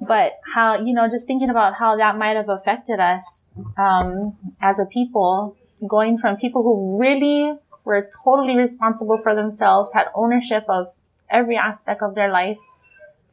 But 0.00 0.40
how, 0.54 0.78
you 0.78 0.92
know, 0.94 1.08
just 1.08 1.26
thinking 1.26 1.50
about 1.50 1.74
how 1.74 1.96
that 1.96 2.16
might 2.16 2.36
have 2.36 2.48
affected 2.48 3.00
us, 3.00 3.52
um, 3.76 4.36
as 4.60 4.78
a 4.78 4.86
people, 4.86 5.56
going 5.86 6.18
from 6.18 6.36
people 6.36 6.62
who 6.62 6.98
really 7.00 7.58
were 7.84 8.08
totally 8.24 8.56
responsible 8.56 9.18
for 9.22 9.34
themselves, 9.34 9.92
had 9.92 10.06
ownership 10.14 10.64
of 10.68 10.92
every 11.30 11.56
aspect 11.56 12.02
of 12.02 12.14
their 12.14 12.30
life, 12.30 12.58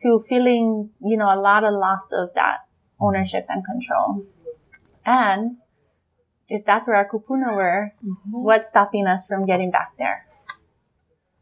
to 0.01 0.19
feeling, 0.19 0.91
you 1.01 1.17
know, 1.17 1.33
a 1.33 1.39
lot 1.39 1.63
of 1.63 1.73
loss 1.73 2.09
of 2.13 2.29
that 2.35 2.59
ownership 2.99 3.45
and 3.49 3.65
control. 3.65 4.25
And 5.05 5.57
if 6.49 6.65
that's 6.65 6.87
where 6.87 6.97
our 6.97 7.09
kupuna 7.09 7.55
were, 7.55 7.93
mm-hmm. 8.05 8.31
what's 8.31 8.69
stopping 8.69 9.07
us 9.07 9.27
from 9.27 9.45
getting 9.45 9.71
back 9.71 9.93
there? 9.97 10.25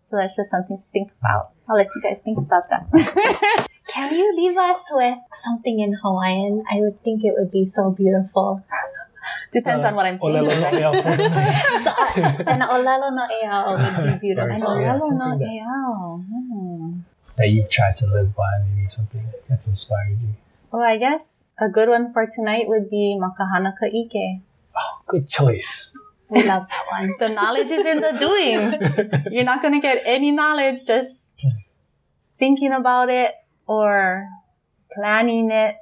So 0.03 0.17
that's 0.17 0.35
just 0.35 0.51
something 0.51 0.77
to 0.77 0.83
think 0.93 1.11
about. 1.19 1.51
I'll 1.67 1.75
let 1.75 1.87
you 1.95 2.01
guys 2.01 2.21
think 2.21 2.37
about 2.37 2.69
that. 2.69 3.67
Can 3.87 4.13
you 4.13 4.35
leave 4.35 4.57
us 4.57 4.83
with 4.91 5.17
something 5.33 5.79
in 5.79 5.93
Hawaiian? 6.03 6.63
I 6.71 6.79
would 6.79 7.03
think 7.03 7.23
it 7.23 7.33
would 7.37 7.51
be 7.51 7.65
so 7.65 7.93
beautiful. 7.95 8.61
Depends 9.51 9.84
So, 9.84 9.88
on 9.89 9.95
what 9.95 10.05
I'm 10.05 10.17
saying. 10.17 10.34
olelo 10.36 10.53
no 10.61 10.69
right? 10.69 10.95
ea 10.95 11.01
for 11.01 11.15
the 11.17 11.30
night. 11.30 11.63
So, 11.86 11.91
uh, 11.91 12.53
an 12.53 12.61
olelo 12.61 13.09
no 13.19 13.26
ea 13.39 13.57
would 13.67 13.82
be 14.03 14.11
An 14.13 14.19
beautiful. 14.19 14.82
Yeah, 14.82 14.97
olelo 14.97 15.09
no 15.21 15.28
that- 15.38 15.49
eao. 15.49 16.23
Hmm. 16.30 16.99
that 17.38 17.49
you've 17.49 17.69
tried 17.69 17.97
to 17.97 18.07
live 18.07 18.36
by, 18.36 18.51
maybe 18.65 18.88
something 18.88 19.26
that's 19.49 19.67
inspired 19.67 20.21
you. 20.21 20.34
Well, 20.71 20.84
I 20.84 20.97
guess 20.97 21.43
a 21.59 21.67
good 21.69 21.89
one 21.89 22.11
for 22.13 22.26
tonight 22.28 22.67
would 22.67 22.89
be 22.89 23.17
ma 23.19 23.30
ka 23.38 23.45
hana 23.53 23.73
ka 23.80 23.86
'ike. 23.88 24.41
Oh, 24.78 24.93
good 25.07 25.28
choice. 25.30 25.91
We 26.30 26.41
love 26.43 26.65
that 26.67 26.86
one. 26.89 27.07
The 27.19 27.30
knowledge 27.30 27.69
is 27.71 27.86
in 27.86 28.01
the 28.01 28.11
doing. 28.26 28.59
You're 29.32 29.45
not 29.45 29.61
going 29.61 29.73
to 29.76 29.80
get 29.80 30.01
any 30.05 30.32
knowledge 30.32 30.84
just 30.86 31.36
thinking 32.34 32.71
about 32.73 33.09
it 33.09 33.32
or 33.67 34.28
planning 34.91 35.51
it. 35.51 35.76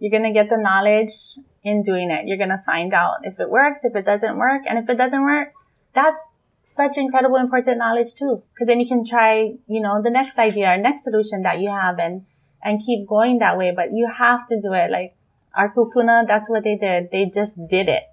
You're 0.00 0.10
going 0.10 0.24
to 0.24 0.32
get 0.32 0.50
the 0.50 0.56
knowledge 0.58 1.38
in 1.66 1.82
doing 1.82 2.12
it. 2.12 2.28
You're 2.28 2.38
going 2.38 2.56
to 2.56 2.62
find 2.64 2.94
out 2.94 3.16
if 3.24 3.40
it 3.40 3.50
works, 3.50 3.80
if 3.82 3.96
it 3.96 4.04
doesn't 4.04 4.38
work. 4.38 4.62
And 4.68 4.78
if 4.78 4.88
it 4.88 4.96
doesn't 4.96 5.22
work, 5.22 5.52
that's 5.92 6.30
such 6.62 6.96
incredible 6.96 7.36
important 7.36 7.78
knowledge 7.78 8.14
too. 8.14 8.42
Cause 8.56 8.68
then 8.68 8.78
you 8.78 8.86
can 8.86 9.04
try, 9.04 9.52
you 9.66 9.80
know, 9.80 10.00
the 10.00 10.10
next 10.10 10.38
idea 10.38 10.72
or 10.72 10.76
next 10.76 11.02
solution 11.02 11.42
that 11.42 11.58
you 11.58 11.70
have 11.70 11.98
and, 11.98 12.24
and 12.62 12.80
keep 12.80 13.08
going 13.08 13.38
that 13.40 13.58
way. 13.58 13.72
But 13.74 13.92
you 13.92 14.08
have 14.16 14.46
to 14.48 14.60
do 14.60 14.72
it. 14.74 14.92
Like 14.92 15.16
our 15.56 15.74
kupuna, 15.74 16.24
that's 16.26 16.48
what 16.48 16.62
they 16.62 16.76
did. 16.76 17.10
They 17.10 17.26
just 17.34 17.58
did 17.68 17.88
it. 17.88 18.04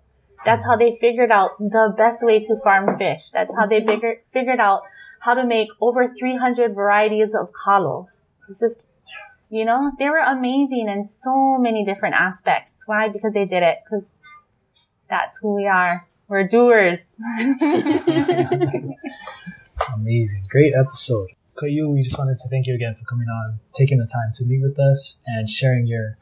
That's 0.46 0.66
how 0.66 0.76
they 0.76 0.98
figured 1.00 1.32
out 1.32 1.52
the 1.60 1.94
best 1.96 2.26
way 2.26 2.40
to 2.40 2.58
farm 2.64 2.98
fish. 2.98 3.30
That's 3.30 3.56
how 3.56 3.68
they 3.68 3.86
figured, 3.86 4.18
figured 4.30 4.60
out 4.60 4.82
how 5.20 5.36
to 5.36 5.46
make 5.46 5.70
over 5.80 6.08
300 6.08 6.74
varieties 6.74 7.34
of 7.34 7.52
kalo. 7.54 8.10
It's 8.50 8.60
just, 8.60 8.88
you 9.54 9.66
know, 9.66 9.92
they 10.00 10.10
were 10.10 10.18
amazing 10.18 10.90
in 10.90 11.04
so 11.04 11.60
many 11.60 11.86
different 11.86 12.16
aspects. 12.16 12.82
Why? 12.88 13.08
Because 13.08 13.36
they 13.36 13.46
did 13.46 13.62
it. 13.62 13.82
Because 13.86 14.16
that's 15.08 15.38
who 15.38 15.54
we 15.54 15.68
are. 15.68 16.02
We're 16.28 16.48
doers. 16.48 17.18
Amazing. 19.96 20.46
Great 20.50 20.74
episode. 20.74 21.30
Ka'iu, 21.56 21.94
we 21.94 22.02
just 22.02 22.18
wanted 22.18 22.40
to 22.40 22.50
thank 22.50 22.66
you 22.66 22.74
again 22.74 22.96
for 22.96 23.06
coming 23.06 23.28
on, 23.28 23.60
taking 23.76 24.00
the 24.00 24.08
time 24.08 24.32
to 24.34 24.44
meet 24.46 24.64
with 24.64 24.80
us 24.80 25.22
and 25.28 25.48
sharing 25.48 25.86
your 25.86 26.18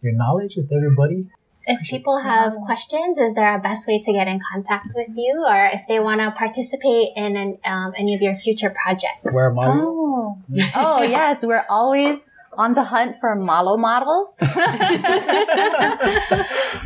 your 0.00 0.12
knowledge 0.12 0.54
with 0.56 0.72
everybody. 0.72 1.26
If 1.66 1.80
people 1.82 2.20
have 2.20 2.54
questions, 2.64 3.18
is 3.18 3.34
there 3.34 3.56
a 3.56 3.58
best 3.58 3.88
way 3.88 3.98
to 3.98 4.12
get 4.12 4.28
in 4.28 4.38
contact 4.52 4.92
with 4.94 5.08
you, 5.16 5.44
or 5.44 5.66
if 5.72 5.82
they 5.88 5.98
want 5.98 6.20
to 6.20 6.30
participate 6.30 7.08
in 7.16 7.36
an, 7.36 7.58
um, 7.64 7.92
any 7.98 8.14
of 8.14 8.22
your 8.22 8.36
future 8.36 8.70
projects? 8.70 9.34
Where 9.34 9.50
am 9.50 9.58
I? 9.58 9.66
Oh. 9.66 10.38
oh, 10.76 11.02
yes. 11.02 11.44
We're 11.44 11.66
always 11.68 12.30
on 12.52 12.74
the 12.74 12.84
hunt 12.84 13.16
for 13.20 13.34
malo 13.34 13.76
models. 13.76 14.36